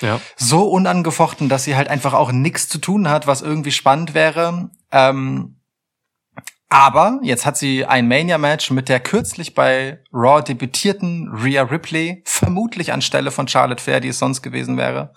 [0.01, 0.19] Ja.
[0.35, 4.69] So unangefochten, dass sie halt einfach auch nichts zu tun hat, was irgendwie spannend wäre.
[4.91, 5.61] Ähm,
[6.69, 12.93] aber jetzt hat sie ein Mania-Match mit der kürzlich bei Raw debütierten Rhea Ripley, vermutlich
[12.93, 15.13] anstelle von Charlotte Flair, die es sonst gewesen wäre.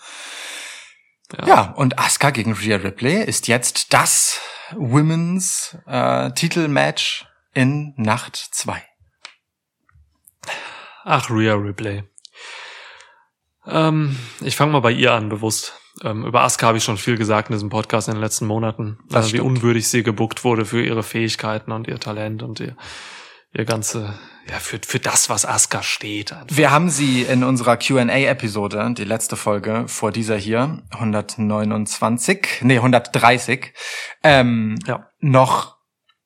[1.39, 1.47] Ja.
[1.47, 4.41] Ja, und Asuka gegen Rhea Ripley ist jetzt das
[4.73, 8.83] Women's äh, Titelmatch in Nacht 2.
[11.05, 12.03] Ach, Rhea Ripley.
[13.67, 15.81] Ähm, ich fange mal bei ihr an, bewusst.
[16.03, 18.99] Ähm, über Asuka habe ich schon viel gesagt in diesem Podcast in den letzten Monaten,
[19.13, 22.77] äh, wie unwürdig sie gebuckt wurde für ihre Fähigkeiten und ihr Talent und ihr,
[23.53, 24.19] ihr ganze,
[24.51, 26.33] ja, für, für das, was Asuka steht.
[26.33, 26.57] Einfach.
[26.57, 33.73] Wir haben sie in unserer Q&A-Episode, die letzte Folge vor dieser hier, 129, nee, 130,
[34.25, 35.09] ähm, Ja.
[35.21, 35.77] noch,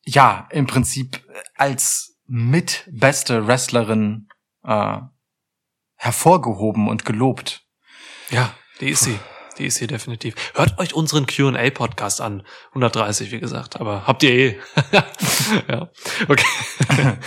[0.04, 1.22] ja, im Prinzip
[1.56, 4.28] als mitbeste Wrestlerin
[4.64, 4.98] äh,
[5.96, 7.66] hervorgehoben und gelobt.
[8.30, 9.18] Ja, die ist sie.
[9.58, 10.34] Die ist sie definitiv.
[10.54, 12.44] Hört euch unseren Q&A-Podcast an.
[12.70, 13.80] 130, wie gesagt.
[13.80, 14.58] Aber habt ihr eh.
[15.68, 15.90] ja,
[16.28, 16.46] okay.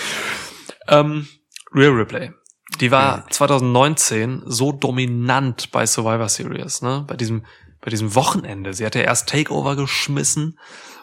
[0.88, 1.28] ähm,
[1.74, 2.32] Real Replay.
[2.80, 7.04] Die war 2019 so dominant bei Survivor Series, ne?
[7.08, 7.46] Bei diesem,
[7.82, 8.74] bei diesem Wochenende.
[8.74, 10.58] Sie hatte erst Takeover geschmissen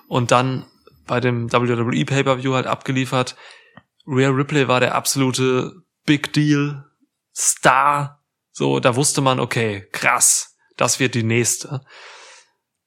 [0.06, 0.64] und dann
[1.06, 3.36] bei dem WWE Pay-Per-View halt abgeliefert.
[4.06, 5.72] Rhea Ripley war der absolute
[6.06, 6.84] Big Deal
[7.36, 8.24] Star.
[8.52, 10.47] So, da wusste man, okay, krass,
[10.78, 11.82] das wird die nächste.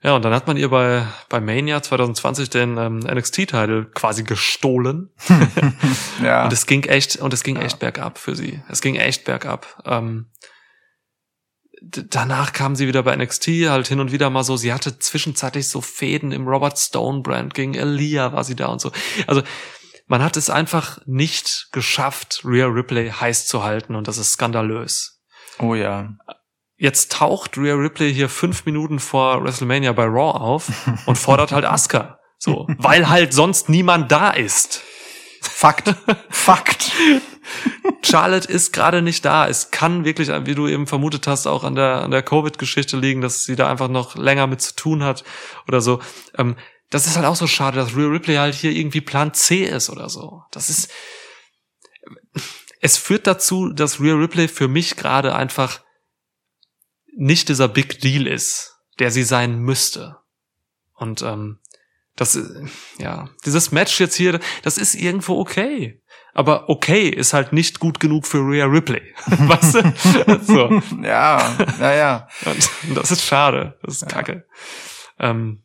[0.04, 5.12] Ja, und dann hat man ihr bei, bei Mania 2020 den ähm, NXT-Titel quasi gestohlen.
[6.24, 6.44] Ja.
[6.44, 8.62] Und es ging echt, und es ging echt bergab für sie.
[8.70, 9.82] Es ging echt bergab.
[9.88, 10.30] Ähm,
[11.82, 15.68] danach kam sie wieder bei NXT, halt hin und wieder mal so, sie hatte zwischenzeitlich
[15.68, 18.92] so Fäden im Robert Stone Brand, gegen Elia war sie da und so.
[19.26, 19.42] Also,
[20.06, 25.24] man hat es einfach nicht geschafft, Rhea Ripley heiß zu halten und das ist skandalös.
[25.58, 26.18] oh ja.
[26.82, 30.72] Jetzt taucht Rhea Ripley hier fünf Minuten vor WrestleMania bei Raw auf
[31.06, 32.18] und fordert halt Asuka.
[32.40, 34.82] So, weil halt sonst niemand da ist.
[35.44, 35.94] Fakt.
[36.32, 36.92] Fakt.
[38.02, 39.48] Charlotte ist gerade nicht da.
[39.48, 43.22] Es kann wirklich, wie du eben vermutet hast, auch an der, an der Covid-Geschichte liegen,
[43.22, 45.24] dass sie da einfach noch länger mit zu tun hat
[45.68, 46.00] oder so.
[46.36, 46.56] Ähm,
[46.90, 49.92] das ist halt auch so schade, dass Rhea Ripley halt hier irgendwie Plan C ist
[49.92, 50.42] oder so.
[50.50, 50.90] Das ist,
[52.80, 55.82] es führt dazu, dass Rhea Ripley für mich gerade einfach
[57.16, 60.18] nicht dieser Big Deal ist, der sie sein müsste.
[60.96, 61.60] Und ähm,
[62.16, 62.38] das,
[62.98, 66.02] ja, dieses Match jetzt hier, das ist irgendwo okay.
[66.34, 69.02] Aber okay ist halt nicht gut genug für Rhea Ripley.
[69.26, 70.40] weißt du?
[70.44, 70.82] so.
[71.04, 72.28] Ja, ja, ja.
[72.46, 73.78] Und das ist schade.
[73.84, 74.46] Das ist kacke.
[75.20, 75.64] Ähm,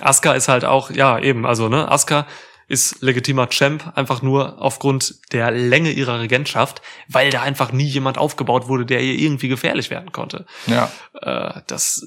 [0.00, 2.26] Asuka ist halt auch, ja, eben, also, ne, Asuka
[2.68, 8.18] ist legitimer Champ, einfach nur aufgrund der Länge ihrer Regentschaft, weil da einfach nie jemand
[8.18, 10.44] aufgebaut wurde, der ihr irgendwie gefährlich werden konnte.
[10.66, 10.92] Ja.
[11.20, 12.06] Äh, das,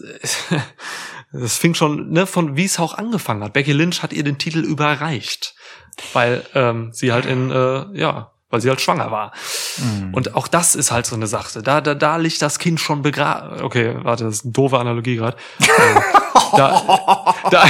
[1.34, 3.54] das fing schon, ne, von wie es auch angefangen hat.
[3.54, 5.56] Becky Lynch hat ihr den Titel überreicht,
[6.14, 9.32] weil ähm, sie halt in, äh, ja, weil sie halt schwanger war.
[9.78, 10.14] Mhm.
[10.14, 11.62] Und auch das ist halt so eine Sache.
[11.62, 13.62] Da, da, da liegt das Kind schon begraben.
[13.62, 15.38] Okay, warte, das ist eine doofe Analogie gerade.
[16.56, 16.84] da,
[17.50, 17.50] da,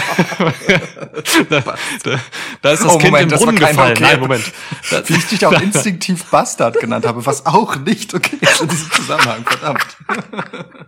[1.49, 1.62] da,
[2.03, 2.20] da,
[2.62, 3.98] da ist das Oh, Kind Moment, im das Brunnen gefallen.
[3.99, 4.52] Nein, Moment.
[4.90, 8.68] Da, Wie ich dich auch instinktiv Bastard genannt habe, was auch nicht okay ist in
[8.68, 9.86] diesem Zusammenhang, verdammt.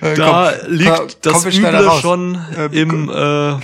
[0.00, 3.60] Äh, da komm, liegt komm, das Üble schon Ähm, im äh,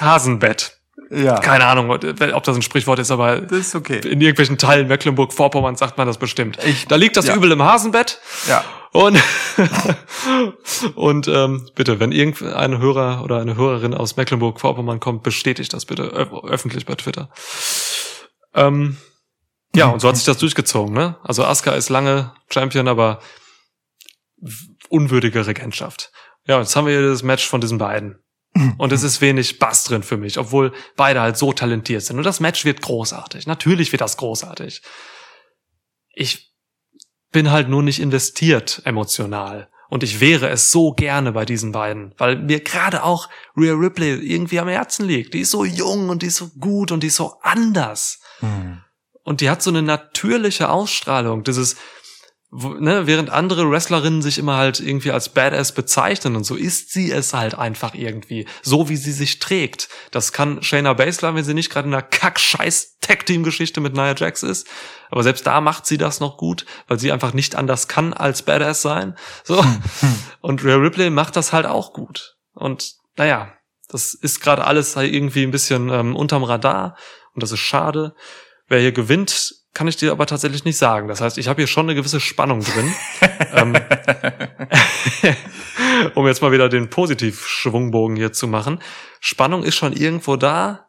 [0.00, 0.81] Hasenbett.
[1.14, 2.00] Ja, Keine Ahnung, ob
[2.44, 3.98] das ein Sprichwort ist, aber das ist okay.
[3.98, 6.58] in irgendwelchen Teilen Mecklenburg-Vorpommern sagt man das bestimmt.
[6.64, 7.34] Ich- da liegt das ja.
[7.36, 8.18] Übel im Hasenbett.
[8.48, 8.64] Ja.
[8.92, 9.18] Und,
[10.94, 16.02] und ähm, bitte, wenn irgendein Hörer oder eine Hörerin aus Mecklenburg-Vorpommern kommt, bestätigt das bitte
[16.04, 17.30] öf öffentlich bei Twitter.
[18.54, 18.96] Ähm,
[19.74, 20.94] ja, und so hat sich das durchgezogen.
[20.94, 21.16] Ne?
[21.24, 23.20] Also Asuka ist lange Champion, aber
[24.88, 26.10] unwürdige Regentschaft.
[26.46, 28.21] Ja, jetzt haben wir hier das Match von diesen beiden.
[28.76, 32.18] Und es ist wenig Bass drin für mich, obwohl beide halt so talentiert sind.
[32.18, 33.46] Und das Match wird großartig.
[33.46, 34.82] Natürlich wird das großartig.
[36.14, 36.52] Ich
[37.30, 39.70] bin halt nur nicht investiert emotional.
[39.88, 44.14] Und ich wäre es so gerne bei diesen beiden, weil mir gerade auch Rhea Ripley
[44.14, 45.34] irgendwie am Herzen liegt.
[45.34, 48.20] Die ist so jung und die ist so gut und die ist so anders.
[48.40, 48.82] Hm.
[49.22, 51.44] Und die hat so eine natürliche Ausstrahlung.
[51.44, 51.76] Dieses,
[52.52, 57.10] ne, während andere Wrestlerinnen sich immer halt irgendwie als Badass bezeichnen und so ist sie
[57.10, 58.46] es halt einfach irgendwie.
[58.62, 59.88] So wie sie sich trägt.
[60.10, 64.42] Das kann Shayna Baszler, wenn sie nicht gerade in einer kack-scheiß Tag-Team-Geschichte mit Nia Jax
[64.42, 64.68] ist.
[65.10, 68.42] Aber selbst da macht sie das noch gut, weil sie einfach nicht anders kann als
[68.42, 69.16] Badass sein.
[69.44, 69.64] So.
[70.40, 72.36] Und Rhea Ripley macht das halt auch gut.
[72.54, 73.52] Und naja,
[73.88, 76.96] das ist gerade alles halt irgendwie ein bisschen ähm, unterm Radar.
[77.34, 78.14] Und das ist schade.
[78.68, 81.08] Wer hier gewinnt, kann ich dir aber tatsächlich nicht sagen.
[81.08, 82.94] Das heißt, ich habe hier schon eine gewisse Spannung drin.
[83.54, 83.74] ähm,
[86.14, 88.80] um jetzt mal wieder den Positiv-Schwungbogen hier zu machen.
[89.20, 90.88] Spannung ist schon irgendwo da.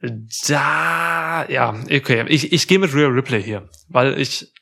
[0.00, 2.24] Da, ja, okay.
[2.28, 4.52] Ich, ich gehe mit Rhea Ripley hier, weil ich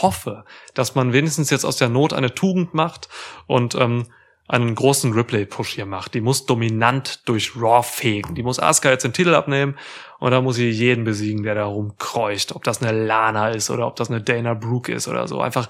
[0.00, 0.44] hoffe,
[0.74, 3.08] dass man wenigstens jetzt aus der Not eine Tugend macht
[3.46, 4.06] und ähm,
[4.48, 6.14] einen großen Ripley-Push hier macht.
[6.14, 8.34] Die muss dominant durch Raw fegen.
[8.34, 9.76] Die muss Asuka jetzt den Titel abnehmen
[10.18, 12.54] und da muss sie jeden besiegen, der da rumkreucht.
[12.54, 15.40] Ob das eine Lana ist oder ob das eine Dana Brooke ist oder so.
[15.40, 15.68] Einfach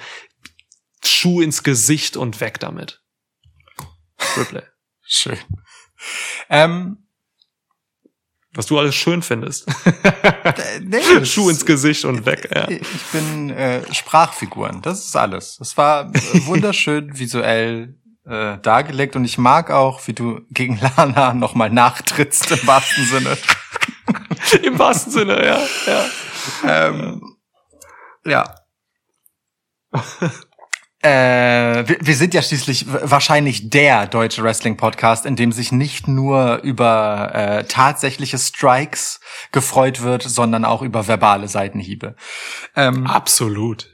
[1.02, 3.02] Schuh ins Gesicht und weg damit.
[4.36, 4.62] Ripley.
[5.02, 5.38] Schön.
[6.50, 7.08] Ähm,
[8.52, 9.68] Was du alles schön findest.
[9.84, 12.50] äh, nee, Schuh ins Gesicht und weg.
[12.54, 12.68] Ja.
[12.68, 14.82] Ich bin äh, Sprachfiguren.
[14.82, 15.58] Das ist alles.
[15.60, 16.12] Es war
[16.46, 17.94] wunderschön visuell
[18.26, 23.36] äh, dargelegt und ich mag auch, wie du gegen Lana nochmal nachtrittst im wahrsten Sinne.
[24.62, 25.60] Im wahrsten Sinne, ja.
[25.86, 26.86] ja.
[26.86, 27.36] Ähm,
[28.24, 28.54] ja.
[31.02, 36.56] Äh, wir, wir sind ja schließlich wahrscheinlich der deutsche Wrestling-Podcast, in dem sich nicht nur
[36.62, 39.20] über äh, tatsächliche Strikes
[39.52, 42.16] gefreut wird, sondern auch über verbale Seitenhiebe.
[42.74, 43.88] Ähm, Absolut.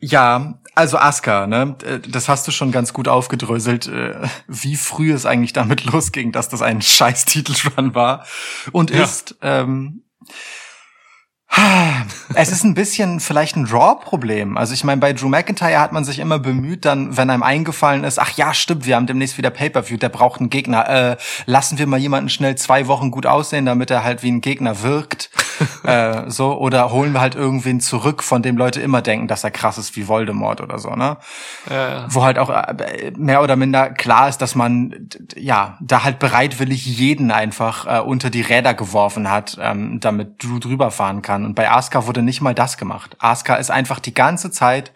[0.00, 4.14] ja, also Asuka, ne, äh, das hast du schon ganz gut aufgedröselt, äh,
[4.48, 8.24] wie früh es eigentlich damit losging, dass das ein scheiß Titelrun war
[8.72, 9.04] und Ja.
[9.04, 9.36] ist.
[9.42, 10.02] Ähm,
[12.34, 14.56] es ist ein bisschen vielleicht ein Raw-Problem.
[14.56, 18.02] Also ich meine, bei Drew McIntyre hat man sich immer bemüht, dann, wenn einem eingefallen
[18.02, 20.88] ist, ach ja, stimmt, wir haben demnächst wieder Pay-Per-View, der braucht einen Gegner.
[20.88, 24.40] Äh, lassen wir mal jemanden schnell zwei Wochen gut aussehen, damit er halt wie ein
[24.40, 25.30] Gegner wirkt.
[25.84, 29.50] äh, so, oder holen wir halt irgendwen zurück, von dem Leute immer denken, dass er
[29.50, 31.16] krass ist wie Voldemort oder so, ne?
[31.68, 32.06] Ja, ja.
[32.08, 36.84] wo halt auch äh, mehr oder minder klar ist, dass man ja da halt bereitwillig
[36.86, 41.44] jeden einfach äh, unter die Räder geworfen hat, ähm, damit Drew drüber fahren kann.
[41.44, 43.16] Und bei Asuka wurde nicht mal das gemacht.
[43.18, 44.92] Asuka ist einfach die ganze Zeit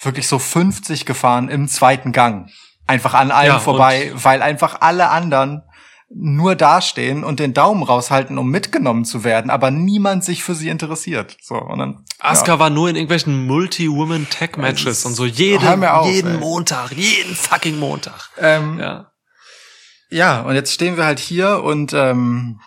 [0.00, 2.50] wirklich so 50 gefahren im zweiten Gang.
[2.86, 5.62] Einfach an allem Ja, vorbei, weil einfach alle anderen
[6.10, 10.68] nur dastehen und den Daumen raushalten, um mitgenommen zu werden, aber niemand sich für sie
[10.70, 11.36] interessiert.
[11.42, 16.06] So, und dann, Asuka war nur in irgendwelchen Multi-Women-Tech-Matches und so jeden, Hör mir auf,
[16.10, 16.38] jeden ey.
[16.38, 18.30] Montag, jeden fucking Montag.
[18.38, 19.12] ähm, Ja.
[20.10, 22.60] Ja, und jetzt stehen wir halt hier und ähm,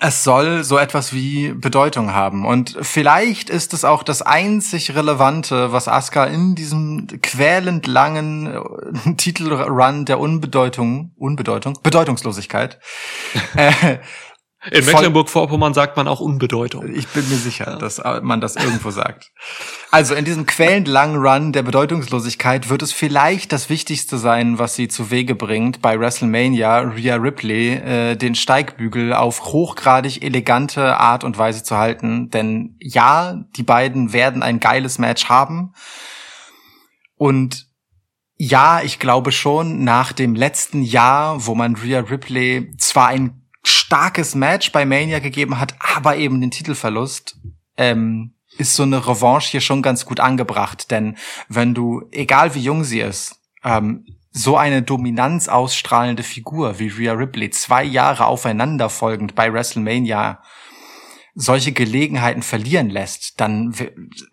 [0.00, 2.44] es soll so etwas wie Bedeutung haben.
[2.44, 9.14] Und vielleicht ist es auch das einzig Relevante, was Asuka in diesem quälend langen äh,
[9.16, 12.78] Titelrun der Unbedeutung, Unbedeutung, Bedeutungslosigkeit.
[13.56, 13.98] äh,
[14.70, 16.88] In Mecklenburg-Vorpommern sagt man auch Unbedeutung.
[16.94, 19.32] ich bin mir sicher, dass man das irgendwo sagt.
[19.90, 24.76] Also in diesem quälend langen Run der Bedeutungslosigkeit wird es vielleicht das Wichtigste sein, was
[24.76, 31.24] sie zu Wege bringt, bei WrestleMania Rhea Ripley äh, den Steigbügel auf hochgradig elegante Art
[31.24, 32.30] und Weise zu halten.
[32.30, 35.72] Denn ja, die beiden werden ein geiles Match haben.
[37.16, 37.66] Und
[38.36, 43.41] ja, ich glaube schon, nach dem letzten Jahr, wo man Rhea Ripley zwar ein
[43.92, 47.36] starkes Match bei Mania gegeben hat, aber eben den Titelverlust,
[47.76, 50.90] ähm, ist so eine Revanche hier schon ganz gut angebracht.
[50.90, 51.18] Denn
[51.50, 57.12] wenn du, egal wie jung sie ist, ähm, so eine Dominanz ausstrahlende Figur wie Rhea
[57.12, 60.42] Ripley zwei Jahre aufeinanderfolgend bei WrestleMania
[61.34, 63.74] solche Gelegenheiten verlieren lässt, dann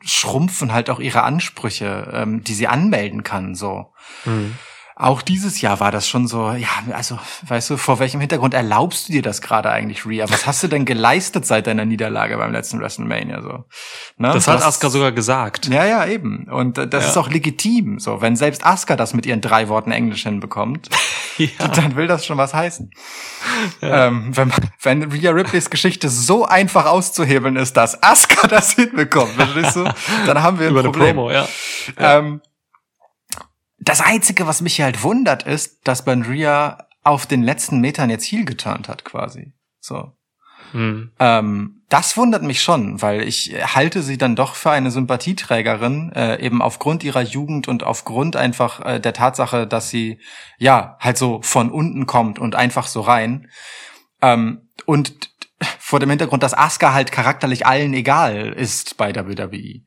[0.05, 3.91] schrumpfen halt auch ihre Ansprüche, ähm, die sie anmelden kann, so.
[4.23, 4.55] Hm.
[5.01, 7.17] Auch dieses Jahr war das schon so, ja, also,
[7.47, 10.25] weißt du, vor welchem Hintergrund erlaubst du dir das gerade eigentlich, Rhea?
[10.29, 13.63] Was hast du denn geleistet seit deiner Niederlage beim letzten WrestleMania, so?
[14.17, 14.31] Ne?
[14.33, 15.67] Das hat Asuka sogar gesagt.
[15.67, 16.49] Ja, ja, eben.
[16.51, 17.09] Und äh, das Ja.
[17.11, 18.19] ist auch legitim, so.
[18.19, 20.89] Wenn selbst Asuka das mit ihren drei Worten Englisch hinbekommt,
[21.37, 21.69] Ja.
[21.69, 22.91] dann will das schon was heißen.
[23.81, 24.51] Ähm, wenn,
[24.81, 29.85] wenn Rhea Ripleys Geschichte so einfach auszuhebeln ist, dass Asuka das hinbekommt, verstehst du?
[30.25, 31.15] Dann haben wir ein Über Problem.
[31.15, 31.47] Promo, ja.
[31.97, 32.41] Ähm,
[33.79, 38.25] das Einzige, was mich hier halt wundert, ist, dass Rhea auf den letzten Metern jetzt
[38.25, 39.53] Heel geturnt hat, quasi.
[39.79, 40.11] So.
[40.71, 41.11] Hm.
[41.19, 46.39] Ähm, das wundert mich schon, weil ich halte sie dann doch für eine Sympathieträgerin, äh,
[46.39, 50.19] eben aufgrund ihrer Jugend und aufgrund einfach äh, der Tatsache, dass sie
[50.59, 53.49] ja halt so von unten kommt und einfach so rein.
[54.21, 55.31] Ähm, und
[55.79, 59.81] vor dem Hintergrund, dass Asuka halt charakterlich allen egal ist bei WWE.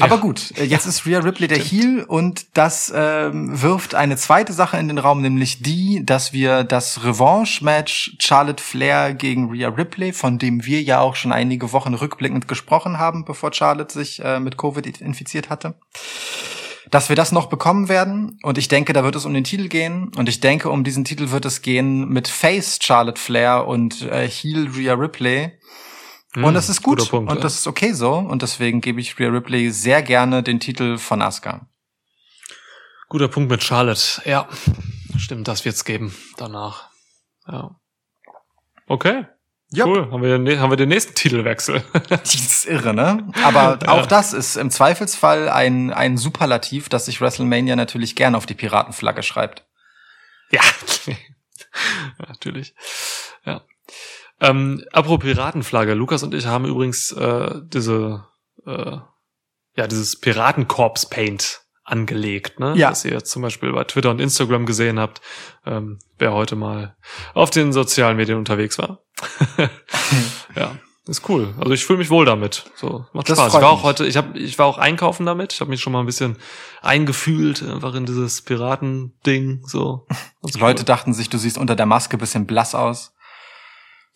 [0.00, 0.20] Aber Ja.
[0.20, 4.76] gut, äh, jetzt ist Rhea Ripley der Heel und das ähm, wirft eine zweite Sache
[4.76, 10.38] in den Raum, nämlich die, dass wir das Revanche-Match Charlotte Flair gegen Rhea Ripley, von
[10.38, 14.58] dem wir ja auch schon einige Wochen rückblickend gesprochen haben, bevor Charlotte sich äh, mit
[14.58, 15.74] Covid infiziert hatte,
[16.90, 18.38] dass wir das noch bekommen werden.
[18.42, 20.10] Und ich denke, da wird es um den Titel gehen.
[20.16, 24.28] Und ich denke, um diesen Titel wird es gehen mit Face Charlotte Flair und äh,
[24.28, 25.52] Heel Rhea Ripley.
[26.36, 27.08] Und Hm, das ist gut.
[27.08, 27.42] Punkt, und ja.
[27.42, 28.14] das ist okay so.
[28.14, 31.68] Und deswegen gebe ich Rhea Ripley sehr gerne den Titel von Asuka.
[33.08, 34.22] Guter Punkt mit Charlotte.
[34.24, 34.48] Ja,
[35.16, 36.88] stimmt, das wird's geben danach.
[37.46, 37.76] Ja.
[38.86, 39.26] Okay.
[39.70, 39.86] Ja.
[39.86, 40.10] Cool.
[40.10, 41.82] Haben wir, den, haben wir den nächsten Titelwechsel.
[42.08, 43.28] Das ist irre, ne?
[43.42, 48.46] Aber auch das ist im Zweifelsfall ein, ein Superlativ, das sich WrestleMania natürlich gern auf
[48.46, 49.64] die Piratenflagge schreibt.
[50.50, 50.60] Ja,
[51.06, 51.16] ja
[52.28, 52.74] natürlich.
[53.44, 53.62] Ja.
[54.44, 58.24] Ähm, apropos Piratenflagge, Lukas und ich haben übrigens äh, diese,
[58.66, 58.98] äh,
[59.76, 62.74] ja, dieses Piratenkorps-Paint angelegt, ne?
[62.76, 62.90] Ja.
[62.90, 65.20] Das ihr jetzt zum Beispiel bei Twitter und Instagram gesehen habt,
[65.66, 66.96] ähm, wer heute mal
[67.34, 69.00] auf den sozialen Medien unterwegs war.
[70.56, 70.76] ja,
[71.06, 71.54] ist cool.
[71.58, 72.64] Also ich fühle mich wohl damit.
[72.76, 73.54] So macht Das Spaß.
[73.54, 75.52] Ich war auch heute, ich habe, ich war auch einkaufen damit.
[75.52, 76.38] Ich habe mich schon mal ein bisschen
[76.80, 79.62] eingefühlt einfach in dieses Piratending.
[79.66, 80.06] So
[80.58, 80.86] Leute cool.
[80.86, 83.13] dachten sich, du siehst unter der Maske bisschen blass aus.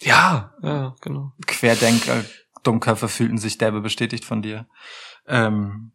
[0.00, 1.32] Ja, ja, genau.
[1.46, 2.24] Querdenker,
[2.62, 4.66] Dummköpfe fühlten sich derbe bestätigt von dir.
[5.26, 5.92] Ähm,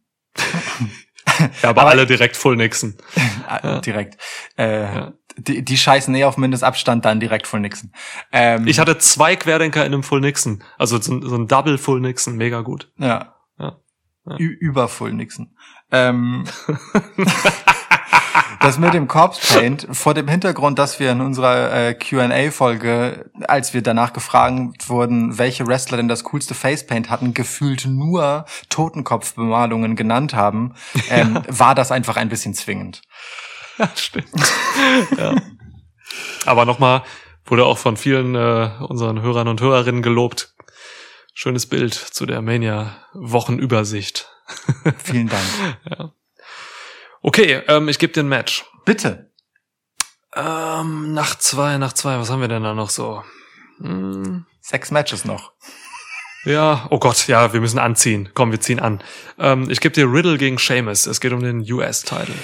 [1.61, 2.95] Ja, aber, Aber- alle direkt Full Nixon.
[3.63, 4.17] äh, Direkt.
[4.57, 5.13] Äh, Ja.
[5.37, 7.91] die, die scheißen eh auf Mindestabstand, dann direkt voll Nixon.
[8.31, 10.63] Ähm, Ich hatte zwei Querdenker in einem Full Nixon.
[10.77, 12.91] Also so, ein- so ein Double Full Nixon, mega gut.
[12.97, 13.35] Ja.
[13.57, 13.77] Ja.
[14.37, 15.55] Über Full Nixon.
[15.91, 16.45] Ähm,
[18.63, 23.73] das mit dem Corpse Paint vor dem Hintergrund, dass wir in unserer äh, Q&A-Folge, als
[23.73, 30.33] wir danach gefragt wurden, welche Wrestler denn das coolste Facepaint hatten, gefühlt nur Totenkopfbemalungen genannt
[30.33, 30.75] haben,
[31.09, 33.01] ähm, war das einfach ein bisschen zwingend.
[33.77, 34.29] Ja, stimmt.
[35.17, 35.35] ja.
[36.45, 37.03] Aber nochmal,
[37.45, 40.53] wurde auch von vielen äh, unseren Hörern und Hörerinnen gelobt.
[41.33, 44.29] Schönes Bild zu der Mania-Wochenübersicht.
[45.03, 46.13] Vielen Dank.
[47.23, 48.65] Okay, ähm, ich gebe dir ein Match.
[48.85, 49.31] Bitte.
[50.35, 53.23] Ähm, nach zwei, nach zwei, was haben wir denn da noch so?
[53.79, 55.53] Hm, Sechs Matches noch.
[56.45, 58.29] ja, oh Gott, ja, wir müssen anziehen.
[58.33, 59.01] Komm, wir ziehen an.
[59.39, 61.05] Ähm, ich gebe dir Riddle gegen Seamus.
[61.05, 62.35] Es geht um den US-Title.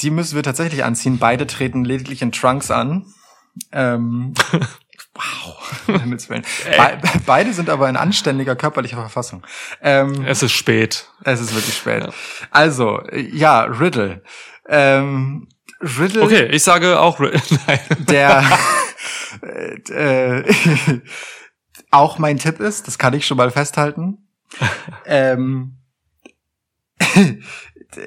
[0.00, 1.18] Die müssen wir tatsächlich anziehen.
[1.18, 3.06] Beide treten lediglich in Trunks an.
[3.72, 4.34] Ähm,
[5.18, 5.56] wow.
[6.28, 6.42] Be
[7.26, 9.44] beide sind aber in anständiger körperlicher Verfassung.
[9.82, 11.08] Ähm, Es ist spät.
[11.24, 12.04] es ist wirklich spät.
[12.04, 12.10] Ja.
[12.50, 14.22] Also, ja, Riddle.
[14.68, 15.48] Ähm,
[15.80, 17.40] Riddle, Okay, ich sage auch Riddle.
[17.66, 17.80] Nein.
[17.98, 18.44] der
[19.90, 20.42] äh,
[21.90, 24.18] auch mein Tipp ist, das kann ich schon mal festhalten.
[25.06, 25.76] ähm,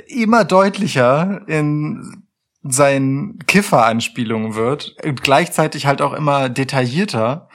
[0.07, 2.20] immer deutlicher in
[2.63, 7.49] seinen Kiffer-Anspielungen wird und gleichzeitig halt auch immer detaillierter,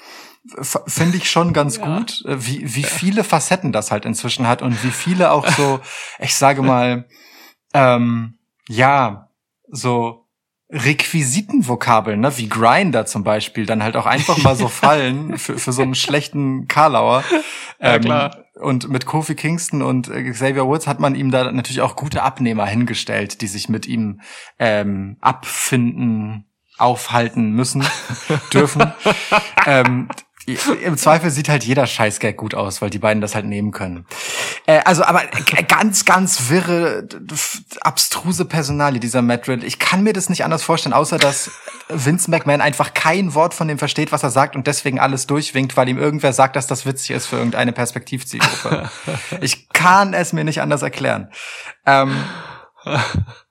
[0.86, 1.98] finde ich schon ganz Ja.
[1.98, 5.80] gut, äh, wie, wie viele Facetten das halt inzwischen hat und wie viele auch so,
[6.18, 7.06] ich sage mal,
[7.74, 8.38] ähm,
[8.68, 9.30] ja,
[9.68, 10.26] so
[10.70, 15.72] Requisitenvokabeln, ne, wie Grinder zum Beispiel, dann halt auch einfach mal so fallen für, für
[15.72, 17.22] so einen schlechten Karlauer.
[17.80, 18.45] Ja, klar.
[18.58, 22.22] Und mit Kofi Kingston und äh, Xavier Woods hat man ihm da natürlich auch gute
[22.22, 24.20] Abnehmer hingestellt, die sich mit ihm
[24.58, 26.46] ähm, abfinden,
[26.78, 27.84] aufhalten müssen,
[28.54, 28.92] dürfen.
[29.66, 30.08] ähm,
[30.46, 34.06] Im Zweifel sieht halt jeder Scheißgag gut aus, weil die beiden das halt nehmen können.
[34.66, 35.22] Äh, also, aber
[35.66, 37.08] ganz, ganz wirre,
[37.80, 39.66] abstruse Personalie, dieser Matt Riddle.
[39.66, 41.50] Ich kann mir das nicht anders vorstellen, außer dass
[41.88, 45.76] Vince McMahon einfach kein Wort von dem versteht, was er sagt und deswegen alles durchwinkt,
[45.76, 48.88] weil ihm irgendwer sagt, dass das witzig ist für irgendeine Perspektivzielgruppe.
[49.40, 51.32] ich kann es mir nicht anders erklären.
[51.86, 52.16] Ähm,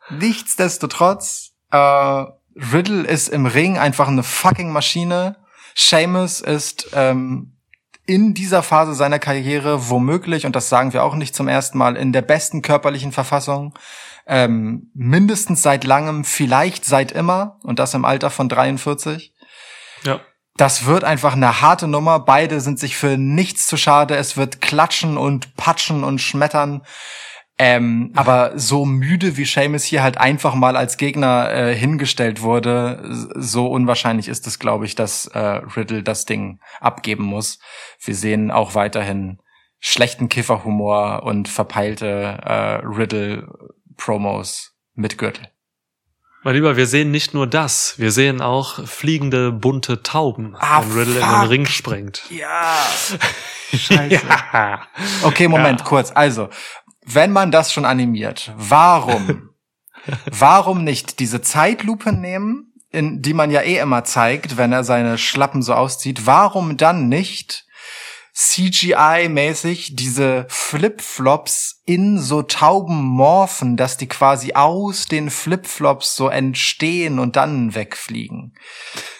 [0.09, 5.35] nichtsdestotrotz, äh, Riddle ist im Ring einfach eine fucking Maschine.
[5.75, 7.55] Seamus ist ähm,
[8.05, 11.97] in dieser Phase seiner Karriere womöglich, und das sagen wir auch nicht zum ersten Mal,
[11.97, 13.73] in der besten körperlichen Verfassung.
[14.27, 19.33] Ähm, mindestens seit langem, vielleicht seit immer, und das im Alter von 43.
[20.03, 20.19] Ja.
[20.57, 22.19] Das wird einfach eine harte Nummer.
[22.19, 24.15] Beide sind sich für nichts zu schade.
[24.15, 26.81] Es wird klatschen und patschen und schmettern.
[27.57, 32.99] Ähm, aber so müde wie Seamus hier halt einfach mal als Gegner äh, hingestellt wurde,
[33.35, 37.59] so unwahrscheinlich ist es, glaube ich, dass äh, Riddle das Ding abgeben muss.
[38.03, 39.39] Wir sehen auch weiterhin
[39.79, 42.07] schlechten Kifferhumor und verpeilte
[42.43, 45.47] äh, Riddle-Promos mit Gürtel.
[46.43, 50.91] Mein Lieber, wir sehen nicht nur das, wir sehen auch fliegende bunte Tauben, Ah, wenn
[50.99, 51.39] Riddle in fuck.
[51.41, 52.23] den Ring springt.
[52.29, 52.75] Ja.
[53.73, 54.21] Scheiße.
[54.53, 54.81] Ja.
[55.23, 55.85] Okay, Moment, Ja.
[55.87, 56.11] kurz.
[56.13, 56.49] Also,
[57.05, 59.49] wenn man das schon animiert, warum,
[60.31, 65.17] warum nicht diese Zeitlupe nehmen, in die man ja eh immer zeigt, wenn er seine
[65.17, 66.25] Schlappen so auszieht?
[66.25, 67.65] Warum dann nicht
[68.35, 77.19] CGI-mäßig diese Flipflops in so Tauben morphen, dass die quasi aus den Flipflops so entstehen
[77.19, 78.53] und dann wegfliegen?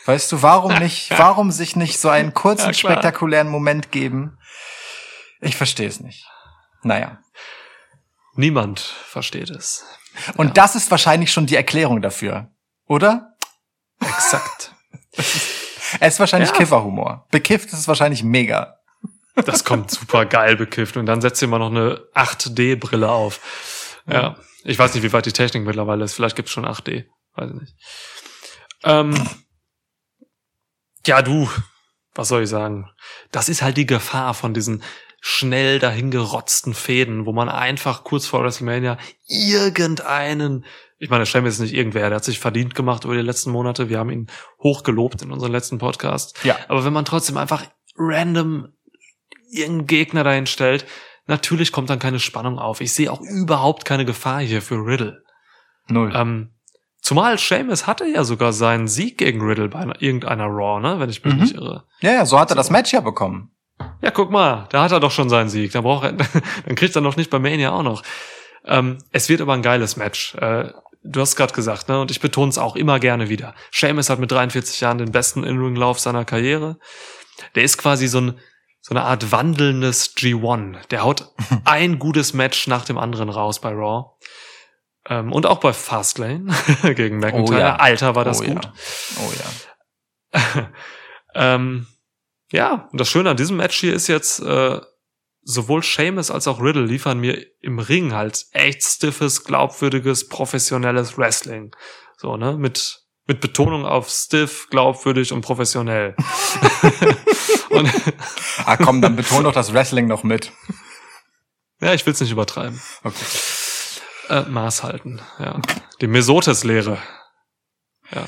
[0.05, 4.37] Weißt du, warum nicht, warum sich nicht so einen kurzen, Ja, spektakulären Moment geben?
[5.39, 6.25] Ich verstehe es nicht.
[6.83, 7.19] Naja.
[8.35, 9.83] Niemand versteht es.
[10.37, 12.51] Und das ist wahrscheinlich schon die Erklärung dafür.
[12.87, 13.35] Oder?
[13.99, 14.73] Exakt.
[16.01, 16.57] Es ist wahrscheinlich Ja.
[16.57, 17.25] Kifferhumor.
[17.31, 18.79] Bekifft ist es wahrscheinlich mega.
[19.45, 20.97] Das kommt super geil bekifft.
[20.97, 24.01] Und dann setzt ihr mal noch eine 8D-Brille auf.
[24.07, 24.35] Ja.
[24.63, 26.13] Ich weiß nicht, wie weit die Technik mittlerweile ist.
[26.13, 27.05] Vielleicht gibt's schon 8D.
[27.35, 27.75] Weiß ich nicht.
[28.83, 29.29] Ähm,
[31.05, 31.49] ja, du,
[32.13, 32.89] was soll ich sagen?
[33.31, 34.83] Das ist halt die Gefahr von diesen
[35.27, 40.65] schnell dahingerotzten Fäden, wo man einfach kurz vor WrestleMania irgendeinen,
[40.99, 43.89] ich meine, Sheamus ist nicht irgendwer, der hat sich verdient gemacht über die letzten Monate,
[43.89, 44.27] wir haben ihn
[44.61, 46.37] hochgelobt in unserem letzten Podcast.
[46.43, 46.55] Ja.
[46.67, 47.63] Aber wenn man trotzdem einfach
[47.97, 48.67] random
[49.49, 50.85] irgendeinen Gegner dahin stellt,
[51.25, 52.79] natürlich kommt dann keine Spannung auf.
[52.79, 55.23] Ich sehe auch überhaupt keine Gefahr hier für Riddle.
[55.87, 56.11] Null.
[56.15, 56.51] Ähm,
[57.01, 61.09] zumal Sheamus hatte ja sogar seinen Sieg gegen Riddle bei einer, irgendeiner Raw, ne, wenn
[61.09, 61.39] ich mich Mhm.
[61.41, 61.85] nicht irre.
[62.01, 63.49] ja, ja, so hat er das Match ja bekommen.
[64.01, 65.71] Ja, guck mal, da hat er doch schon seinen Sieg.
[65.71, 66.11] Da braucht er,
[66.65, 68.03] dann kriegt er noch nicht bei Mania auch noch.
[68.65, 70.35] Ähm, es wird aber ein geiles Match.
[70.35, 70.71] Äh,
[71.03, 71.99] du hast gerade gesagt, ne?
[71.99, 73.53] Und ich betone es auch immer gerne wieder.
[73.71, 76.77] Sheamus hat mit 43 Jahren den besten In-Ring-Lauf seiner Karriere.
[77.55, 78.39] Der ist quasi so ein
[78.87, 80.87] so eine Art wandelndes G1.
[80.89, 81.33] Der haut
[81.65, 84.11] ein gutes Match nach dem anderen raus bei Raw.
[85.09, 86.53] Ähm, und auch bei Fastlane
[86.95, 87.59] gegen McIntyre.
[87.59, 87.75] ja.
[87.77, 88.63] Alter, war das oh, gut.
[88.63, 88.73] Ja.
[89.23, 89.33] Oh
[90.35, 90.69] ja.
[91.33, 91.87] ähm,
[92.51, 94.79] ja, und das Schöne an diesem Match hier ist jetzt, äh,
[95.41, 101.75] sowohl Seamus als auch Riddle liefern mir im Ring halt echt stiffes, glaubwürdiges, professionelles Wrestling.
[102.17, 102.57] So, ne?
[102.57, 106.15] Mit, mit Betonung auf stiff, glaubwürdig und professionell.
[107.69, 107.91] und,
[108.65, 110.51] Ah, komm, dann beton doch das Wrestling noch mit.
[111.79, 112.81] ja, ich will's nicht übertreiben.
[113.03, 113.25] Okay.
[114.29, 115.61] Äh, Maß halten, ja.
[116.01, 116.97] Die Mesotes-Lehre.
[118.11, 118.25] Ja.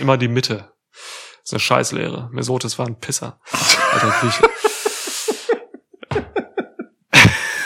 [0.00, 0.73] Immer die Mitte.
[1.44, 2.30] Das ist eine Scheißlehre.
[2.32, 3.38] Mesotes war ein Pisser.
[3.92, 4.48] Alter Grieche.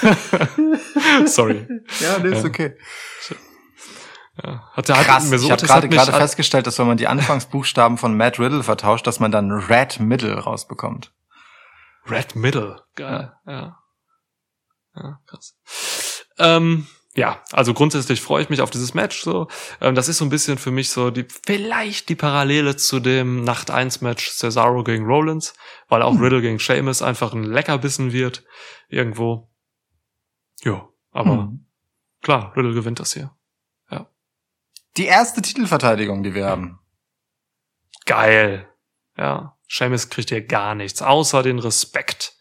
[1.27, 1.69] Sorry.
[2.01, 2.49] Ja, nee, ist Ja.
[2.49, 2.77] okay.
[4.43, 4.71] Ja.
[4.73, 8.39] Hat, hat, Krass, ich habe gerade gerade festgestellt, dass wenn man die Anfangsbuchstaben von Matt
[8.39, 11.13] Riddle vertauscht, dass man dann Red Middle rausbekommt.
[12.09, 12.83] Red Middle.
[12.97, 13.33] Geil.
[13.47, 13.79] Ja.
[14.95, 15.57] Ja, krass.
[16.39, 16.87] Ähm,
[17.19, 19.23] ja, also grundsätzlich freue ich mich auf dieses Match.
[19.23, 19.49] So,
[19.81, 23.43] ähm, das ist so ein bisschen für mich so die vielleicht die Parallele zu dem
[23.43, 25.55] Nacht 1 Match Cesaro gegen Rollins,
[25.89, 28.45] weil auch Riddle gegen Sheamus einfach ein Leckerbissen wird
[28.89, 29.51] irgendwo.
[30.63, 31.67] Ja, aber Hm.
[32.23, 33.35] klar, Riddle gewinnt das hier.
[34.99, 36.81] Die erste Titelverteidigung, die wir haben.
[38.05, 38.69] Geil.
[39.17, 42.35] Ja, Sheamus kriegt hier gar nichts, außer den Respekt,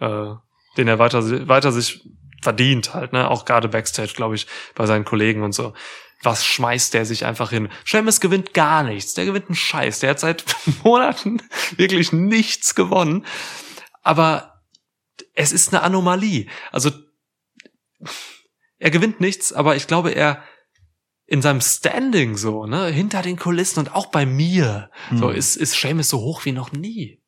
[0.00, 0.34] äh,
[0.76, 2.04] den er weiter, weiter sich
[2.42, 3.30] verdient halt, ne?
[3.30, 5.72] Auch gerade Backstage, glaube ich, bei seinen Kollegen und so.
[6.24, 7.68] Was schmeißt der sich einfach hin?
[7.84, 9.14] Sheamus gewinnt gar nichts.
[9.14, 10.00] Der gewinnt einen Scheiß.
[10.00, 10.44] Der hat seit
[10.84, 11.42] Monaten
[11.76, 13.26] wirklich nichts gewonnen.
[14.02, 14.62] Aber
[15.34, 16.46] es ist eine Anomalie.
[16.70, 16.90] Also
[18.78, 20.42] er gewinnt nichts, aber ich glaube, er
[21.26, 25.36] in seinem Standing so, ne, hinter den Kulissen und auch bei mir, so Hm.
[25.36, 27.22] ist, ist Seamus so hoch wie noch nie.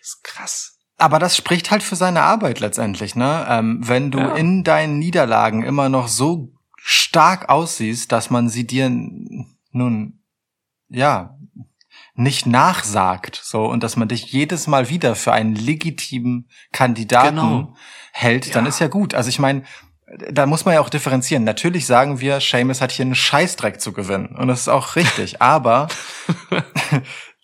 [0.00, 0.77] ist krass.
[0.98, 3.46] Aber das spricht halt für seine Arbeit letztendlich, ne?
[3.48, 4.34] Ähm, wenn du Ja.
[4.34, 8.90] in deinen Niederlagen immer noch so stark aussiehst, dass man sie dir
[9.70, 10.20] nun,
[10.88, 11.36] ja,
[12.14, 17.74] nicht nachsagt, so, und dass man dich jedes Mal wieder für einen legitimen Kandidaten Genau.
[18.12, 18.68] hält, dann Ja.
[18.68, 19.14] ist ja gut.
[19.14, 19.62] Also ich meine,
[20.32, 21.44] da muss man ja auch differenzieren.
[21.44, 24.34] Natürlich sagen wir, Seamus hat hier einen Scheißdreck zu gewinnen.
[24.36, 25.40] Und das ist auch richtig.
[25.42, 25.86] Aber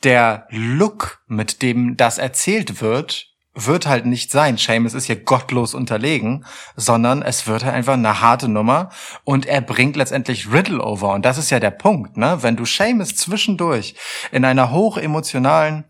[0.02, 4.56] der Look, mit dem das erzählt wird, wird halt nicht sein.
[4.56, 6.44] Seamus ist hier gottlos unterlegen,
[6.76, 8.90] sondern es wird halt einfach eine harte Nummer
[9.22, 11.12] und er bringt letztendlich Riddle over.
[11.12, 12.38] Und das ist ja der Punkt, ne?
[12.42, 13.94] Wenn du Seamus zwischendurch
[14.32, 15.84] in einer hochemotionalen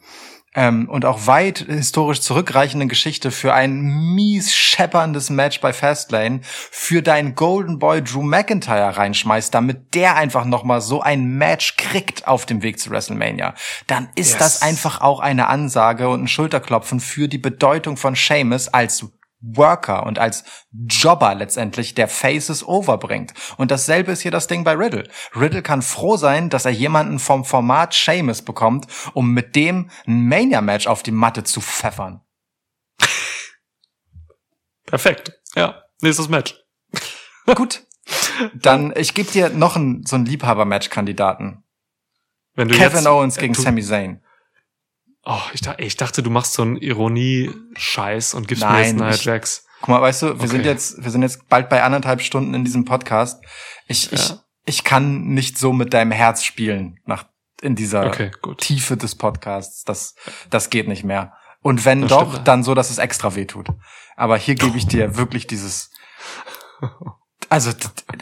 [0.54, 3.80] ähm, und auch weit historisch zurückreichenden Geschichte für ein
[4.14, 10.44] mies schepperndes Match bei Fastlane für deinen Golden Boy Drew McIntyre reinschmeißt, damit der einfach
[10.44, 13.54] nochmal so ein Match kriegt auf dem Weg zu WrestleMania,
[13.86, 14.38] dann ist Yes.
[14.38, 19.04] das einfach auch eine Ansage und ein Schulterklopfen für die Bedeutung von Seamus als
[19.52, 23.34] Worker und als Jobber letztendlich, der Faces overbringt.
[23.56, 25.08] Und dasselbe ist hier das Ding bei Riddle.
[25.36, 30.26] Riddle kann froh sein, dass er jemanden vom Format Seamus bekommt, um mit dem ein
[30.28, 32.20] Mania-Match auf die Matte zu pfeffern.
[34.86, 35.32] Perfekt.
[35.54, 36.56] Ja, nächstes Match.
[37.54, 37.86] Gut.
[38.54, 41.64] Dann, ich gebe dir noch einen, so einen Liebhaber-Match-Kandidaten.
[42.56, 44.23] Kevin jetzt, Owens gegen du, Sami Zayn.
[45.26, 48.94] Oh, ich, dachte, ich dachte, du machst so einen Ironie-Scheiß und gibst mir Nein, jetzt
[48.96, 49.66] Nia ich- Jax.
[49.80, 50.46] Guck mal, weißt du, wir Okay.
[50.48, 53.42] sind jetzt, wir sind jetzt bald bei anderthalb Stunden in diesem Podcast.
[53.86, 54.38] Ich, ich, Ja.
[54.64, 57.24] ich kann nicht so mit deinem Herz spielen nach,
[57.60, 58.30] in dieser Okay.
[58.58, 59.84] Tiefe des Podcasts.
[59.84, 60.14] Das,
[60.50, 61.34] das geht nicht mehr.
[61.60, 62.48] Und wenn Das doch, stimmt.
[62.48, 63.68] dann so, dass es extra weh tut.
[64.16, 65.90] Aber hier gebe ich dir wirklich dieses,
[67.48, 67.70] also,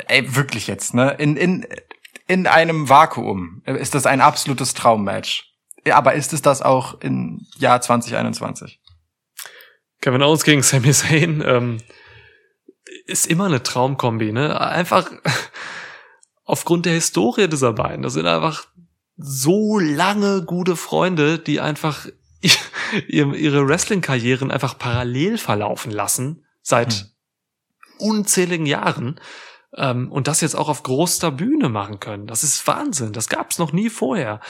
[0.09, 1.13] ey, wirklich jetzt, ne?
[1.19, 1.67] In, in,
[2.29, 5.49] in einem Vakuum ist das ein absolutes Traummatch.
[5.85, 8.81] Ja, Aber ist es das auch im Jahr 2021?
[10.01, 11.79] Kevin Owens gegen Sami Zayn ähm,
[13.07, 14.61] ist immer eine Traumkombi, ne?
[14.61, 15.11] Einfach
[16.45, 18.03] aufgrund der Historie dieser beiden.
[18.03, 18.67] Das sind einfach
[19.17, 22.07] so lange gute Freunde, die einfach
[23.09, 27.07] ihre Wrestling-Karrieren einfach parallel verlaufen lassen seit hm.
[27.99, 29.21] unzähligen Jahren
[29.77, 32.27] ähm, und das jetzt auch auf großer Bühne machen können.
[32.27, 33.13] Das ist Wahnsinn.
[33.13, 34.41] Das gab's noch nie vorher.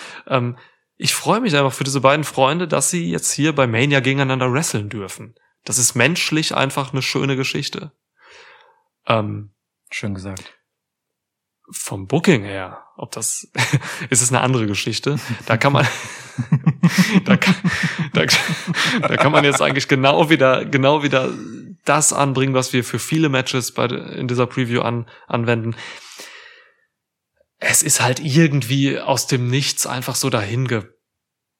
[1.03, 4.53] Ich freue mich einfach für diese beiden Freunde, dass sie jetzt hier bei Mania gegeneinander
[4.53, 5.35] wresteln dürfen.
[5.65, 7.91] Das ist menschlich einfach eine schöne Geschichte.
[9.09, 9.51] Ähm,
[9.91, 10.57] Schön gesagt.
[11.73, 13.51] Vom Booking her, ob das
[14.11, 15.19] ist es eine andere Geschichte.
[15.45, 15.89] Da kann man
[17.25, 17.57] da, kann,
[18.13, 18.25] da,
[19.01, 21.31] da kann man jetzt eigentlich genau wieder genau wieder
[21.85, 25.75] das anbringen, was wir für viele Matches bei in dieser Preview an, anwenden.
[27.59, 30.69] Es ist halt irgendwie aus dem Nichts einfach so dahin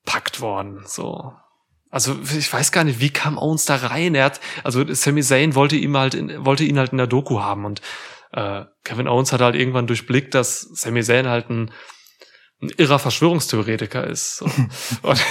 [0.05, 1.33] gepackt worden, so.
[1.91, 4.15] Also ich weiß gar nicht, wie kam Owens da rein?
[4.15, 7.41] Er hat, also Sami Zayn wollte ihm halt, in, wollte ihn halt in der Doku
[7.41, 7.83] haben und
[8.33, 11.71] äh, Kevin Owens hat halt irgendwann durchblickt, dass Sami Zayn halt ein,
[12.63, 14.39] ein irrer Verschwörungstheoretiker ist.
[14.39, 14.47] So.
[15.03, 15.23] und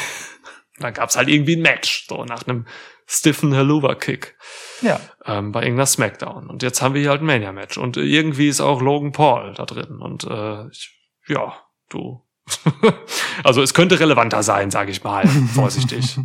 [0.78, 2.68] dann gab's halt irgendwie ein Match, so nach einem
[3.08, 4.38] stiffen Helluva-Kick.
[4.82, 5.00] Ja.
[5.26, 6.48] Ähm, bei irgendeiner Smackdown.
[6.48, 7.78] Und jetzt haben wir hier halt ein Mania-Match.
[7.78, 10.00] Und irgendwie ist auch Logan Paul da drin.
[10.00, 11.56] Und äh, ich, ja,
[11.90, 12.26] du,
[13.44, 16.18] also es könnte relevanter sein, sage ich mal, vorsichtig.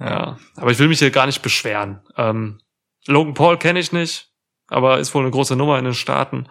[0.00, 2.00] ja, aber ich will mich hier gar nicht beschweren.
[2.16, 2.60] Ähm,
[3.06, 4.30] Logan Paul kenne ich nicht,
[4.68, 6.48] aber ist wohl eine große Nummer in den Staaten.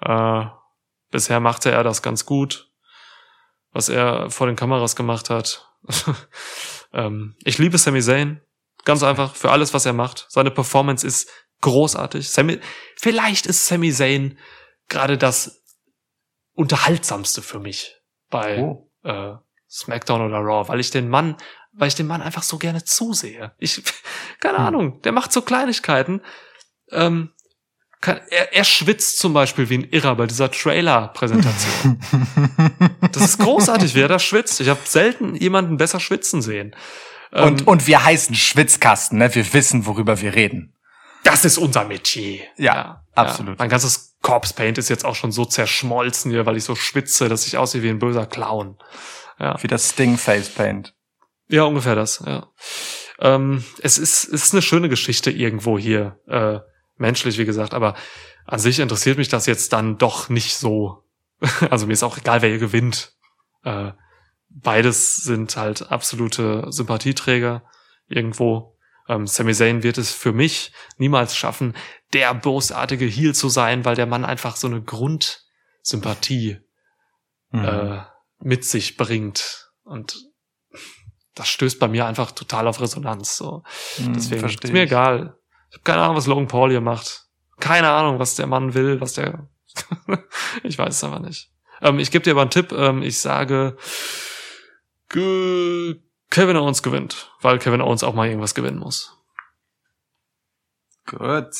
[0.00, 0.46] Äh,
[1.10, 2.70] bisher machte er das ganz gut,
[3.72, 5.68] was er vor den Kameras gemacht hat.
[6.92, 8.40] ähm, ich liebe Sami Zayn,
[8.84, 10.26] ganz einfach für alles, was er macht.
[10.28, 12.30] Seine Performance ist großartig.
[12.30, 12.60] Sami,
[12.96, 14.38] vielleicht ist Sami Zayn
[14.88, 15.62] gerade das
[16.54, 17.95] unterhaltsamste für mich
[18.40, 18.90] bei oh.
[19.02, 19.34] äh,
[19.68, 21.36] SmackDown oder Raw, weil ich den Mann,
[21.72, 23.52] weil ich den Mann einfach so gerne zusehe.
[23.58, 23.82] Ich,
[24.40, 24.64] keine hm.
[24.64, 26.20] Ahnung, der macht so Kleinigkeiten.
[26.90, 27.30] Ähm,
[28.00, 32.00] kann, er, er schwitzt zum Beispiel wie ein Irrer bei dieser Trailer-Präsentation.
[33.12, 34.60] das ist großartig, wie er da schwitzt.
[34.60, 36.76] Ich habe selten jemanden besser schwitzen sehen.
[37.32, 39.34] Und, ähm, und wir heißen Schwitzkasten, ne?
[39.34, 40.75] Wir wissen, worüber wir reden.
[41.26, 42.44] Das ist unser Metier.
[42.56, 43.54] Ja, ja absolut.
[43.54, 43.56] Ja.
[43.58, 47.28] Mein ganzes Corpse Paint ist jetzt auch schon so zerschmolzen hier, weil ich so schwitze,
[47.28, 48.78] dass ich aussehe wie ein böser Clown.
[49.38, 49.60] Ja.
[49.62, 50.94] Wie das Sting Face Paint.
[51.48, 52.46] Ja, ungefähr das, ja.
[53.18, 56.60] Ähm, es ist, es ist eine schöne Geschichte irgendwo hier, äh,
[56.96, 57.94] menschlich, wie gesagt, aber
[58.44, 61.04] an sich interessiert mich das jetzt dann doch nicht so.
[61.70, 63.14] also mir ist auch egal, wer hier gewinnt.
[63.64, 63.92] Äh,
[64.48, 67.64] beides sind halt absolute Sympathieträger
[68.08, 68.75] irgendwo.
[69.08, 71.74] Ähm, Sami Zayn wird es für mich niemals schaffen,
[72.12, 76.58] der bosartige Heel zu sein, weil der Mann einfach so eine Grundsympathie
[77.50, 77.64] mhm.
[77.64, 78.02] äh,
[78.40, 79.70] mit sich bringt.
[79.84, 80.16] Und
[81.34, 83.36] das stößt bei mir einfach total auf Resonanz.
[83.36, 83.62] So.
[83.98, 85.38] Mhm, Deswegen ist mir egal.
[85.70, 87.26] Ich habe keine Ahnung, was Logan Paul hier macht.
[87.60, 89.48] Keine Ahnung, was der Mann will, was der.
[90.62, 91.50] ich weiß es einfach nicht.
[91.80, 92.72] Ähm, ich gebe dir aber einen Tipp.
[92.72, 93.76] Ähm, ich sage,
[96.30, 99.16] Kevin Owens gewinnt, weil Kevin Owens auch mal irgendwas gewinnen muss.
[101.06, 101.54] Gut.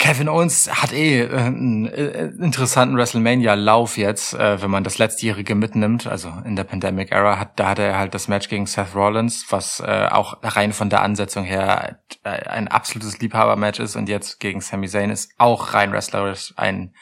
[0.00, 5.54] Kevin Owens hat eh äh, einen äh, interessanten WrestleMania-Lauf jetzt, äh, wenn man das letztjährige
[5.54, 8.94] mitnimmt, also in der Pandemic Era, hat, da hatte er halt das Match gegen Seth
[8.94, 14.62] Rollins, was auch rein von der Ansetzung her ein absolutes Liebhaber-Match ist und jetzt gegen
[14.62, 16.94] Sami Zayn ist auch rein wrestlerisch ein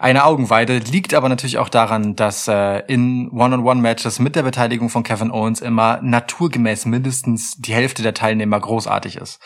[0.00, 0.78] eine Augenweide.
[0.78, 5.60] Liegt aber natürlich auch daran, dass äh, in One-on-One-Matches mit der Beteiligung von Kevin Owens
[5.60, 9.40] immer naturgemäß mindestens die Hälfte der Teilnehmer großartig ist.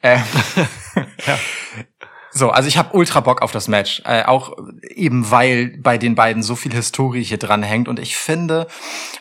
[0.00, 0.16] Äh,
[1.26, 1.38] ja.
[2.30, 6.14] So, also ich habe ultra Bock auf das Match, äh, auch eben weil bei den
[6.14, 8.66] beiden so viel Historie hier dran hängt und ich finde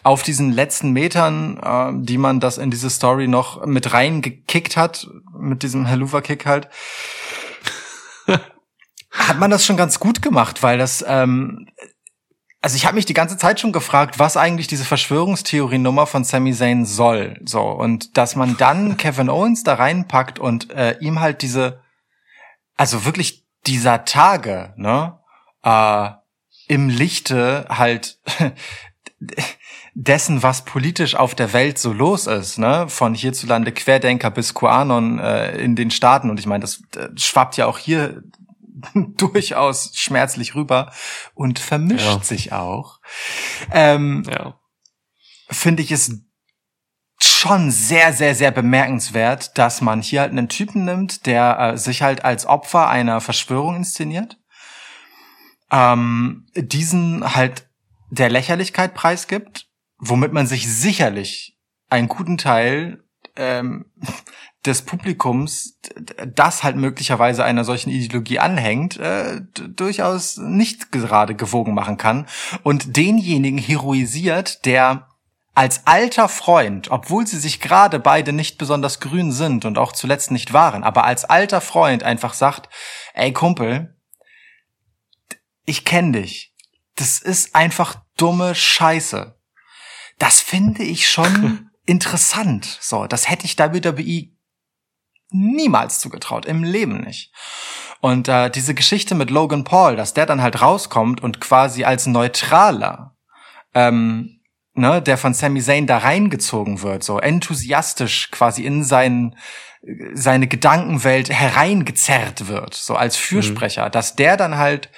[0.03, 5.07] auf diesen letzten Metern, äh, die man das in diese Story noch mit reingekickt hat,
[5.37, 6.67] mit diesem Helluva Kick halt,
[9.17, 11.67] hat man das schon ganz gut gemacht, weil das ähm,
[12.61, 16.53] also ich habe mich die ganze Zeit schon gefragt, was eigentlich diese Verschwörungstheorie-Nummer von Sami
[16.53, 17.39] Zayn soll.
[17.45, 21.81] So und dass man dann Kevin Owens da reinpackt und äh, ihm halt diese,
[22.75, 25.19] also wirklich dieser Tage, ne,
[25.63, 26.09] äh,
[26.67, 28.19] im Lichte halt
[29.93, 35.19] dessen, was politisch auf der Welt so los ist, ne, von hierzulande Querdenker bis QAnon
[35.19, 38.23] äh, in den Staaten und ich meine, das äh, schwappt ja auch hier
[38.93, 40.91] durchaus schmerzlich rüber
[41.33, 42.23] und vermischt ja.
[42.23, 42.99] sich auch.
[43.71, 44.59] Ähm, ja.
[45.49, 46.11] Finde ich es
[47.19, 52.01] schon sehr, sehr, sehr bemerkenswert, dass man hier halt einen Typen nimmt, der äh, sich
[52.01, 54.37] halt als Opfer einer Verschwörung inszeniert,
[55.71, 57.69] ähm, diesen halt
[58.09, 59.67] der Lächerlichkeit preisgibt,
[59.97, 61.57] womit man sich sicherlich
[61.89, 63.03] einen guten Teil
[63.37, 63.85] ähm,
[64.65, 65.79] des Publikums,
[66.25, 72.27] das halt möglicherweise einer solchen Ideologie anhängt, äh, durchaus nicht gerade gewogen machen kann
[72.63, 75.07] und denjenigen heroisiert, der
[75.55, 80.29] als alter Freund, obwohl sie sich gerade beide nicht besonders grün sind und auch zuletzt
[80.29, 82.69] nicht waren, aber als alter Freund einfach sagt,
[83.15, 83.95] ey Kumpel,
[85.65, 86.53] ich kenn dich.
[86.95, 89.35] Das ist einfach dumme Scheiße.
[90.19, 92.77] Das finde ich schon interessant.
[92.81, 94.29] So, das hätte ich WWE
[95.31, 97.33] niemals zugetraut, im Leben nicht.
[97.99, 102.05] Und äh, diese Geschichte mit Logan Paul, dass der dann halt rauskommt und quasi als
[102.05, 103.15] Neutraler,
[103.73, 104.41] ähm,
[104.73, 109.35] ne, der von Sami Zayn da reingezogen wird, so enthusiastisch quasi in seinen
[110.13, 113.91] seine Gedankenwelt hereingezerrt wird, so als Fürsprecher, mhm.
[113.91, 114.89] dass der dann halt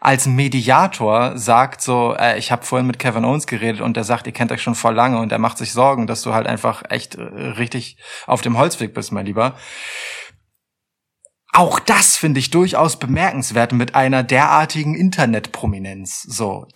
[0.00, 4.26] als Mediator sagt so, äh, ich habe vorhin mit Kevin Owens geredet und der sagt,
[4.26, 6.82] ihr kennt euch schon vor lange und er macht sich Sorgen, dass du halt einfach
[6.88, 9.56] echt äh, richtig auf dem Holzweg bist, mein Lieber.
[11.52, 16.22] Auch das finde ich durchaus bemerkenswert mit einer derartigen Internetprominenz.
[16.22, 16.66] So,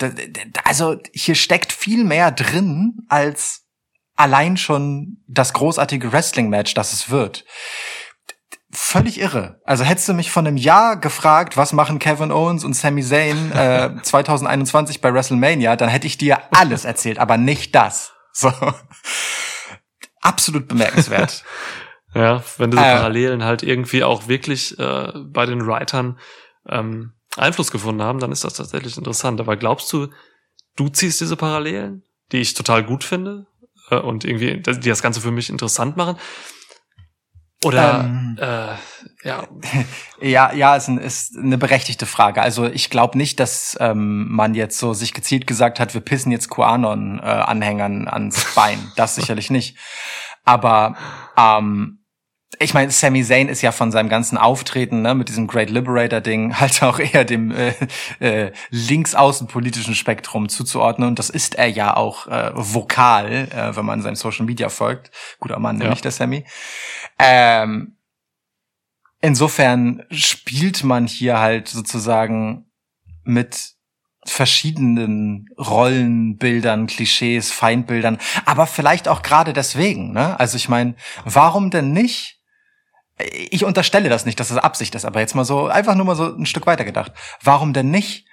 [0.65, 3.67] also hier steckt viel mehr drin als
[4.17, 7.45] allein schon das großartige Wrestling-Match, das es wird
[8.73, 9.61] völlig irre.
[9.65, 13.53] Also hättest du mich von einem Jahr gefragt, was machen Kevin Owens und Sami Zayn
[13.53, 18.13] äh, 2021 bei WrestleMania, dann hätte ich dir alles erzählt, aber nicht das.
[18.33, 18.51] So.
[20.23, 21.45] Absolut bemerkenswert.
[22.15, 26.19] ja, wenn diese äh, Parallelen halt irgendwie auch wirklich äh, bei den Writern
[26.67, 29.41] ähm, Einfluss gefunden haben, dann ist das tatsächlich interessant.
[29.41, 30.09] Aber glaubst du,
[30.77, 33.47] du ziehst diese Parallelen, die ich total gut finde
[33.91, 36.17] äh, und irgendwie, die das Ganze für mich interessant machen?
[37.65, 38.75] Oder ähm, äh,
[39.25, 39.47] ja.
[40.21, 42.43] ja, ja, ist, ein, ist eine berechtigte Frage.
[42.43, 46.33] Also ich glaube nicht, dass ähm, man jetzt so sich gezielt gesagt hat, wir pissen
[46.33, 48.79] jetzt QAnon-Anhängern äh, ans Bein.
[48.97, 49.79] Das sicherlich nicht.
[50.45, 50.97] Aber
[51.37, 52.02] ähm,
[52.59, 56.21] ich meine, Sami Zayn ist ja von seinem ganzen Auftreten ne, mit diesem Great Liberator
[56.21, 57.75] Ding halt auch eher dem äh,
[58.21, 64.03] äh, linksaußenpolitischen Spektrum zuzuordnen und das ist er ja auch äh, vokal, äh, wenn man
[64.03, 65.11] seinem Social Media folgt.
[65.39, 65.85] Guter Mann, ja.
[65.85, 66.45] nämlich der Sammy.
[67.19, 67.97] Ähm,
[69.21, 72.67] insofern spielt man hier halt sozusagen
[73.25, 73.75] mit
[74.25, 80.39] verschiedenen Rollenbildern, Klischees, Feindbildern, aber vielleicht auch gerade deswegen, ne?
[80.39, 82.42] Also ich meine, warum denn nicht
[83.23, 86.17] ich unterstelle das nicht, dass das Absicht ist, aber jetzt mal so, einfach nur mal
[86.17, 87.13] so ein Stück weiter gedacht.
[87.43, 88.27] Warum denn nicht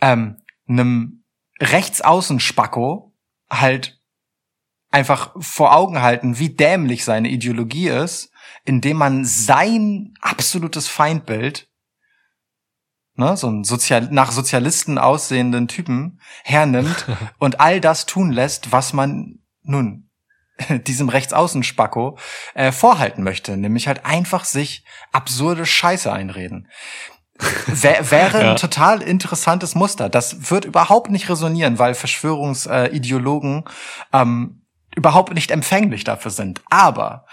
[0.00, 0.36] ähm,
[0.68, 1.24] einem
[1.60, 3.14] Rechtsaußen-Spacko
[3.50, 4.00] halt
[4.90, 8.32] einfach vor Augen halten, wie dämlich seine Ideologie ist,
[8.64, 11.68] indem man sein absolutes Feindbild,
[13.14, 17.06] ne, so einen Sozial nach Sozialisten aussehenden Typen hernimmt
[17.38, 20.09] und all das tun lässt, was man nun
[20.86, 22.18] diesem Rechtsaußen-Spacko
[22.54, 26.68] äh, vorhalten möchte, nämlich halt einfach sich absurde Scheiße einreden.
[27.66, 28.50] Wär, wäre ja.
[28.50, 30.08] ein total interessantes Muster.
[30.08, 33.64] Das wird überhaupt nicht resonieren, weil Verschwörungsideologen
[34.12, 34.66] ähm,
[34.96, 36.60] überhaupt nicht empfänglich dafür sind.
[36.68, 37.26] Aber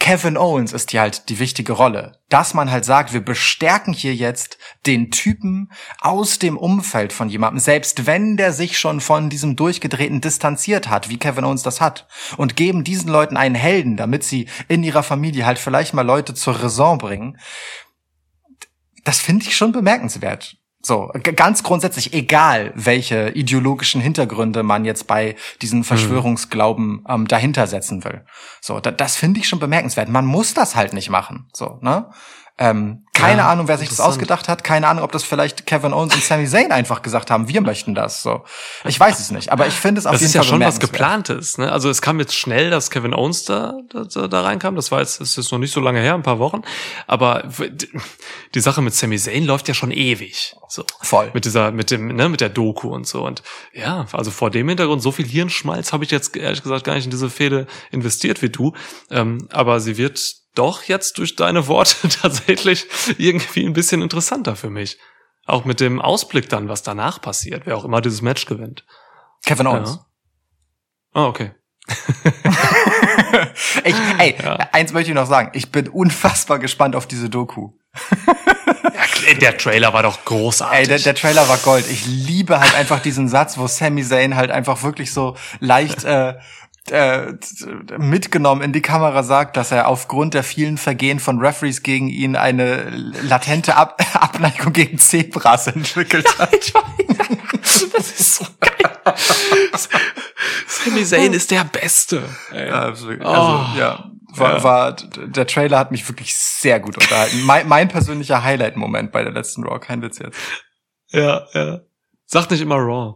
[0.00, 2.18] Kevin Owens ist hier halt die wichtige Rolle.
[2.30, 5.70] Dass man halt sagt, wir bestärken hier jetzt den Typen
[6.00, 11.10] aus dem Umfeld von jemandem, selbst wenn der sich schon von diesem Durchgedrehten distanziert hat,
[11.10, 12.08] wie Kevin Owens das hat,
[12.38, 16.34] und geben diesen Leuten einen Helden, damit sie in ihrer Familie halt vielleicht mal Leute
[16.34, 17.38] zur Raison bringen.
[19.04, 20.59] Das finde ich schon bemerkenswert.
[20.82, 25.84] So, ganz grundsätzlich, egal welche ideologischen Hintergründe man jetzt bei diesen mhm.
[25.84, 28.24] Verschwörungsglauben ähm, dahinter setzen will.
[28.62, 30.08] So, da, das finde ich schon bemerkenswert.
[30.08, 31.48] Man muss das halt nicht machen.
[31.52, 32.10] So, ne?
[32.60, 34.62] Ähm, keine ja, Ahnung, wer sich das ausgedacht hat.
[34.64, 37.94] Keine Ahnung, ob das vielleicht Kevin Owens und Sami Zayn einfach gesagt haben, wir möchten
[37.94, 38.22] das.
[38.22, 38.44] So,
[38.84, 40.58] ich weiß es nicht, aber ich finde es auf das jeden Fall Das ist ja
[40.58, 41.58] schon was geplantes.
[41.58, 41.72] Ne?
[41.72, 44.76] Also es kam jetzt schnell, dass Kevin Owens da, da, da reinkam.
[44.76, 46.62] Das war jetzt, ist jetzt noch nicht so lange her, ein paar Wochen.
[47.06, 47.48] Aber
[48.54, 50.54] die Sache mit Sami Zayn läuft ja schon ewig.
[50.68, 53.24] So voll mit dieser, mit dem, ne, mit der Doku und so.
[53.24, 53.42] Und
[53.72, 57.06] ja, also vor dem Hintergrund so viel Hirnschmalz habe ich jetzt ehrlich gesagt gar nicht
[57.06, 58.74] in diese Fehde investiert wie du.
[59.10, 62.86] Ähm, aber sie wird doch jetzt durch deine Worte tatsächlich
[63.18, 64.98] irgendwie ein bisschen interessanter für mich.
[65.46, 68.84] Auch mit dem Ausblick dann, was danach passiert, wer auch immer dieses Match gewinnt.
[69.44, 69.96] Kevin Owens.
[69.96, 70.06] Ja.
[71.14, 71.52] Oh, okay.
[73.84, 74.56] ich, ey, ja.
[74.72, 75.50] eins möchte ich noch sagen.
[75.54, 77.72] Ich bin unfassbar gespannt auf diese Doku.
[79.26, 80.78] ja, der Trailer war doch großartig.
[80.78, 81.90] Ey, der, der, Trailer war Gold.
[81.90, 86.34] Ich liebe halt einfach diesen Satz, wo Sami Zayn halt einfach wirklich so leicht äh,
[86.90, 87.32] äh,
[87.98, 92.36] mitgenommen in die Kamera sagt, dass er aufgrund der vielen Vergehen von Referees gegen ihn
[92.36, 96.52] eine latente Ab Abneigung gegen Zebras entwickelt hat.
[96.52, 97.86] Ja, ich weiß.
[97.92, 99.14] Das ist so geil.
[100.66, 102.22] Sami Zayn ist der Beste.
[102.52, 102.68] Ey.
[102.68, 103.20] Ja, absolut.
[103.20, 103.24] Oh.
[103.26, 104.62] Also, ja, war, Ja.
[104.64, 107.42] war, der Trailer hat mich wirklich sehr gut unterhalten.
[107.42, 110.38] mein, mein persönlicher Highlight-Moment bei der letzten Raw, kein Witz jetzt.
[111.08, 111.80] Ja, ja.
[112.26, 113.14] Sag nicht immer Raw.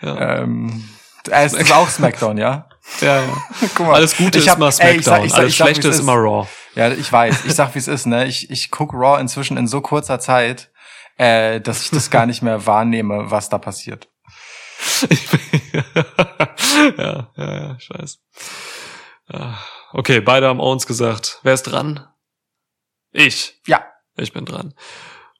[0.00, 0.88] Ja, Ähm,
[1.30, 2.68] es ist auch SmackDown, ja?
[3.00, 3.36] Ja, ja.
[3.74, 5.56] Guck mal, Alles Gute ich ist hab- immer ey, ich sag- Smackdown, ich sag- alles
[5.56, 6.48] Schlechte ist immer Raw.
[6.74, 7.44] Ja, ich weiß.
[7.44, 8.26] Ich sag, wie es ist, ne?
[8.26, 10.70] Ich, ich guck Raw inzwischen in so kurzer Zeit,
[11.18, 14.08] äh, dass ich das gar nicht mehr wahrnehme, was da passiert.
[16.98, 18.18] ja, ja, ja, ich weiß.
[19.28, 19.54] Ah,
[19.92, 21.38] Okay, beide haben Owens gesagt.
[21.42, 22.06] Wer ist dran?
[23.12, 23.60] Ich.
[23.66, 23.84] Ja.
[24.16, 24.74] Ich bin dran.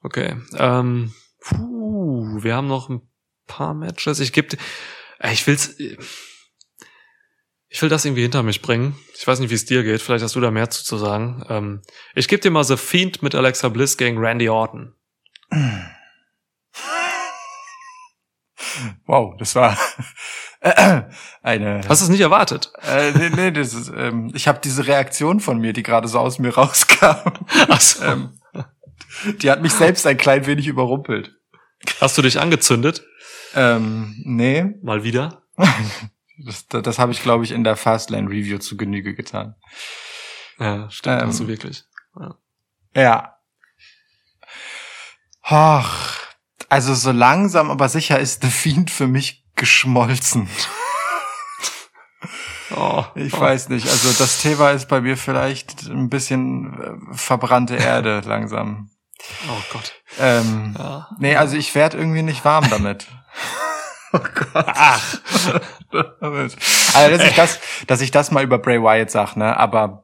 [0.03, 0.37] Okay.
[0.57, 3.01] Ähm, puh, wir haben noch ein
[3.47, 4.19] paar Matches.
[4.19, 4.55] Ich gebe,
[5.31, 5.75] ich will's,
[7.73, 8.95] ich will das irgendwie hinter mich bringen.
[9.17, 9.99] Ich weiß nicht, wie es dir geht.
[9.99, 11.43] Vielleicht hast du da mehr zu, zu sagen.
[11.49, 11.81] Ähm,
[12.13, 14.93] ich gebe dir mal The Fiend mit Alexa Bliss gegen Randy Orton.
[19.05, 19.77] Wow, das war
[21.43, 21.81] eine.
[21.87, 22.71] Hast du es nicht erwartet?
[22.81, 26.17] Äh, nee, nee, das ist, ähm, ich habe diese Reaktion von mir, die gerade so
[26.17, 27.33] aus mir rauskam.
[27.67, 28.03] Ach so.
[28.03, 28.39] ähm,
[29.41, 31.35] die hat mich selbst ein klein wenig überrumpelt.
[32.01, 33.05] Hast du dich angezündet?
[33.53, 35.43] Ähm, nee, Mal wieder?
[36.37, 39.55] Das, das, das habe ich, glaube ich, in der Fastlane Review zu Genüge getan.
[40.59, 41.21] Ja, stimmt.
[41.21, 41.83] Ähm, hast du wirklich.
[42.95, 43.37] Ja.
[45.41, 46.19] Ach,
[46.69, 50.47] also so langsam, aber sicher ist The Fiend für mich geschmolzen.
[52.75, 53.39] Oh, Ich oh.
[53.39, 53.87] weiß nicht.
[53.87, 56.73] Also das Thema ist bei mir vielleicht ein bisschen
[57.11, 58.89] äh, verbrannte Erde langsam.
[59.47, 59.93] Oh Gott.
[60.19, 61.07] Ähm, Ja.
[61.19, 63.05] nee, also ich werde irgendwie nicht warm damit.
[64.19, 64.65] oh Gott.
[64.67, 65.19] Ach.
[66.93, 70.03] also, dass ich das, dass ich das mal über Bray Wyatt sag, ne, aber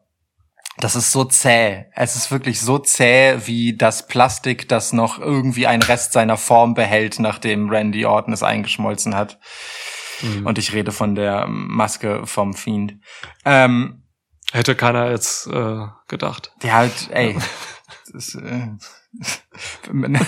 [0.79, 1.85] das ist so zäh.
[1.93, 6.73] Es ist wirklich so zäh wie das Plastik, das noch irgendwie einen Rest seiner Form
[6.73, 9.39] behält, nachdem Randy Orton es eingeschmolzen hat.
[10.21, 10.45] Mhm.
[10.45, 12.95] Und ich rede von der Maske vom Fiend.
[13.45, 14.03] Ähm,
[14.51, 16.53] Hätte keiner jetzt äh, gedacht.
[16.63, 17.37] der halt, ey,
[18.13, 18.69] das, äh,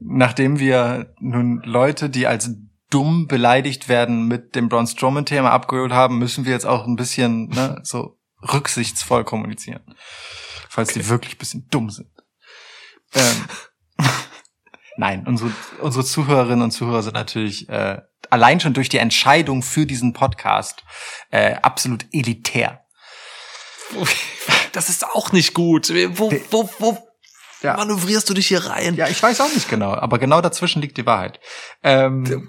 [0.00, 2.50] nachdem wir nun Leute, die als
[2.92, 7.48] dumm beleidigt werden, mit dem Braun Strowman-Thema abgeholt haben, müssen wir jetzt auch ein bisschen
[7.48, 8.18] ne, so
[8.52, 9.82] rücksichtsvoll kommunizieren.
[10.68, 12.10] Falls die wirklich ein bisschen dumm sind.
[13.14, 13.46] Ähm,
[14.96, 15.50] Nein, unsere,
[15.80, 18.00] unsere Zuhörerinnen und Zuhörer sind natürlich äh,
[18.30, 20.84] allein schon durch die Entscheidung für diesen Podcast
[21.30, 22.84] äh, absolut elitär.
[24.72, 25.90] Das ist auch nicht gut.
[25.90, 27.11] Wo, wo, wo
[27.62, 27.76] Ja.
[27.76, 28.94] manövrierst du dich hier rein?
[28.96, 31.40] Ja, ich weiß auch nicht genau, aber genau dazwischen liegt die Wahrheit.
[31.82, 32.24] Ähm,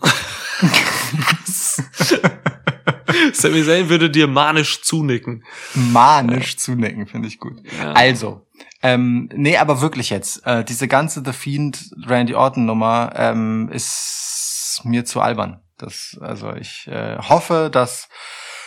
[3.33, 5.43] Sami Zayn würde dir manisch zunicken.
[5.73, 7.61] manisch zunicken, finde ich gut.
[7.79, 7.93] Ja.
[7.93, 8.47] Also,
[8.81, 14.81] ähm, nee, aber wirklich jetzt, äh, diese ganze The Fiend Randy Orton Nummer ähm, ist
[14.83, 15.61] mir zu albern.
[15.77, 18.09] Das, also ich äh, hoffe, dass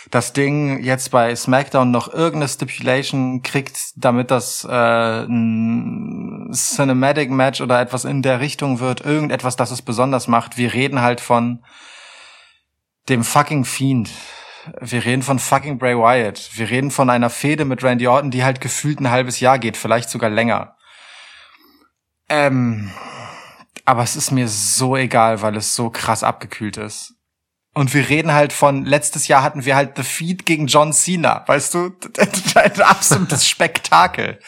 [0.09, 7.61] das Ding jetzt bei SmackDown noch irgendeine Stipulation kriegt, damit das äh, ein Cinematic Match
[7.61, 10.57] oder etwas in der Richtung wird, irgendetwas, das es besonders macht.
[10.57, 11.63] Wir reden halt von
[13.09, 14.09] dem fucking Fiend.
[14.81, 16.51] Wir reden von fucking Bray Wyatt.
[16.53, 19.77] Wir reden von einer Fehde mit Randy Orton, die halt gefühlt ein halbes Jahr geht,
[19.77, 20.75] vielleicht sogar länger.
[22.29, 22.91] Ähm,
[23.85, 27.16] aber es ist mir so egal, weil es so krass abgekühlt ist.
[27.77, 31.43] Und wir reden halt von, letztes Jahr hatten wir halt The Feed gegen John Cena,
[31.45, 31.91] weißt du?
[32.55, 34.39] Ein absolutes Spektakel.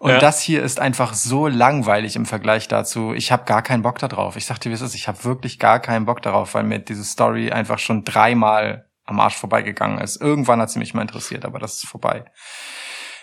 [0.00, 0.18] Und Ja.
[0.18, 3.14] das hier ist einfach so langweilig im Vergleich dazu.
[3.14, 4.34] Ich habe gar keinen Bock darauf.
[4.34, 4.96] Ich sag dir, wie es ist.
[4.96, 9.20] Ich habe wirklich gar keinen Bock darauf, weil mir diese Story einfach schon dreimal am
[9.20, 10.20] Arsch vorbeigegangen ist.
[10.20, 12.24] Irgendwann hat sie mich mal interessiert, aber das ist vorbei.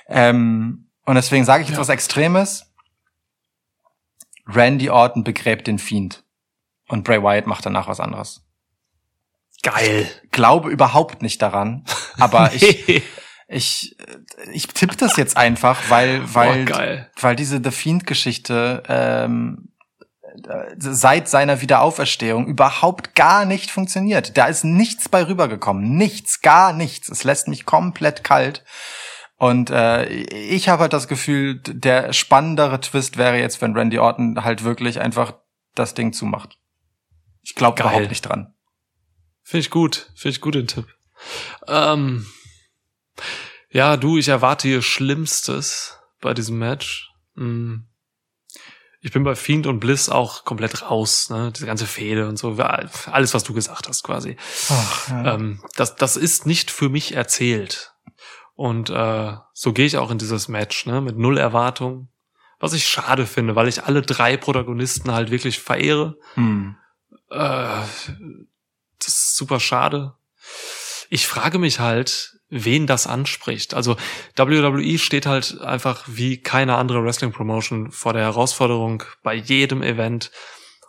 [0.07, 1.82] Ähm, und deswegen sage ich jetzt Ja.
[1.82, 2.72] was Extremes.
[4.48, 6.24] Randy Orton begräbt den Fiend.
[6.88, 8.43] Und Bray Wyatt macht danach was anderes.
[9.64, 10.10] Geil.
[10.31, 11.85] Glaube überhaupt nicht daran,
[12.19, 13.03] aber ich,
[13.48, 13.95] ich,
[14.52, 17.11] ich tippe das jetzt einfach, weil, weil, Boah, geil.
[17.19, 19.69] weil diese The Fiend-Geschichte ähm,
[20.48, 24.38] äh, seit seiner Wiederauferstehung überhaupt gar nicht funktioniert.
[24.38, 25.95] Da ist nichts bei rübergekommen.
[25.95, 27.10] Nichts, gar nichts.
[27.10, 28.64] Es lässt mich komplett kalt.
[29.38, 34.44] Und äh, ich habe halt das Gefühl, der spannendere Twist wäre jetzt, wenn Randy Orton
[34.44, 35.35] halt wirklich einfach
[35.76, 36.57] das Ding zumacht.
[37.41, 38.53] Ich glaube überhaupt nicht dran.
[39.44, 40.11] Finde ich gut.
[40.15, 40.88] Finde ich gut den Tipp.
[41.68, 42.26] Ähm,
[43.70, 47.11] ja, du, ich erwarte hier Schlimmstes bei diesem Match.
[47.36, 47.88] Hm.
[49.02, 51.52] Ich bin bei Fiend und Bliss auch komplett raus, ne?
[51.53, 54.38] Diese ganze Fehde und so, alles, was du gesagt hast, quasi.
[54.70, 55.34] Ach, ja.
[55.34, 57.94] Ähm, das, das ist nicht für mich erzählt.
[58.56, 61.02] Und äh, so gehe ich auch in dieses Match, ne?
[61.02, 62.10] Mit null Erwartung.
[62.60, 66.18] Was ich schade finde, weil ich alle drei Protagonisten halt wirklich verehre.
[66.36, 66.78] Hm.
[67.30, 67.82] Äh,
[69.34, 70.14] ist super schade.
[71.10, 73.73] ich frage mich halt, wen das anspricht.
[73.73, 73.97] Also
[74.35, 80.31] WWE steht halt einfach wie keine andere Wrestling Promotion vor der Herausforderung bei jedem Event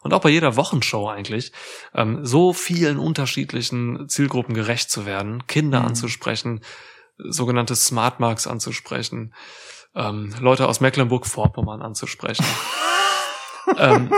[0.02, 1.52] und auch bei jeder Wochenshow eigentlich,
[1.94, 5.86] ähm, so vielen unterschiedlichen Zielgruppen gerecht zu werden, Kinder mhm.
[5.86, 6.60] anzusprechen,
[7.16, 9.34] sogenannte Smart Marks anzusprechen,
[9.94, 12.44] ähm, Leute aus Mecklenburg-Vorpommern anzusprechen.
[13.78, 14.10] ähm,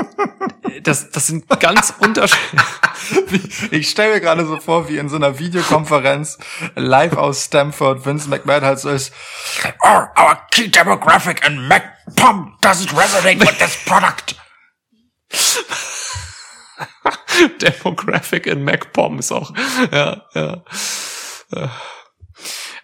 [0.83, 2.67] das, das sind ganz unterschiedliche.
[3.71, 6.39] Ich stelle mir gerade so vor, wie in so einer Videokonferenz
[6.75, 9.13] live aus Stanford Vince McMahon halt so ist.
[9.83, 14.35] Oh, our key demographic in MacPom doesn't resonate with this product.
[17.61, 19.53] demographic in MacPom ist auch,
[19.93, 20.65] ja, ja.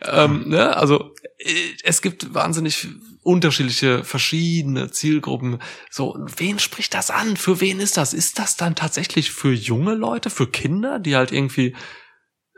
[0.05, 2.89] Ähm, ne, also äh, es gibt wahnsinnig
[3.23, 5.61] unterschiedliche, verschiedene Zielgruppen.
[5.90, 7.36] So, wen spricht das an?
[7.36, 8.12] Für wen ist das?
[8.15, 11.77] Ist das dann tatsächlich für junge Leute, für Kinder, die halt irgendwie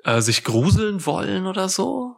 [0.04, 2.16] äh, sich gruseln wollen oder so?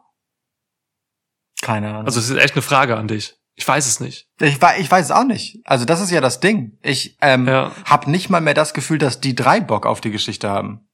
[1.63, 2.07] Keine Ahnung.
[2.07, 3.35] Also es ist echt eine Frage an dich.
[3.55, 4.29] Ich weiß es nicht.
[4.41, 5.61] Ich, ich weiß es auch nicht.
[5.65, 6.79] Also das ist ja das Ding.
[6.83, 7.73] Ich ähm, ja.
[7.87, 10.87] habe nicht mal mehr das Gefühl, dass die drei Bock auf die Geschichte haben.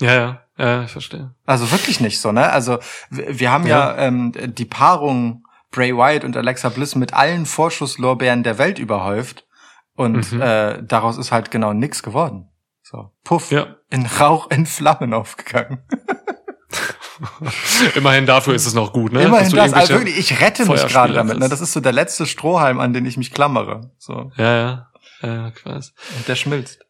[0.00, 1.34] Ja, ja, ja, ich verstehe.
[1.44, 2.50] Also wirklich nicht so, ne?
[2.50, 2.78] Also
[3.10, 5.45] wir haben ja, ja ähm, die Paarung
[5.76, 9.46] Bray Wyatt und Alexa Bliss mit allen Vorschusslorbeeren der Welt überhäuft
[9.94, 10.40] und mhm.
[10.40, 12.48] äh, daraus ist halt genau nix geworden.
[12.82, 13.76] So, puff, ja.
[13.90, 15.84] in Rauch, in Flammen aufgegangen.
[17.94, 19.22] Immerhin dafür ist es noch gut, ne?
[19.22, 21.48] Immerhin das, also wirklich, ich rette mich gerade damit, ne?
[21.48, 23.90] Das ist so der letzte Strohhalm, an den ich mich klammere.
[23.98, 24.30] So.
[24.36, 24.88] Ja, ja,
[25.22, 25.94] ja, weiß.
[26.16, 26.84] Und der schmilzt.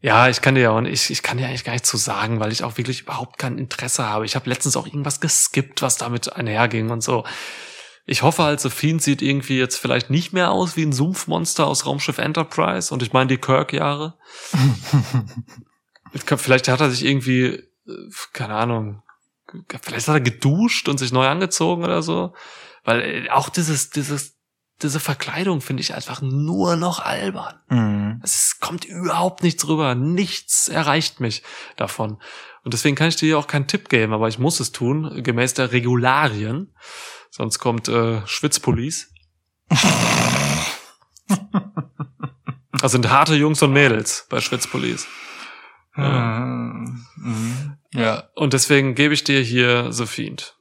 [0.00, 2.38] Ja, ich kann dir ja auch nicht, ich kann dir eigentlich gar nicht zu sagen,
[2.38, 4.26] weil ich auch wirklich überhaupt kein Interesse habe.
[4.26, 7.24] Ich habe letztens auch irgendwas geskippt, was damit einherging und so.
[8.06, 11.66] Ich hoffe halt, The Fiend sieht irgendwie jetzt vielleicht nicht mehr aus wie ein Sumpfmonster
[11.66, 14.16] aus Raumschiff Enterprise und ich meine die Kirk-Jahre.
[16.36, 19.02] vielleicht hat er sich irgendwie, äh, keine Ahnung,
[19.82, 22.34] vielleicht hat er geduscht und sich neu angezogen oder so.
[22.84, 24.37] Weil äh, auch dieses, dieses
[24.82, 27.58] diese Verkleidung finde ich einfach nur noch albern.
[27.68, 28.20] Mhm.
[28.22, 29.94] Es kommt überhaupt nichts rüber.
[29.94, 31.42] Nichts erreicht mich
[31.76, 32.20] davon.
[32.62, 35.54] Und deswegen kann ich dir auch keinen Tipp geben, aber ich muss es tun, gemäß
[35.54, 36.74] der Regularien.
[37.30, 39.08] Sonst kommt äh, Schwitzpolice.
[42.80, 45.06] das sind harte Jungs und Mädels bei Schwitzpolice.
[45.96, 46.30] Ja.
[47.16, 47.78] Mhm.
[47.92, 48.28] ja.
[48.36, 50.56] Und deswegen gebe ich dir hier The Fiend.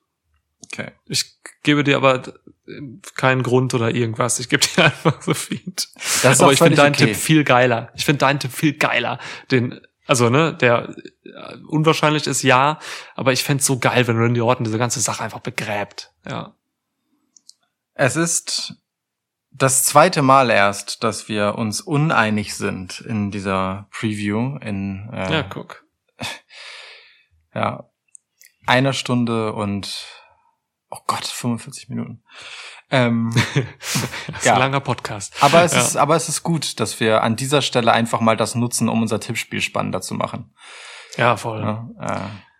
[0.65, 0.93] Okay.
[1.05, 1.37] Ich
[1.67, 2.23] gebe dir aber
[3.15, 4.39] keinen Grund oder irgendwas.
[4.39, 5.89] Ich gebe dir einfach so Feed.
[6.23, 7.07] Das ist Aber ich finde deinen okay.
[7.07, 7.91] Tipp viel geiler.
[7.93, 9.19] Ich finde deinen Tipp viel geiler.
[9.51, 10.95] Den, also, ne, der
[11.25, 12.79] äh, unwahrscheinlich ist ja,
[13.15, 16.13] aber ich fände so geil, wenn Randy Orton diese ganze Sache einfach begräbt.
[16.25, 16.55] Ja.
[17.93, 18.75] Es ist
[19.51, 24.55] das zweite Mal erst, dass wir uns uneinig sind in dieser Preview.
[24.61, 25.83] In, äh, ja, guck.
[27.53, 27.89] Ja,
[28.67, 30.05] einer Stunde und
[30.89, 32.23] oh Gott, 45 Minuten.
[32.89, 34.53] Ähm, das ist ja.
[34.53, 35.33] ein langer Podcast.
[35.41, 35.79] Aber es ja.
[35.79, 39.01] ist, aber es ist gut, dass wir an dieser Stelle einfach mal das nutzen, um
[39.01, 40.53] unser Tippspiel spannender zu machen.
[41.17, 41.61] Ja, voll.
[41.61, 41.89] Ja,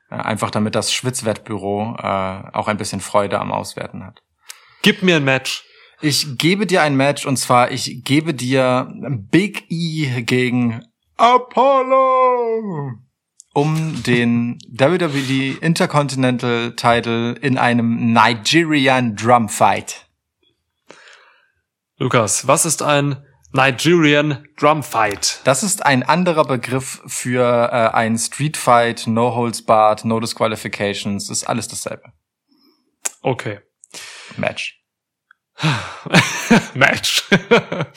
[0.09, 4.21] äh, einfach damit das Schwitzwettbüro äh, auch ein bisschen Freude am Auswerten hat.
[4.81, 5.63] Gib mir ein Match.
[5.99, 8.93] Ich gebe dir ein Match und zwar ich gebe dir
[9.31, 10.85] Big E gegen
[11.17, 12.93] Apollo
[13.57, 20.05] um den WWE Intercontinental Title in einem Nigerian Drum Fight.
[21.97, 25.41] Lukas, was ist ein Nigerian Drum Fight?
[25.43, 31.31] Das ist ein anderer Begriff für äh, ein Street Fight, No Holds Barred, No Disqualifications,
[31.31, 32.13] ist alles dasselbe.
[33.23, 33.61] Okay.
[34.35, 34.79] Match.
[36.75, 37.23] Match.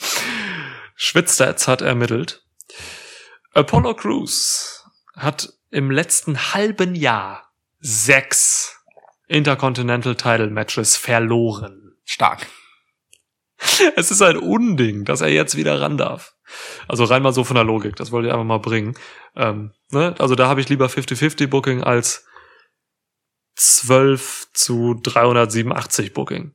[0.95, 2.43] Schwitzstats hat ermittelt.
[3.53, 4.80] Apollo Crews
[5.21, 8.77] hat im letzten halben Jahr sechs
[9.27, 11.95] Intercontinental Title Matches verloren.
[12.03, 12.47] Stark.
[13.95, 16.35] Es ist ein Unding, dass er jetzt wieder ran darf.
[16.87, 18.95] Also rein mal so von der Logik, das wollte ich einfach mal bringen.
[19.35, 20.15] Ähm, ne?
[20.19, 22.25] Also da habe ich lieber 50-50 Booking als
[23.55, 26.53] 12 zu 387 Booking.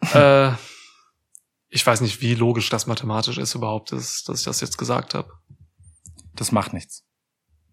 [0.14, 0.52] äh,
[1.68, 5.14] ich weiß nicht, wie logisch das mathematisch ist überhaupt, dass, dass ich das jetzt gesagt
[5.14, 5.32] habe.
[6.34, 7.04] Das macht nichts.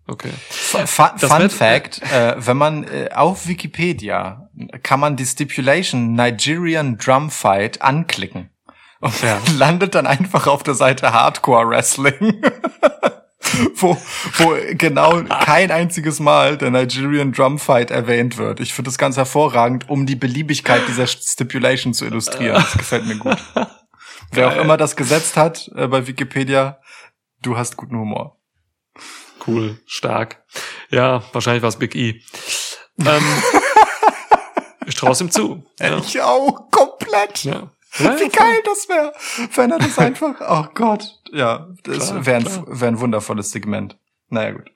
[0.07, 0.31] Okay.
[0.49, 4.49] Fun, Fun Fact, äh, wenn man äh, auf Wikipedia
[4.81, 8.49] kann man die Stipulation Nigerian Drum Fight anklicken
[9.01, 9.39] und ja.
[9.57, 12.41] landet dann einfach auf der Seite Hardcore Wrestling.
[13.75, 13.97] wo,
[14.38, 18.59] wo genau kein einziges Mal der Nigerian Drum Fight erwähnt wird.
[18.59, 22.55] Ich finde das ganz hervorragend, um die Beliebigkeit dieser Stipulation zu illustrieren.
[22.55, 23.38] Das gefällt mir gut.
[24.31, 26.79] Wer auch immer das gesetzt hat äh, bei Wikipedia,
[27.41, 28.36] du hast guten Humor.
[29.48, 30.44] Cool, stark.
[30.90, 32.22] Ja, wahrscheinlich war es Big E.
[32.99, 33.41] Ähm,
[34.86, 35.64] ich traue es ihm zu.
[35.80, 35.98] Ja.
[35.99, 37.44] Ich auch, komplett.
[37.44, 37.72] Ja.
[37.98, 39.14] Wie geil das wäre,
[39.56, 41.19] wenn er das einfach, oh Gott.
[41.32, 43.98] Ja, das wäre ein, wär ein wundervolles Segment.
[44.30, 44.72] Naja, gut.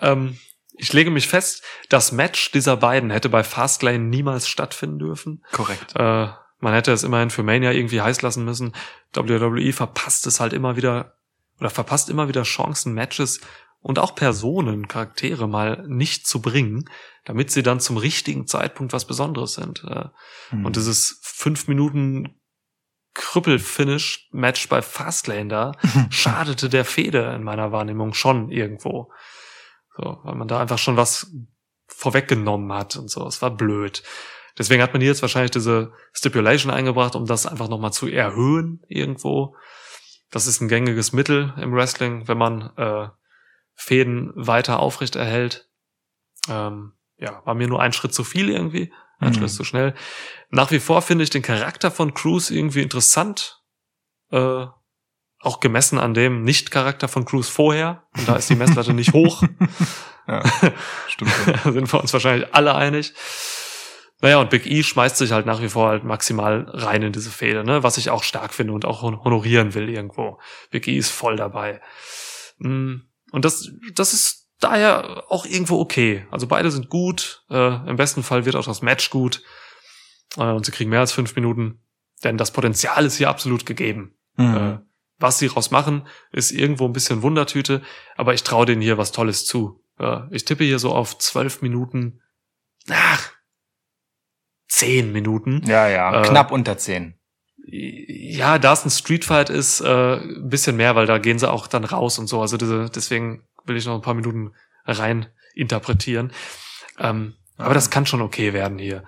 [0.00, 0.38] Ähm,
[0.76, 5.44] ich lege mich fest, das Match dieser beiden hätte bei Fastlane niemals stattfinden dürfen.
[5.52, 5.94] Korrekt.
[5.94, 6.28] Äh,
[6.58, 8.74] man hätte es immerhin für Mania irgendwie heiß lassen müssen.
[9.14, 11.16] WWE verpasst es halt immer wieder
[11.62, 13.40] oder verpasst immer wieder Chancen, Matches
[13.80, 16.88] und auch Personen, Charaktere mal nicht zu bringen,
[17.24, 19.84] damit sie dann zum richtigen Zeitpunkt was Besonderes sind.
[19.84, 20.06] Äh,
[20.50, 20.66] Hm.
[20.66, 22.40] Und dieses fünf Minuten
[23.14, 25.72] Krüppel-Finish-Match bei Fastlane da
[26.10, 29.12] schadete der Fehde in meiner Wahrnehmung schon irgendwo.
[29.96, 31.30] So, weil man da einfach schon was
[31.86, 33.24] vorweggenommen hat und so.
[33.26, 34.02] Es war blöd.
[34.58, 38.82] Deswegen hat man hier jetzt wahrscheinlich diese Stipulation eingebracht, um das einfach nochmal zu erhöhen
[38.88, 39.54] irgendwo.
[40.32, 43.08] Das ist ein gängiges Mittel im Wrestling, wenn man äh,
[43.74, 45.68] Fäden weiter aufrecht erhält.
[46.48, 49.34] Ähm, ja, war mir nur ein Schritt zu viel irgendwie, ein Mhm.
[49.34, 49.94] Schritt zu schnell.
[50.50, 53.62] Nach wie vor finde ich den Charakter von Cruz irgendwie interessant.
[54.30, 54.66] Äh,
[55.40, 58.04] auch gemessen an dem Nicht-Charakter von Cruz vorher.
[58.16, 59.42] Und da ist die Messlatte nicht hoch.
[60.28, 60.40] Ja,
[61.08, 61.32] stimmt.
[61.64, 63.12] Da sind wir uns wahrscheinlich alle einig.
[64.22, 67.30] Naja, und Big E schmeißt sich halt nach wie vor halt maximal rein in diese
[67.30, 67.82] Fehde, ne?
[67.82, 70.38] was ich auch stark finde und auch hon- honorieren will irgendwo.
[70.70, 71.80] Big E ist voll dabei.
[72.58, 72.96] Mm,
[73.32, 76.26] Und das, das ist daher auch irgendwo okay.
[76.30, 77.44] Also beide sind gut.
[77.50, 79.42] Äh, Im besten Fall wird auch das Match gut.
[80.36, 81.82] Äh, und sie kriegen mehr als fünf Minuten.
[82.22, 84.16] Denn das Potenzial ist hier absolut gegeben.
[84.38, 84.80] Äh, Mhm.
[85.18, 87.82] was sie raus machen, ist irgendwo ein bisschen Wundertüte,
[88.16, 89.84] aber ich traue denen hier was Tolles zu.
[89.98, 92.20] Äh, ich tippe hier so auf zwölf Minuten,
[92.88, 93.30] ach,
[94.72, 95.62] zehn Minuten.
[95.66, 97.14] Ja, ja, Äh, knapp unter zehn.
[97.64, 101.66] Ja, da es ein Streetfight ist, äh, ein bisschen mehr, weil da gehen sie auch
[101.66, 102.40] dann raus und so.
[102.40, 104.54] Also diese, deswegen will ich noch ein paar Minuten
[104.84, 106.32] rein interpretieren.
[106.98, 109.04] Ähm, aber das kann schon okay werden hier.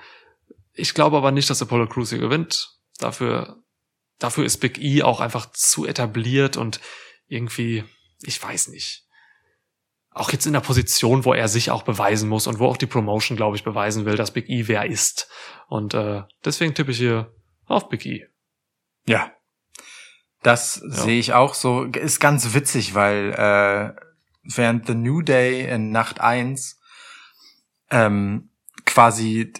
[0.75, 2.77] Ich glaube aber nicht, dass Apollo Crews hier gewinnt.
[2.99, 3.63] Dafür,
[4.19, 6.81] dafür ist Big E auch einfach zu etabliert und
[7.27, 7.85] irgendwie,
[8.23, 9.05] ich weiß nicht.
[10.15, 12.87] Auch jetzt in der Position, wo er sich auch beweisen muss und wo auch die
[12.87, 15.29] Promotion, glaube ich, beweisen will, dass Big E wer ist.
[15.69, 17.35] Und äh, deswegen tippe ich hier
[17.67, 18.27] auf Big E.
[19.07, 19.33] Ja.
[20.43, 21.85] Das sehe ich auch so.
[21.85, 24.01] Ist ganz witzig, weil äh,
[24.45, 26.79] während The New Day in Nacht 1
[27.91, 28.51] ähm,
[28.85, 29.53] quasi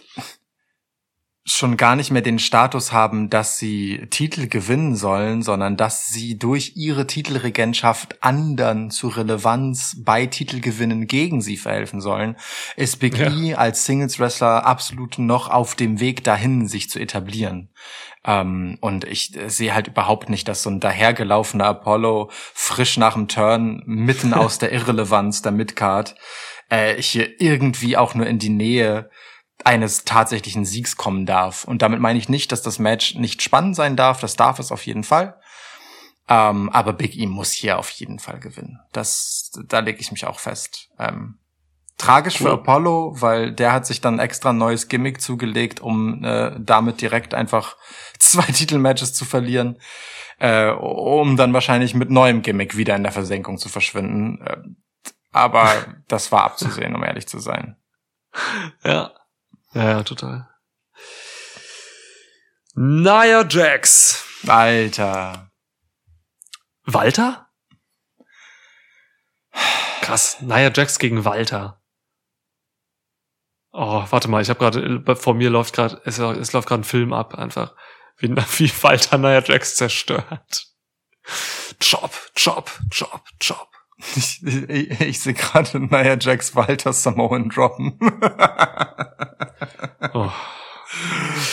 [1.47, 6.39] schon gar nicht mehr den Status haben, dass sie Titel gewinnen sollen, sondern dass sie
[6.39, 12.35] durch ihre Titelregentschaft anderen zu Relevanz bei Titelgewinnen gegen sie verhelfen sollen,
[12.75, 13.31] ist Big Ja.
[13.31, 17.69] E als Singles-Wrestler absolut noch auf dem Weg dahin, sich zu etablieren.
[18.25, 23.13] Ähm, und ich äh, sehe halt überhaupt nicht, dass so ein dahergelaufener Apollo frisch nach
[23.13, 26.15] dem Turn mitten aus der Irrelevanz der Midcard
[26.69, 29.11] äh, hier irgendwie auch nur in die Nähe
[29.65, 31.65] eines tatsächlichen Siegs kommen darf.
[31.65, 34.19] Und damit meine ich nicht, dass das Match nicht spannend sein darf.
[34.19, 35.39] Das darf es auf jeden Fall.
[36.29, 38.79] Ähm, aber Big E muss hier auf jeden Fall gewinnen.
[38.91, 40.89] Das, da lege ich mich auch fest.
[40.99, 41.39] Ähm,
[41.97, 42.47] tragisch Cool.
[42.47, 47.01] für Apollo, weil der hat sich dann extra ein neues Gimmick zugelegt, um äh, damit
[47.01, 47.75] direkt einfach
[48.19, 49.79] zwei Titelmatches zu verlieren,
[50.37, 54.45] äh, um dann wahrscheinlich mit neuem Gimmick wieder in der Versenkung zu verschwinden.
[54.45, 54.57] Äh,
[55.31, 55.71] aber
[56.07, 57.77] das war abzusehen, um ehrlich zu sein.
[58.83, 59.11] Ja.
[59.75, 60.49] Ja, total.
[62.75, 64.25] Nia Jax.
[64.47, 65.51] Alter.
[66.85, 67.49] Walter?
[70.01, 70.41] Krass.
[70.41, 71.81] Nia Jax gegen Walter.
[73.73, 76.85] Oh, warte mal, ich habe gerade vor mir läuft gerade es, es läuft gerade ein
[76.85, 77.75] Film ab einfach,
[78.17, 80.67] wie, wie Walter Nia Jax zerstört.
[81.81, 83.74] Chop, chop, chop, chop.
[83.97, 87.97] Ich, ich, ich sehe gerade Nia Jax Walter Samoan droppen.
[90.13, 90.31] Oh.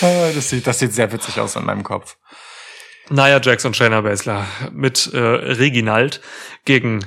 [0.00, 2.16] das, sieht, das sieht sehr witzig aus in meinem Kopf.
[3.10, 6.20] Nia Jax und Shayna Baszler mit äh, Reginald
[6.64, 7.04] gegen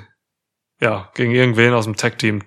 [0.81, 2.43] ja gegen irgendwen aus dem Tag Team.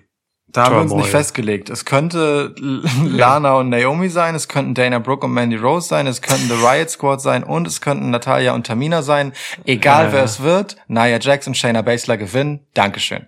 [0.51, 1.69] Da haben wir uns nicht festgelegt.
[1.69, 2.55] Es könnte
[3.03, 6.55] Lana und Naomi sein, es könnten Dana Brooke und Mandy Rose sein, es könnten The
[6.65, 9.33] Riot Squad sein und es könnten Natalia und Tamina sein.
[9.65, 12.65] Egal Ja, wer es wird, Nia Jax und Shayna Baszler gewinnen.
[12.73, 13.27] Dankeschön.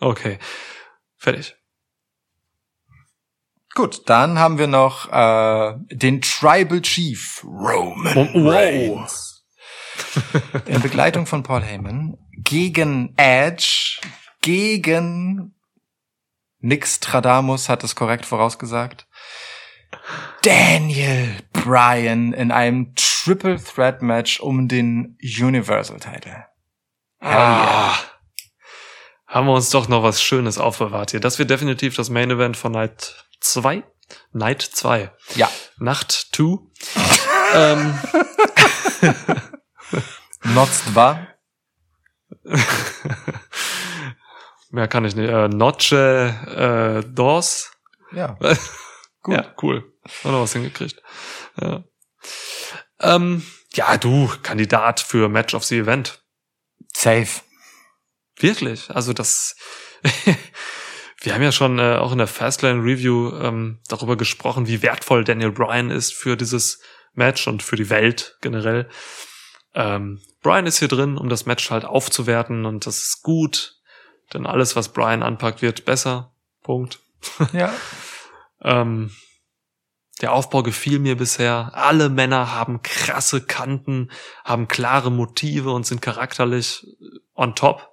[0.00, 0.38] Okay,
[1.16, 1.54] fertig.
[3.74, 8.52] Gut, dann haben wir noch äh, den Tribal Chief Roman Oh, wow.
[8.52, 9.44] Reigns.
[10.66, 13.98] In Begleitung von Paul Heyman gegen Edge,
[14.42, 15.54] gegen
[16.62, 19.06] Nix Stradamus hat es korrekt vorausgesagt.
[20.42, 26.46] Daniel Bryan in einem Triple Threat Match um den Universal Title.
[27.22, 27.30] Yeah.
[27.30, 27.98] Ah.
[29.26, 31.20] haben wir uns doch noch was Schönes aufbewahrt hier.
[31.20, 33.82] Das wird definitiv das Main Event von Night 2.
[34.32, 35.12] Night 2.
[35.34, 35.50] Ja.
[35.78, 36.58] Nacht 2.
[37.54, 37.98] ähm,
[40.54, 41.28] Notzt war.
[44.72, 45.28] mehr kann ich nicht.
[45.28, 47.70] Äh, Noche äh, Dos.
[48.12, 48.36] Ja.
[49.22, 49.36] Gut.
[49.36, 49.92] Ja, cool.
[50.24, 51.00] Haben noch was hingekriegt.
[51.60, 51.84] Ja.
[53.00, 53.44] Ähm,
[53.74, 56.22] ja, du, Kandidat für Match of the Event.
[56.92, 57.40] Safe.
[58.36, 58.90] Wirklich.
[58.90, 59.56] Also das.
[61.20, 65.22] Wir haben ja schon äh, auch in der Fastlane Review ähm, darüber gesprochen, wie wertvoll
[65.22, 66.80] Daniel Bryan ist für dieses
[67.14, 68.88] Match und für die Welt generell.
[69.74, 73.76] Ähm, Bryan ist hier drin, um das Match halt aufzuwerten und das ist gut,
[74.34, 76.34] denn alles, was Bryan anpackt, wird besser.
[76.62, 77.00] Punkt.
[77.52, 77.72] Ja.
[78.62, 79.10] Ähm,
[80.20, 81.70] der Aufbau gefiel mir bisher.
[81.74, 84.10] Alle Männer haben krasse Kanten,
[84.44, 86.86] haben klare Motive und sind charakterlich
[87.34, 87.88] on top.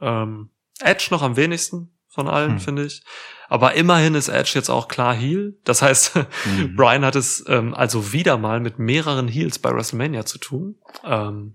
[0.00, 0.50] Ähm,
[0.80, 2.60] Edge noch am wenigsten von allen, Hm.
[2.60, 3.02] finde ich.
[3.48, 5.56] Aber immerhin ist Edge jetzt auch klar Heel.
[5.64, 6.16] Das heißt,
[6.46, 6.74] Mhm.
[6.76, 10.76] Brian hat es ähm, also wieder mal mit mehreren Heels bei WrestleMania zu tun.
[11.04, 11.54] Ähm,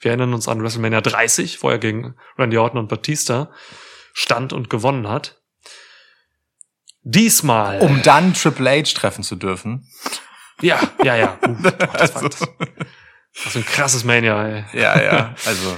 [0.00, 3.50] wir erinnern uns an WrestleMania 30, wo er gegen Randy Orton und Batista
[4.12, 5.40] stand und gewonnen hat.
[7.02, 7.80] Diesmal.
[7.80, 9.86] Um dann Triple H treffen zu dürfen.
[10.60, 11.38] Ja, ja, ja.
[11.46, 14.64] Uh, das, war, Also, das, das ist ein krasses Mania, ey.
[14.74, 15.34] ja, ja.
[15.46, 15.76] Also,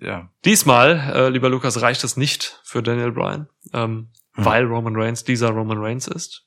[0.00, 0.28] ja.
[0.44, 4.44] Diesmal, äh, lieber Lukas, reicht es nicht für Daniel Bryan, ähm, Hm.
[4.46, 6.46] weil Roman Reigns dieser Roman Reigns ist.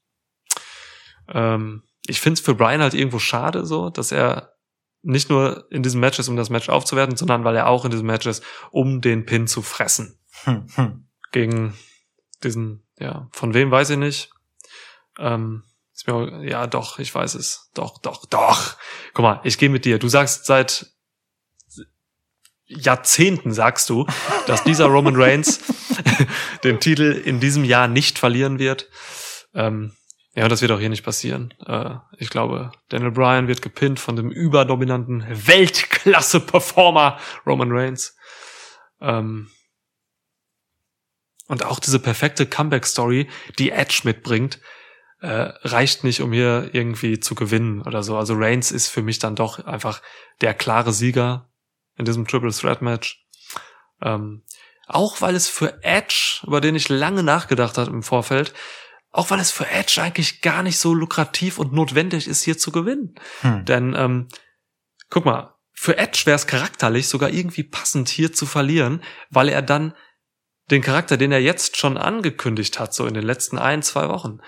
[1.31, 4.55] Ähm, ich finde es für Bryan halt irgendwo schade, so, dass er
[5.06, 7.91] nicht nur in diesem Match ist, um das Match aufzuwerten, sondern weil er auch in
[7.91, 10.19] diesem Match ist, um den Pin zu fressen.
[10.44, 11.07] Hm, hm.
[11.32, 11.73] Gegen
[12.44, 14.32] diesen, ja, von wem weiß ich nicht.
[15.19, 15.64] Ähm,
[16.07, 17.69] mir, ja, doch, ich weiß es.
[17.73, 18.76] Doch, doch, doch.
[19.14, 19.99] Guck mal, ich gehe mit dir.
[19.99, 20.91] Du sagst seit
[22.68, 24.07] Jahrzehnten sagst du,
[24.48, 25.61] dass dieser Roman Reigns
[26.64, 28.90] den Titel in diesem Jahr nicht verlieren wird.
[29.53, 29.94] Ähm,
[30.36, 31.53] ja, das wird auch hier nicht passieren.
[31.66, 38.18] Äh, ich glaube, Daniel Bryan wird gepinnt von dem überdominanten Weltklasse-Performer Roman Reigns.
[38.99, 39.49] Ähm,
[41.48, 43.30] und auch diese perfekte Comeback-Story,
[43.60, 44.60] die Edge mitbringt,
[45.22, 48.18] äh, reicht nicht, um hier irgendwie zu gewinnen oder so.
[48.18, 50.02] Also Reigns ist für mich dann doch einfach
[50.41, 51.49] der klare Sieger
[51.98, 53.26] in diesem Triple Threat Match.
[54.02, 54.44] Ähm,
[54.88, 58.53] auch weil es für Edge, über den ich lange nachgedacht habe im Vorfeld,
[59.15, 62.71] auch weil es für Edge eigentlich gar nicht so lukrativ und notwendig ist, hier zu
[62.71, 63.15] gewinnen.
[63.41, 63.63] Hm.
[63.63, 64.27] Denn ähm,
[65.09, 69.61] guck mal, für Edge wäre es charakterlich sogar irgendwie passend, hier zu verlieren, weil er
[69.61, 69.93] dann
[70.69, 74.39] den Charakter, den er jetzt schon angekündigt hat, so in den letzten ein, zwei Wochen,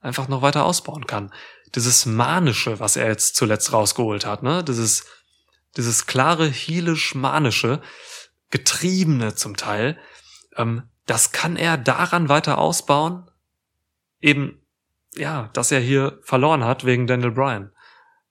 [0.00, 1.32] einfach noch weiter ausbauen kann.
[1.74, 4.64] Dieses Manische, was er jetzt zuletzt rausgeholt hat, ne?
[4.64, 5.06] Dieses,
[5.76, 7.80] dieses klare, heelisch-manische,
[8.50, 9.98] getriebene zum Teil,
[10.56, 13.30] ähm, das kann er daran weiter ausbauen,
[14.20, 14.60] eben,
[15.14, 17.72] ja, dass er hier verloren hat wegen Daniel Bryan.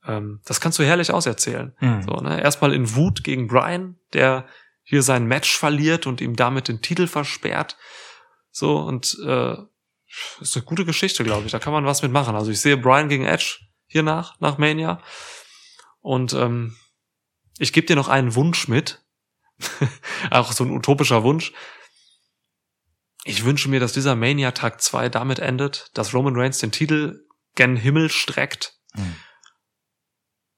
[0.06, 1.74] Ähm, das kannst du herrlich auserzählen.
[1.78, 2.04] Hm.
[2.04, 2.42] So, ne?
[2.42, 4.46] Erstmal in Wut gegen Bryan, der
[4.84, 7.78] hier sein Match verliert und ihm damit den Titel versperrt.
[8.52, 9.56] So, und äh,
[10.40, 11.52] ist eine gute Geschichte, glaube ich.
[11.52, 12.36] Da kann man was mitmachen.
[12.36, 15.02] Also ich sehe Bryan gegen Edge hier nach, nach Mania.
[16.02, 16.76] Und ähm,
[17.58, 19.04] ich gebe dir noch einen Wunsch mit.
[20.32, 21.52] Auch so ein utopischer Wunsch.
[23.28, 27.26] Ich wünsche mir, dass dieser Mania Tag 2 damit endet, dass Roman Reigns den Titel
[27.56, 29.16] gen Himmel streckt, Hm.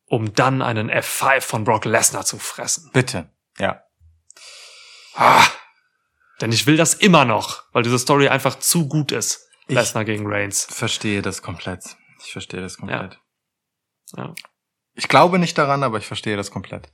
[0.05, 2.91] um dann einen F5 von Brock Lesnar zu fressen.
[2.93, 3.31] Bitte.
[3.57, 3.81] Ja.
[5.15, 5.47] Ah,
[6.41, 9.47] denn ich will das immer noch, weil diese Story einfach zu gut ist.
[9.67, 10.65] Lesnar gegen Reigns.
[10.65, 11.95] Verstehe das komplett.
[12.23, 13.19] Ich verstehe das komplett.
[14.15, 14.35] Ja.
[14.93, 16.91] Ich glaube nicht daran, aber ich verstehe das komplett.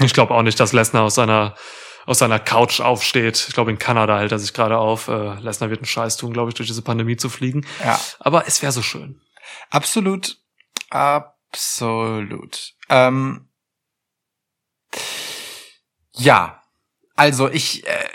[0.00, 1.56] Ich glaube auch nicht, dass Lesnar aus seiner
[2.06, 3.46] aus seiner Couch aufsteht.
[3.48, 5.08] Ich glaube, in Kanada hält er sich gerade auf.
[5.08, 7.66] Äh, Lesnar wird einen Scheiß tun, glaube ich, durch diese Pandemie zu fliegen.
[7.82, 8.00] Ja.
[8.20, 9.20] Aber es wäre so schön.
[9.70, 10.38] Absolut.
[10.90, 12.74] Absolut.
[12.88, 13.48] Ähm,
[16.12, 16.62] ja.
[17.16, 18.08] Also ich äh,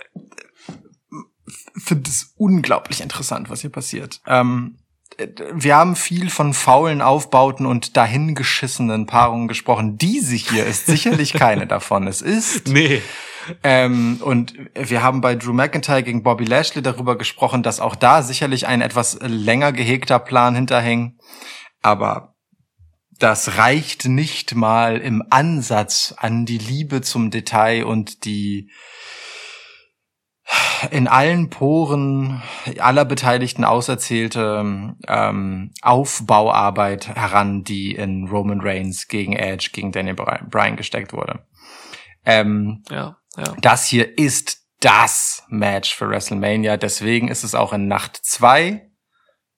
[1.78, 4.22] finde es unglaublich interessant, was hier passiert.
[4.28, 4.78] Ähm,
[5.18, 9.98] äh, wir haben viel von faulen Aufbauten und dahingeschissenen Paarungen gesprochen.
[9.98, 12.08] Diese hier ist sicherlich keine davon.
[12.08, 13.02] Es ist Nee.
[13.64, 18.22] Ähm, und wir haben bei Drew McIntyre gegen Bobby Lashley darüber gesprochen, dass auch da
[18.22, 21.20] sicherlich ein etwas länger gehegter Plan hinterhängt.
[21.82, 22.36] Aber
[23.20, 28.70] das reicht nicht mal im Ansatz an die Liebe zum Detail und die
[30.92, 32.42] in allen Poren
[32.80, 40.78] aller Beteiligten auserzählte ähm, Aufbauarbeit heran, die in Roman Reigns gegen Edge, gegen Daniel Bryan
[40.78, 41.46] gesteckt wurde.
[42.26, 43.56] Ähm, Ja, ja.
[43.62, 46.78] das hier ist das Match für WrestleMania.
[46.78, 48.90] Deswegen ist es auch in Nacht zwei.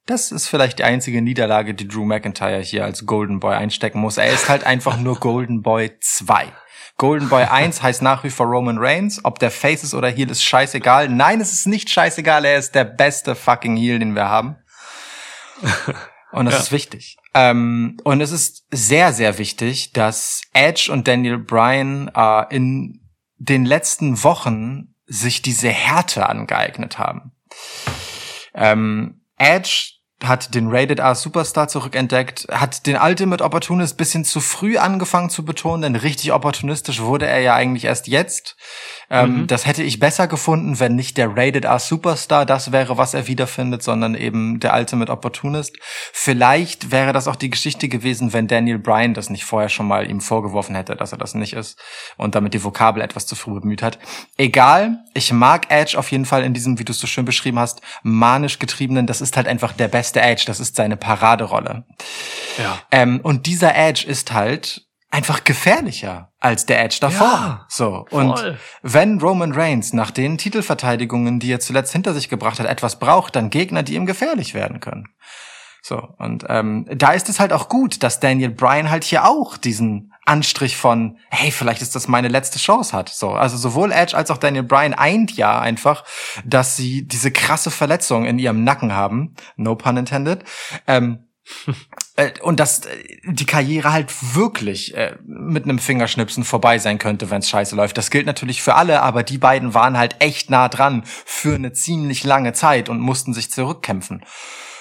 [0.08, 4.18] Das ist vielleicht die einzige Niederlage, die Drew McIntyre hier als Golden Boy einstecken muss.
[4.18, 6.52] Er ist halt einfach nur Golden Boy 2.
[6.98, 9.24] Golden Boy 1 heißt nach wie vor Roman Reigns.
[9.24, 11.08] Ob der Face ist oder Heel ist scheißegal.
[11.10, 12.46] Nein, es ist nicht scheißegal.
[12.46, 14.58] Er ist der beste fucking Heel, den wir haben.
[16.32, 16.60] Und das Ja.
[16.62, 17.18] ist wichtig.
[17.34, 23.02] Ähm, und es ist sehr, sehr wichtig, dass Edge und Daniel Bryan äh, in
[23.38, 27.32] den letzten Wochen sich diese Härte angeeignet haben.
[28.53, 34.77] Ähm, Edge hat den Rated R Superstar zurückentdeckt, hat den Ultimate Opportunist bisschen zu früh
[34.77, 38.56] angefangen zu betonen, denn richtig opportunistisch wurde er ja eigentlich erst jetzt.
[39.10, 39.48] Ähm, Mhm.
[39.48, 43.27] Das hätte ich besser gefunden, wenn nicht der Rated R Superstar das wäre, was er
[43.27, 45.77] wiederfindet, sondern eben der Ultimate Opportunist.
[46.14, 50.10] Vielleicht wäre das auch die Geschichte gewesen, wenn Daniel Bryan das nicht vorher schon mal
[50.10, 51.80] ihm vorgeworfen hätte, dass er das nicht ist
[52.18, 53.99] und damit die Vokabel etwas zu früh bemüht hat.
[54.38, 57.60] Egal, ich mag Edge auf jeden Fall in diesem, wie du es so schön beschrieben
[57.60, 61.86] hast, manisch getriebenen, das ist halt einfach der beste Edge, das ist seine Paraderolle.
[62.58, 62.80] Ja.
[62.92, 67.28] Ähm, und dieser Edge ist halt einfach gefährlicher als der Edge davor.
[67.28, 68.06] Ja, so.
[68.10, 68.58] Und voll.
[68.82, 73.36] wenn Roman Reigns nach den Titelverteidigungen, die er zuletzt hinter sich gebracht hat, etwas braucht,
[73.36, 75.08] dann Gegner, die ihm gefährlich werden können.
[75.84, 79.58] So, und ähm, da ist es halt auch gut, dass Daniel Bryan halt hier auch
[79.58, 83.10] diesen Anstrich von, hey, vielleicht ist das meine letzte Chance hat.
[83.10, 86.03] So, also sowohl Edge als auch Daniel Bryan eint ja einfach,
[86.45, 90.43] dass sie diese krasse Verletzung in ihrem Nacken haben, no pun intended,
[90.88, 91.26] ähm,
[92.18, 97.31] äh, und dass äh, die Karriere halt wirklich äh, mit einem Fingerschnipsen vorbei sein könnte,
[97.31, 97.98] wenn es scheiße läuft.
[97.98, 101.73] Das gilt natürlich für alle, aber die beiden waren halt echt nah dran für eine
[101.73, 104.23] ziemlich lange Zeit und mussten sich zurückkämpfen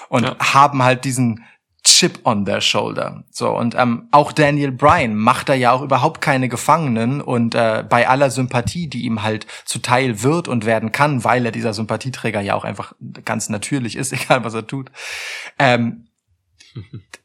[0.07, 0.35] und Ja.
[0.39, 1.43] haben halt diesen
[1.83, 3.23] Chip on their shoulder.
[3.31, 7.83] So und ähm, auch Daniel Bryan macht da ja auch überhaupt keine Gefangenen und äh,
[7.87, 12.41] bei aller Sympathie, die ihm halt zuteil wird und werden kann, weil er dieser Sympathieträger
[12.41, 12.93] ja auch einfach
[13.25, 14.91] ganz natürlich ist, egal was er tut.
[15.57, 16.07] Ähm,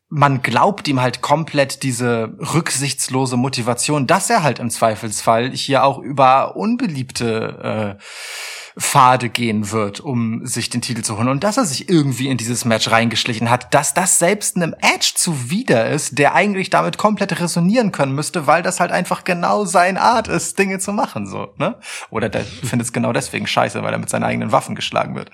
[0.09, 5.99] man glaubt ihm halt komplett diese rücksichtslose Motivation, dass er halt im Zweifelsfall hier auch
[5.99, 8.03] über unbeliebte äh,
[8.79, 12.37] Pfade gehen wird, um sich den Titel zu holen und dass er sich irgendwie in
[12.37, 17.41] dieses Match reingeschlichen hat, dass das selbst einem Edge zuwider ist, der eigentlich damit komplett
[17.41, 21.55] resonieren können müsste, weil das halt einfach genau seine Art ist, Dinge zu machen, so,
[21.57, 21.77] ne?
[22.11, 25.31] Oder der findet es genau deswegen scheiße, weil er mit seinen eigenen Waffen geschlagen wird.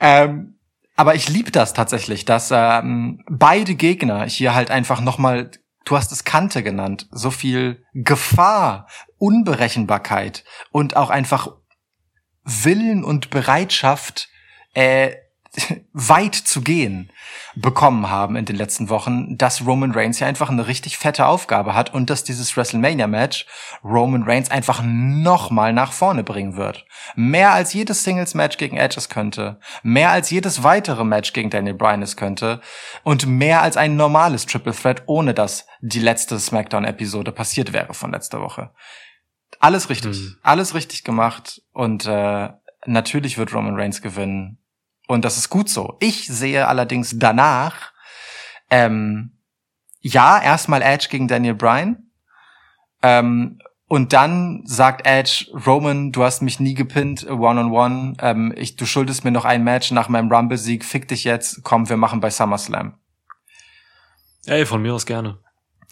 [0.00, 0.55] Ähm,
[0.96, 5.50] aber ich liebe das tatsächlich, dass ähm, beide Gegner hier halt einfach nochmal,
[5.84, 11.48] du hast es Kante genannt, so viel Gefahr, Unberechenbarkeit und auch einfach
[12.44, 14.28] Willen und Bereitschaft,
[14.72, 15.16] äh,
[15.92, 17.10] weit zu gehen,
[17.54, 21.74] bekommen haben in den letzten Wochen, dass Roman Reigns ja einfach eine richtig fette Aufgabe
[21.74, 23.46] hat und dass dieses WrestleMania-Match
[23.82, 26.84] Roman Reigns einfach nochmal nach vorne bringen wird.
[27.14, 31.74] Mehr als jedes Singles-Match gegen Edge es könnte, mehr als jedes weitere Match gegen Daniel
[31.74, 32.60] Bryan es könnte
[33.02, 38.12] und mehr als ein normales Triple Threat, ohne dass die letzte SmackDown-Episode passiert wäre von
[38.12, 38.70] letzter Woche.
[39.60, 40.36] Alles richtig, Mhm.
[40.42, 42.50] alles richtig gemacht und äh,
[42.84, 44.58] natürlich wird Roman Reigns gewinnen
[45.06, 45.96] und das ist gut so.
[46.00, 47.92] Ich sehe allerdings danach,
[48.70, 49.32] ähm,
[50.00, 52.10] ja, erstmal Edge gegen Daniel Bryan.
[53.02, 53.58] Ähm,
[53.88, 58.14] und dann sagt Edge, Roman, du hast mich nie gepinnt, one-on-one.
[58.20, 60.84] Ähm, ich, du schuldest mir noch ein Match nach meinem Rumble-Sieg.
[60.84, 61.62] Fick dich jetzt.
[61.62, 62.98] Komm, wir machen bei SummerSlam.
[64.46, 65.38] Ey, von mir aus gerne.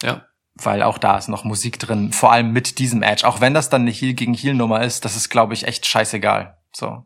[0.01, 0.25] Ja.
[0.55, 2.11] Weil auch da ist noch Musik drin.
[2.11, 3.25] Vor allem mit diesem Edge.
[3.25, 5.85] Auch wenn das dann eine Heel gegen Heel Nummer ist, das ist, glaube ich, echt
[5.85, 6.57] scheißegal.
[6.73, 7.05] So.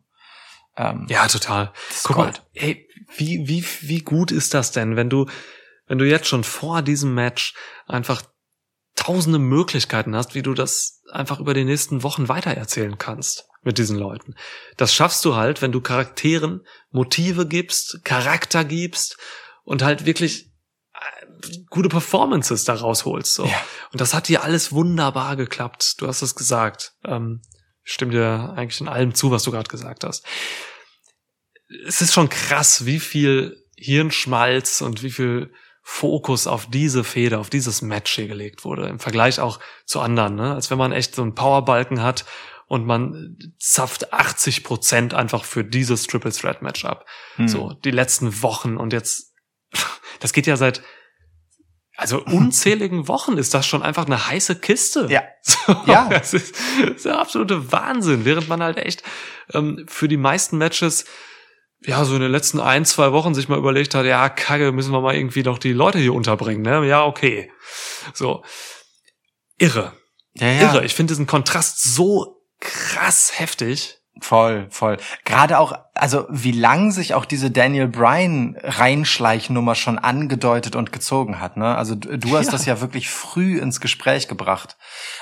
[0.80, 1.74] Ähm, Ja, total.
[2.04, 2.38] Guck Gold.
[2.38, 2.88] mal, ey,
[3.18, 5.26] wie, wie, wie gut ist das denn, wenn du,
[5.88, 7.54] wenn du jetzt schon vor diesem Match
[7.86, 8.24] einfach
[8.96, 13.98] tausende Möglichkeiten hast, wie du das einfach über die nächsten Wochen weitererzählen kannst mit diesen
[13.98, 14.36] Leuten.
[14.78, 19.18] Das schaffst du halt, wenn du Charakteren Motive gibst, Charakter gibst
[19.64, 20.52] und halt wirklich
[20.94, 21.28] äh,
[21.70, 23.34] gute Performances da rausholst.
[23.34, 23.46] So.
[23.46, 23.62] Ja.
[23.92, 25.96] Und das hat hier alles wunderbar geklappt.
[26.00, 26.94] Du hast es gesagt.
[27.06, 27.42] Ähm,
[27.92, 30.26] stimme dir eigentlich in allem zu, was du gerade gesagt hast.
[31.88, 37.50] Es ist schon krass, wie viel Hirnschmalz und wie viel Fokus auf diese Feder, auf
[37.50, 38.88] dieses Match hier gelegt wurde.
[38.88, 40.54] Im Vergleich auch zu anderen, ne?
[40.54, 42.26] Als wenn man echt so einen Powerbalken hat
[42.68, 47.08] und man zapft 80 Prozent einfach für dieses Triple Threat Match ab.
[47.36, 47.48] hm.
[47.48, 49.34] So, die letzten Wochen und jetzt,
[50.20, 50.84] das geht ja seit,
[52.00, 55.08] also unzähligen Wochen ist das schon einfach eine heiße Kiste.
[55.10, 55.24] Ja.
[55.42, 56.10] So, Ja.
[56.10, 59.04] Das ist, das ist der absolute Wahnsinn, während man halt echt
[59.54, 61.06] ähm, für die meisten Matches
[61.82, 64.92] ja, so in den letzten ein, zwei Wochen sich mal überlegt hat, ja, kacke, müssen
[64.92, 66.86] wir mal irgendwie noch die Leute hier unterbringen, ne?
[66.86, 67.52] Ja, okay.
[68.14, 68.44] So.
[69.58, 69.94] Irre.
[70.34, 70.62] ja, ja.
[70.74, 70.86] Irre.
[70.86, 73.99] Ich finde diesen Kontrast so krass heftig.
[74.22, 74.98] Voll, voll.
[75.24, 81.40] Gerade auch, also wie lang sich auch diese Daniel Bryan Reinschleichnummer schon angedeutet und gezogen
[81.40, 81.58] hat.
[81.58, 81.76] Ne?
[81.76, 82.52] Also du, du hast ja.
[82.52, 84.78] das ja wirklich früh ins Gespräch gebracht,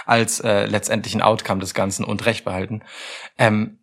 [0.05, 2.81] als äh, letztendlich ein Outcome des Ganzen und Recht behalten.
[3.37, 3.79] Ähm,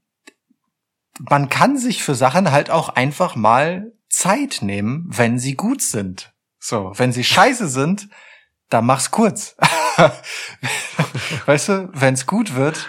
[1.19, 6.33] man kann sich für Sachen halt auch einfach mal Zeit nehmen, wenn sie gut sind.
[6.59, 8.09] So, wenn sie scheiße sind,
[8.71, 9.57] dann mach's kurz.
[11.47, 12.89] weißt du, wenn's gut wird,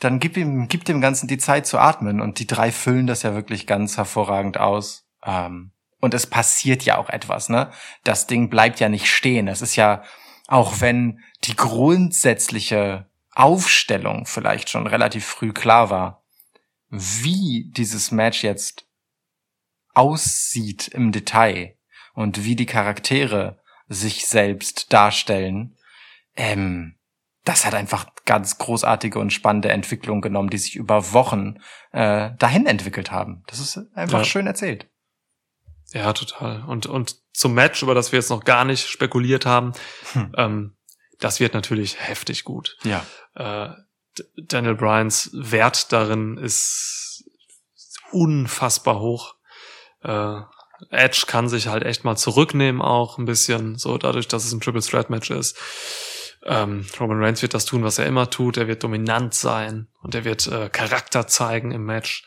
[0.00, 2.20] dann gib ihm, gib dem Ganzen die Zeit zu atmen.
[2.20, 5.06] Und die drei füllen das ja wirklich ganz hervorragend aus.
[5.24, 7.70] Ähm, und es passiert ja auch etwas, ne?
[8.02, 9.48] Das Ding bleibt ja nicht stehen.
[9.48, 10.02] Es ist ja,
[10.48, 16.22] auch wenn die grundsätzliche Aufstellung vielleicht schon relativ früh klar war,
[16.90, 18.86] wie dieses Match jetzt
[19.94, 21.76] aussieht im Detail
[22.14, 25.76] und wie die Charaktere sich selbst darstellen,
[26.36, 26.93] ähm,
[27.44, 31.58] das hat einfach ganz großartige und spannende Entwicklungen genommen, die sich über Wochen
[31.92, 33.44] äh, dahin entwickelt haben.
[33.46, 34.24] Das ist einfach ja.
[34.24, 34.88] schön erzählt.
[35.92, 36.64] Ja, total.
[36.64, 39.72] Und, und zum Match, über das wir jetzt noch gar nicht spekuliert haben,
[40.12, 40.32] hm.
[40.36, 40.76] ähm,
[41.20, 42.76] das wird natürlich heftig gut.
[42.82, 43.04] Ja.
[43.34, 43.74] Äh,
[44.36, 47.24] Daniel Bryans Wert darin ist
[48.10, 49.34] unfassbar hoch.
[50.02, 50.40] Äh,
[50.90, 54.60] Edge kann sich halt echt mal zurücknehmen auch ein bisschen, so dadurch, dass es ein
[54.60, 55.56] Triple Threat Match ist.
[56.44, 58.56] Ähm, Roman Reigns wird das tun, was er immer tut.
[58.56, 62.24] Er wird dominant sein und er wird äh, Charakter zeigen im Match.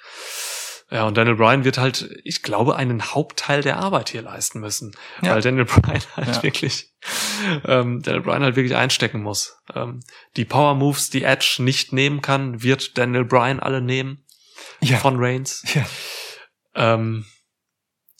[0.90, 4.96] Ja, und Daniel Bryan wird halt, ich glaube, einen Hauptteil der Arbeit hier leisten müssen.
[5.22, 5.36] Ja.
[5.36, 6.44] Weil Daniel Bryan halt ja.
[6.44, 6.94] wirklich,
[7.66, 9.58] ähm, Daniel Bryan halt wirklich einstecken muss.
[9.76, 10.00] Ähm,
[10.38, 14.24] die Power Moves, die Edge nicht nehmen kann, wird Daniel Bryan alle nehmen.
[14.80, 14.98] Ja.
[14.98, 15.64] Von Reigns.
[15.74, 15.86] Ja.
[16.76, 17.26] Ähm,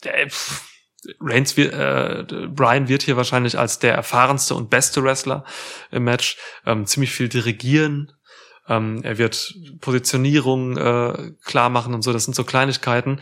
[0.04, 0.62] der, pff,
[1.20, 5.44] Reigns wird, äh, Brian wird hier wahrscheinlich als der erfahrenste und beste Wrestler
[5.90, 8.12] im Match ähm, ziemlich viel dirigieren.
[8.68, 12.12] Ähm, er wird Positionierung äh, klar machen und so.
[12.12, 13.20] Das sind so Kleinigkeiten,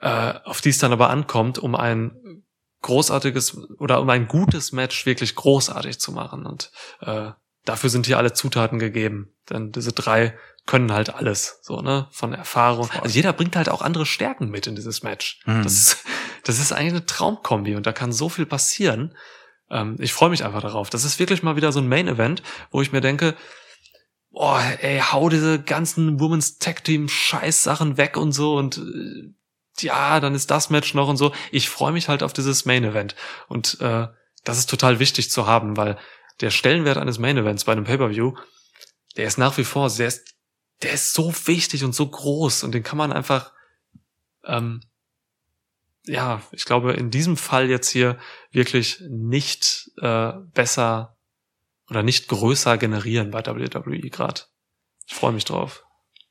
[0.00, 2.42] äh, auf die es dann aber ankommt, um ein
[2.82, 6.44] großartiges oder um ein gutes Match wirklich großartig zu machen.
[6.44, 6.70] Und
[7.00, 7.30] äh,
[7.64, 9.32] dafür sind hier alle Zutaten gegeben.
[9.48, 12.88] Denn diese drei können halt alles, so, ne, von Erfahrung.
[13.02, 15.40] Also jeder bringt halt auch andere Stärken mit in dieses Match.
[15.44, 15.62] Mhm.
[15.62, 16.04] Das, ist,
[16.44, 19.14] das ist eigentlich eine Traumkombi und da kann so viel passieren.
[19.70, 20.88] Ähm, ich freue mich einfach darauf.
[20.90, 23.36] Das ist wirklich mal wieder so ein Main-Event, wo ich mir denke,
[24.30, 29.34] boah, ey, hau diese ganzen Women's Tag Team Scheiß-Sachen weg und so und äh,
[29.80, 31.32] ja, dann ist das Match noch und so.
[31.50, 33.16] Ich freue mich halt auf dieses Main-Event
[33.48, 34.06] und äh,
[34.44, 35.98] das ist total wichtig zu haben, weil
[36.40, 38.34] der Stellenwert eines Main-Events bei einem Pay-Per-View,
[39.16, 40.12] der ist nach wie vor sehr
[40.84, 43.52] der ist so wichtig und so groß und den kann man einfach,
[44.44, 44.82] ähm,
[46.06, 48.18] ja, ich glaube, in diesem Fall jetzt hier
[48.52, 51.16] wirklich nicht äh, besser
[51.88, 54.42] oder nicht größer generieren bei WWE gerade.
[55.06, 55.84] Ich freue mich drauf.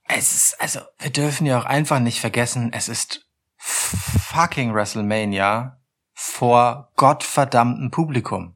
[0.06, 3.26] Es ist, also, wir dürfen ja auch einfach nicht vergessen, es ist
[3.58, 5.82] fucking WrestleMania
[6.14, 8.56] vor gottverdammtem Publikum.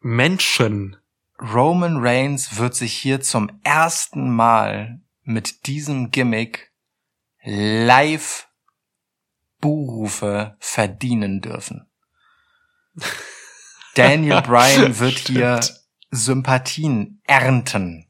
[0.00, 0.96] Menschen.
[1.40, 6.72] Roman Reigns wird sich hier zum ersten Mal mit diesem Gimmick
[7.42, 8.48] live
[9.60, 11.86] Buhrufe verdienen dürfen.
[13.94, 15.60] Daniel Bryan wird hier
[16.10, 18.06] Sympathien ernten.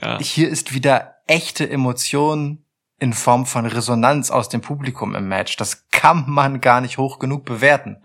[0.00, 0.18] Ja.
[0.18, 2.64] Hier ist wieder echte Emotion
[2.98, 5.56] in Form von Resonanz aus dem Publikum im Match.
[5.56, 8.02] Das kann man gar nicht hoch genug bewerten.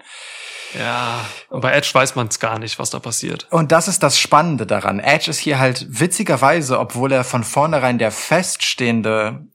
[0.77, 3.47] Ja, und bei Edge weiß man es gar nicht, was da passiert.
[3.49, 4.99] Und das ist das Spannende daran.
[4.99, 9.47] Edge ist hier halt witzigerweise, obwohl er von vornherein der feststehende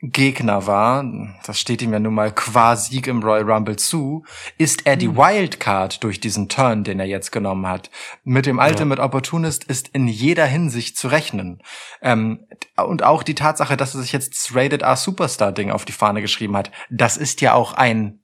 [0.00, 1.04] Gegner war,
[1.44, 4.24] das steht ihm ja nun mal qua Sieg im Royal Rumble zu,
[4.56, 5.16] ist er die hm.
[5.16, 7.90] Wildcard durch diesen Turn, den er jetzt genommen hat.
[8.22, 9.04] Mit dem Ultimate ja.
[9.04, 11.62] Opportunist ist in jeder Hinsicht zu rechnen.
[12.00, 12.46] Ähm,
[12.76, 15.92] und auch die Tatsache, dass er sich jetzt das Rated R Superstar Ding auf die
[15.92, 18.20] Fahne geschrieben hat, das ist ja auch ein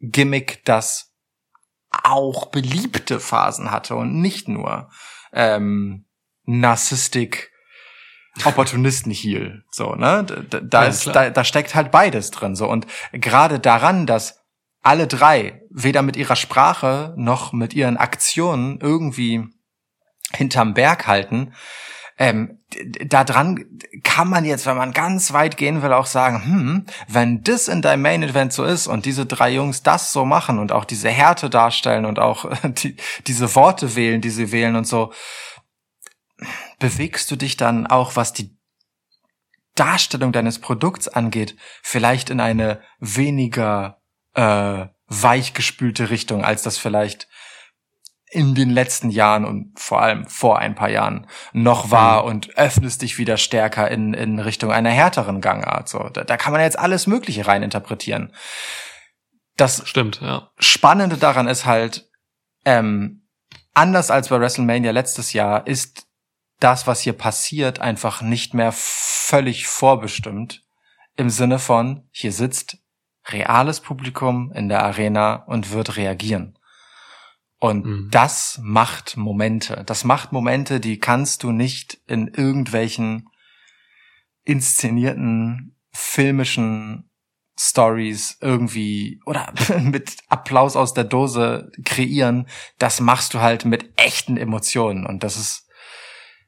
[0.00, 1.14] Gimmick, das
[2.04, 4.90] auch beliebte Phasen hatte und nicht nur
[5.32, 6.06] ähm,
[6.44, 7.52] Narzisstik
[8.44, 9.64] Opportunisten Heal.
[9.70, 10.24] So, ne?
[10.24, 12.54] Da, da ja, ist, da, da steckt halt beides drin.
[12.54, 12.68] So.
[12.68, 14.44] Und gerade daran, dass
[14.82, 19.48] alle drei weder mit ihrer Sprache noch mit ihren Aktionen irgendwie
[20.32, 21.54] hinterm Berg halten,
[22.18, 22.58] ähm,
[23.06, 23.66] da dran
[24.02, 27.82] kann man jetzt, wenn man ganz weit gehen will, auch sagen, hm, wenn das in
[27.82, 31.10] deinem Main Event so ist und diese drei Jungs das so machen und auch diese
[31.10, 35.12] Härte darstellen und auch die, diese Worte wählen, die sie wählen und so,
[36.78, 38.56] bewegst du dich dann auch, was die
[39.74, 44.00] Darstellung deines Produkts angeht, vielleicht in eine weniger
[44.34, 47.28] äh, weichgespülte Richtung, als das vielleicht
[48.36, 52.28] in den letzten Jahren und vor allem vor ein paar Jahren noch war mhm.
[52.28, 55.88] und öffnest dich wieder stärker in, in Richtung einer härteren Gangart.
[55.88, 58.34] So, da, da kann man jetzt alles Mögliche rein interpretieren.
[59.56, 60.50] Das stimmt, ja.
[60.58, 62.10] Spannende daran ist halt,
[62.66, 63.26] ähm,
[63.72, 66.06] anders als bei WrestleMania letztes Jahr ist
[66.60, 70.62] das, was hier passiert, einfach nicht mehr völlig vorbestimmt.
[71.16, 72.76] Im Sinne von, hier sitzt
[73.28, 76.55] reales Publikum in der Arena und wird reagieren.
[77.58, 78.08] Und mhm.
[78.10, 79.82] das macht Momente.
[79.86, 83.28] Das macht Momente, die kannst du nicht in irgendwelchen
[84.44, 87.10] inszenierten filmischen
[87.58, 92.46] Stories irgendwie oder mit Applaus aus der Dose kreieren.
[92.78, 95.06] Das machst du halt mit echten Emotionen.
[95.06, 95.65] Und das ist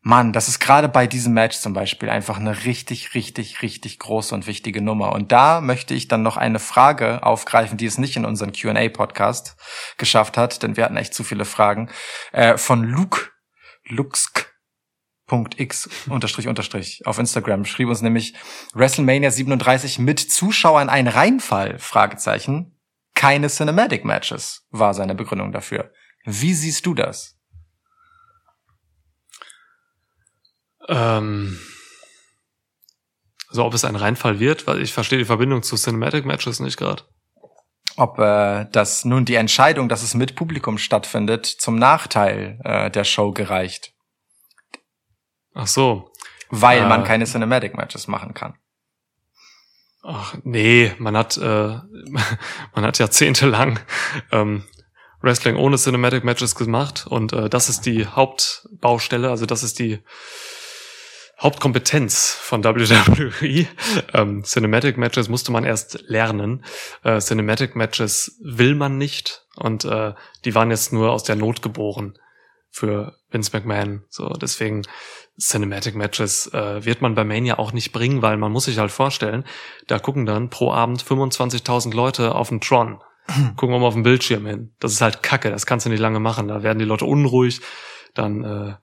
[0.01, 4.35] Mann, das ist gerade bei diesem Match zum Beispiel einfach eine richtig, richtig, richtig große
[4.35, 5.13] und wichtige Nummer.
[5.13, 9.57] Und da möchte ich dann noch eine Frage aufgreifen, die es nicht in unseren Q&A-Podcast
[9.97, 11.91] geschafft hat, denn wir hatten echt zu viele Fragen,
[12.33, 13.31] äh, von Luke,
[13.89, 14.49] Luxk.x
[16.09, 18.35] unterstrich unterstrich auf Instagram schrieb uns nämlich
[18.75, 22.79] WrestleMania 37 mit Zuschauern ein Reinfall, Fragezeichen,
[23.15, 25.93] keine Cinematic Matches war seine Begründung dafür.
[26.25, 27.38] Wie siehst du das?
[30.89, 31.59] Ähm,
[33.49, 36.77] also ob es ein Reinfall wird, weil ich verstehe die Verbindung zu Cinematic Matches nicht
[36.77, 37.05] gerade.
[37.97, 43.05] Ob äh, das nun die Entscheidung, dass es mit Publikum stattfindet, zum Nachteil äh, der
[43.05, 43.93] Show gereicht.
[45.55, 46.13] Ach so.
[46.51, 48.55] Weil äh, man keine Cinematic Matches machen kann.
[50.03, 51.41] Ach nee, man hat äh,
[52.75, 53.81] man hat jahrzehntelang
[54.31, 54.65] ähm,
[55.21, 59.99] Wrestling ohne Cinematic Matches gemacht und äh, das ist die Hauptbaustelle, also das ist die
[61.41, 63.67] Hauptkompetenz von WWE.
[64.13, 66.65] Ähm, Cinematic Matches musste man erst lernen.
[67.05, 71.63] Äh, Cinematic Matches will man nicht und äh, die waren jetzt nur aus der Not
[71.63, 72.19] geboren
[72.71, 74.03] für Vince McMahon.
[74.09, 74.83] So deswegen
[75.41, 78.91] Cinematic Matches äh, wird man bei Mania auch nicht bringen, weil man muss sich halt
[78.91, 79.45] vorstellen,
[79.87, 83.01] da gucken dann pro Abend 25.000 Leute auf den Tron.
[83.57, 84.75] gucken wir mal auf den Bildschirm hin.
[84.81, 86.49] Das ist halt Kacke, das kannst du nicht lange machen.
[86.49, 87.61] Da werden die Leute unruhig,
[88.15, 88.75] dann äh,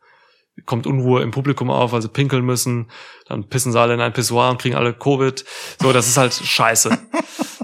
[0.65, 2.89] kommt Unruhe im Publikum auf, weil sie pinkeln müssen,
[3.27, 5.43] dann pissen sie alle in ein Pissoir und kriegen alle Covid.
[5.81, 6.97] So, das ist halt scheiße.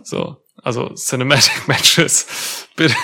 [0.03, 2.95] So, also Cinematic Matches, bitte,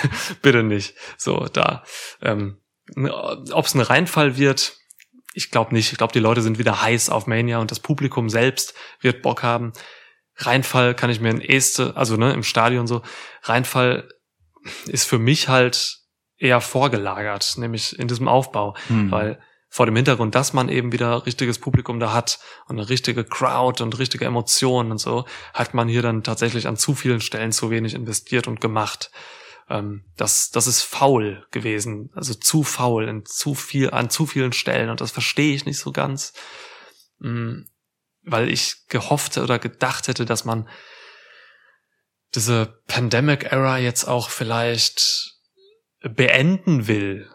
[0.42, 0.94] bitte nicht.
[1.16, 1.84] So, da.
[2.20, 2.60] Ähm,
[3.52, 4.76] Ob es ein Reinfall wird,
[5.32, 5.92] ich glaube nicht.
[5.92, 9.44] Ich glaube, die Leute sind wieder heiß auf Mania und das Publikum selbst wird Bock
[9.44, 9.72] haben.
[10.36, 13.02] Reinfall kann ich mir in Este, also ne, im Stadion so,
[13.42, 14.08] Reinfall
[14.86, 15.98] ist für mich halt
[16.36, 19.10] eher vorgelagert, nämlich in diesem Aufbau, hm.
[19.10, 23.24] weil vor dem Hintergrund, dass man eben wieder richtiges Publikum da hat und eine richtige
[23.24, 27.52] Crowd und richtige Emotionen und so, hat man hier dann tatsächlich an zu vielen Stellen
[27.52, 29.10] zu wenig investiert und gemacht.
[29.68, 34.52] Ähm, das, das ist faul gewesen, also zu faul in zu viel, an zu vielen
[34.52, 36.32] Stellen und das verstehe ich nicht so ganz,
[37.18, 37.60] mm,
[38.22, 40.68] weil ich gehofft oder gedacht hätte, dass man
[42.34, 45.34] diese Pandemic-Era jetzt auch vielleicht
[46.00, 47.30] beenden will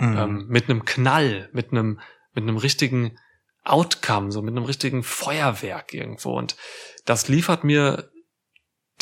[0.00, 0.16] Mhm.
[0.16, 2.00] Ähm, mit einem Knall, mit einem,
[2.32, 3.18] mit einem richtigen
[3.64, 6.32] Outcome, so mit einem richtigen Feuerwerk irgendwo.
[6.38, 6.56] Und
[7.04, 8.10] das liefert mir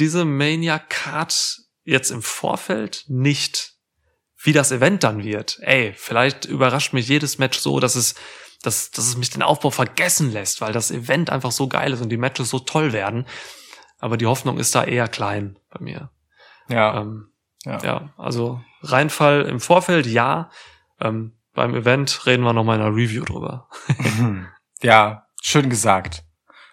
[0.00, 3.74] diese Mania Card jetzt im Vorfeld nicht.
[4.40, 5.58] Wie das Event dann wird.
[5.62, 8.14] Ey, vielleicht überrascht mich jedes Match so, dass es,
[8.62, 12.00] dass, dass es mich den Aufbau vergessen lässt, weil das Event einfach so geil ist
[12.00, 13.26] und die Matches so toll werden.
[13.98, 16.10] Aber die Hoffnung ist da eher klein bei mir.
[16.68, 17.00] Ja.
[17.00, 17.32] Ähm,
[17.64, 17.82] ja.
[17.82, 20.50] ja, also Reinfall im Vorfeld, ja.
[21.00, 23.68] Ähm, beim Event reden wir noch mal in einer Review drüber.
[24.82, 26.24] ja, schön gesagt.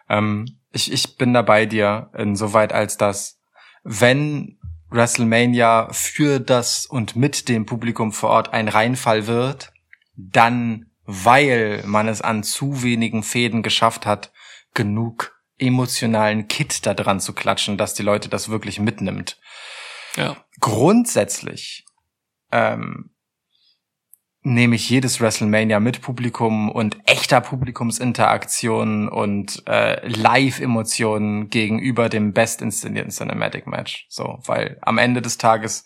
[0.10, 3.39] Ähm, ich, ich bin da bei dir insoweit als dass,
[3.84, 9.72] wenn WrestleMania für das und mit dem Publikum vor Ort ein Reinfall wird,
[10.15, 14.31] dann, weil man es an zu wenigen Fäden geschafft hat,
[14.73, 19.39] genug emotionalen Kit da dran zu klatschen, dass die Leute das wirklich mitnimmt.
[20.15, 20.38] Ja.
[20.60, 21.85] Grundsätzlich
[22.52, 23.15] ähm,
[24.45, 32.61] nehme ich jedes WrestleMania mit Publikum und echter Publikumsinteraktion und äh, Live-Emotionen gegenüber dem best
[32.61, 34.05] inszenierten Cinematic Match.
[34.07, 35.85] So, weil am Ende des Tages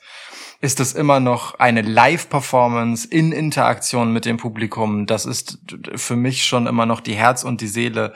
[0.59, 5.05] ist es immer noch eine Live-Performance in Interaktion mit dem Publikum.
[5.05, 5.59] Das ist
[5.95, 8.13] für mich schon immer noch die Herz und die Seele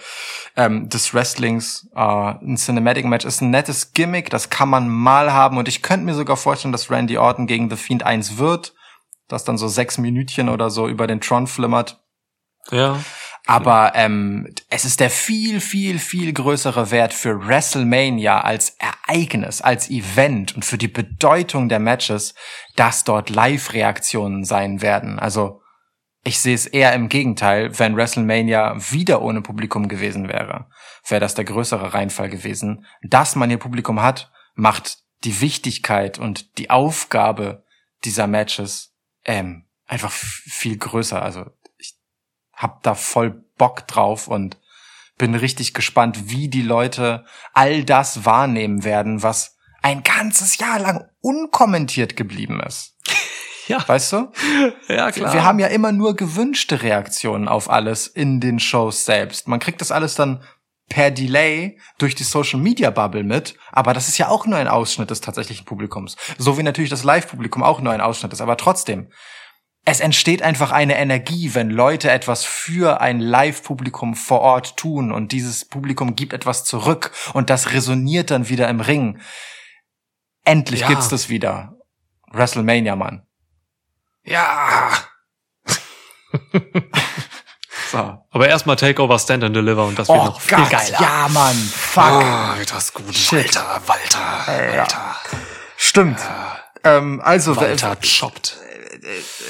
[0.58, 1.90] ähm, des Wrestlings.
[1.96, 5.82] Äh, ein Cinematic Match ist ein nettes Gimmick, das kann man mal haben und ich
[5.82, 8.74] könnte mir sogar vorstellen, dass Randy Orton gegen The Fiend 1 wird
[9.34, 12.02] das dann so sechs Minütchen oder so über den Tron flimmert.
[12.72, 13.00] Ja.
[13.46, 19.90] Aber ähm, es ist der viel, viel, viel größere Wert für WrestleMania als Ereignis, als
[19.90, 22.36] Event und für die Bedeutung der Matches,
[22.78, 25.20] dass dort Live-Reaktionen sein werden.
[25.20, 25.62] Also
[26.24, 30.68] ich sehe es eher im Gegenteil, wenn WrestleMania wieder ohne Publikum gewesen wäre,
[31.06, 32.86] wäre das der größere Reinfall gewesen.
[33.02, 37.66] Dass man hier Publikum hat, macht die Wichtigkeit und die Aufgabe
[38.06, 38.93] dieser Matches
[39.26, 41.22] ähm, einfach viel größer.
[41.22, 41.46] Also
[41.78, 41.96] ich
[42.54, 44.58] hab da voll Bock drauf und
[45.18, 51.10] bin richtig gespannt, wie die Leute all das wahrnehmen werden, was ein ganzes Jahr lang
[51.22, 52.98] unkommentiert geblieben ist.
[53.68, 53.82] Ja.
[53.88, 54.30] Weißt du?
[54.90, 55.34] Ja, klar.
[55.34, 59.48] Wir haben ja immer nur gewünschte Reaktionen auf alles in den Shows selbst.
[59.48, 60.44] Man kriegt das alles dann
[60.90, 64.68] per Delay durch die Social Media Bubble mit, aber das ist ja auch nur ein
[64.68, 66.16] Ausschnitt des tatsächlichen Publikums.
[66.38, 69.10] So wie natürlich das Live-Publikum auch nur ein Ausschnitt ist, aber trotzdem.
[69.86, 75.32] Es entsteht einfach eine Energie, wenn Leute etwas für ein Live-Publikum vor Ort tun und
[75.34, 79.20] dieses Publikum gibt etwas zurück und das resoniert dann wieder im Ring.
[80.46, 80.88] Endlich Ja.
[80.88, 81.74] gibt's das wieder.
[82.32, 83.26] WrestleMania, Mann.
[84.24, 84.92] ja.
[87.94, 88.18] So.
[88.32, 91.00] Aber erstmal Takeover, Stand and Deliver und das wird Oh noch viel Gott, geiler.
[91.00, 91.56] ja, Mann.
[91.56, 92.04] Fuck.
[92.04, 93.14] Ah, das ist gut.
[93.16, 93.56] Shit.
[93.56, 95.16] Walter, Walter, Walter.
[95.78, 96.18] Stimmt.
[96.84, 98.58] Ähm, also, Walter choppt.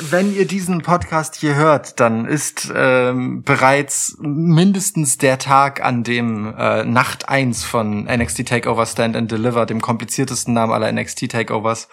[0.01, 6.53] wenn ihr diesen Podcast hier hört, dann ist ähm, bereits mindestens der Tag, an dem
[6.57, 11.87] äh, Nacht 1 von NXT Takeover Stand and Deliver, dem kompliziertesten Namen aller NXT Takeovers,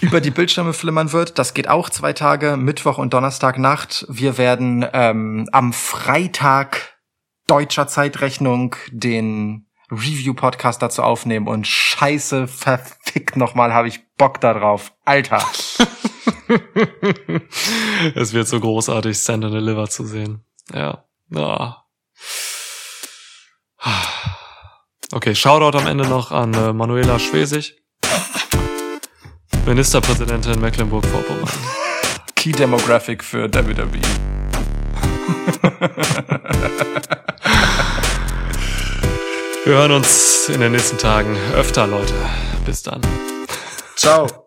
[0.00, 1.38] über die Bildschirme flimmern wird.
[1.38, 4.06] Das geht auch zwei Tage, Mittwoch und Donnerstag Nacht.
[4.08, 6.98] Wir werden ähm, am Freitag
[7.46, 14.94] deutscher Zeitrechnung den Review-Podcast dazu aufnehmen und scheiße, verfickt nochmal, habe ich Bock da drauf.
[15.04, 15.44] Alter.
[18.14, 20.44] es wird so großartig, Stand and Deliver zu sehen.
[20.72, 21.04] Ja.
[21.28, 21.84] ja.
[25.12, 27.81] Okay, Shoutout am Ende noch an äh, Manuela Schwesig,
[29.66, 31.48] Ministerpräsidentin Mecklenburg-Vorpommern.
[32.34, 33.48] Key Demographic für.
[33.52, 34.00] WWE.
[39.64, 42.14] Wir hören uns in den nächsten Tagen öfter, Leute.
[42.66, 43.00] Bis dann.
[43.94, 44.41] Ciao.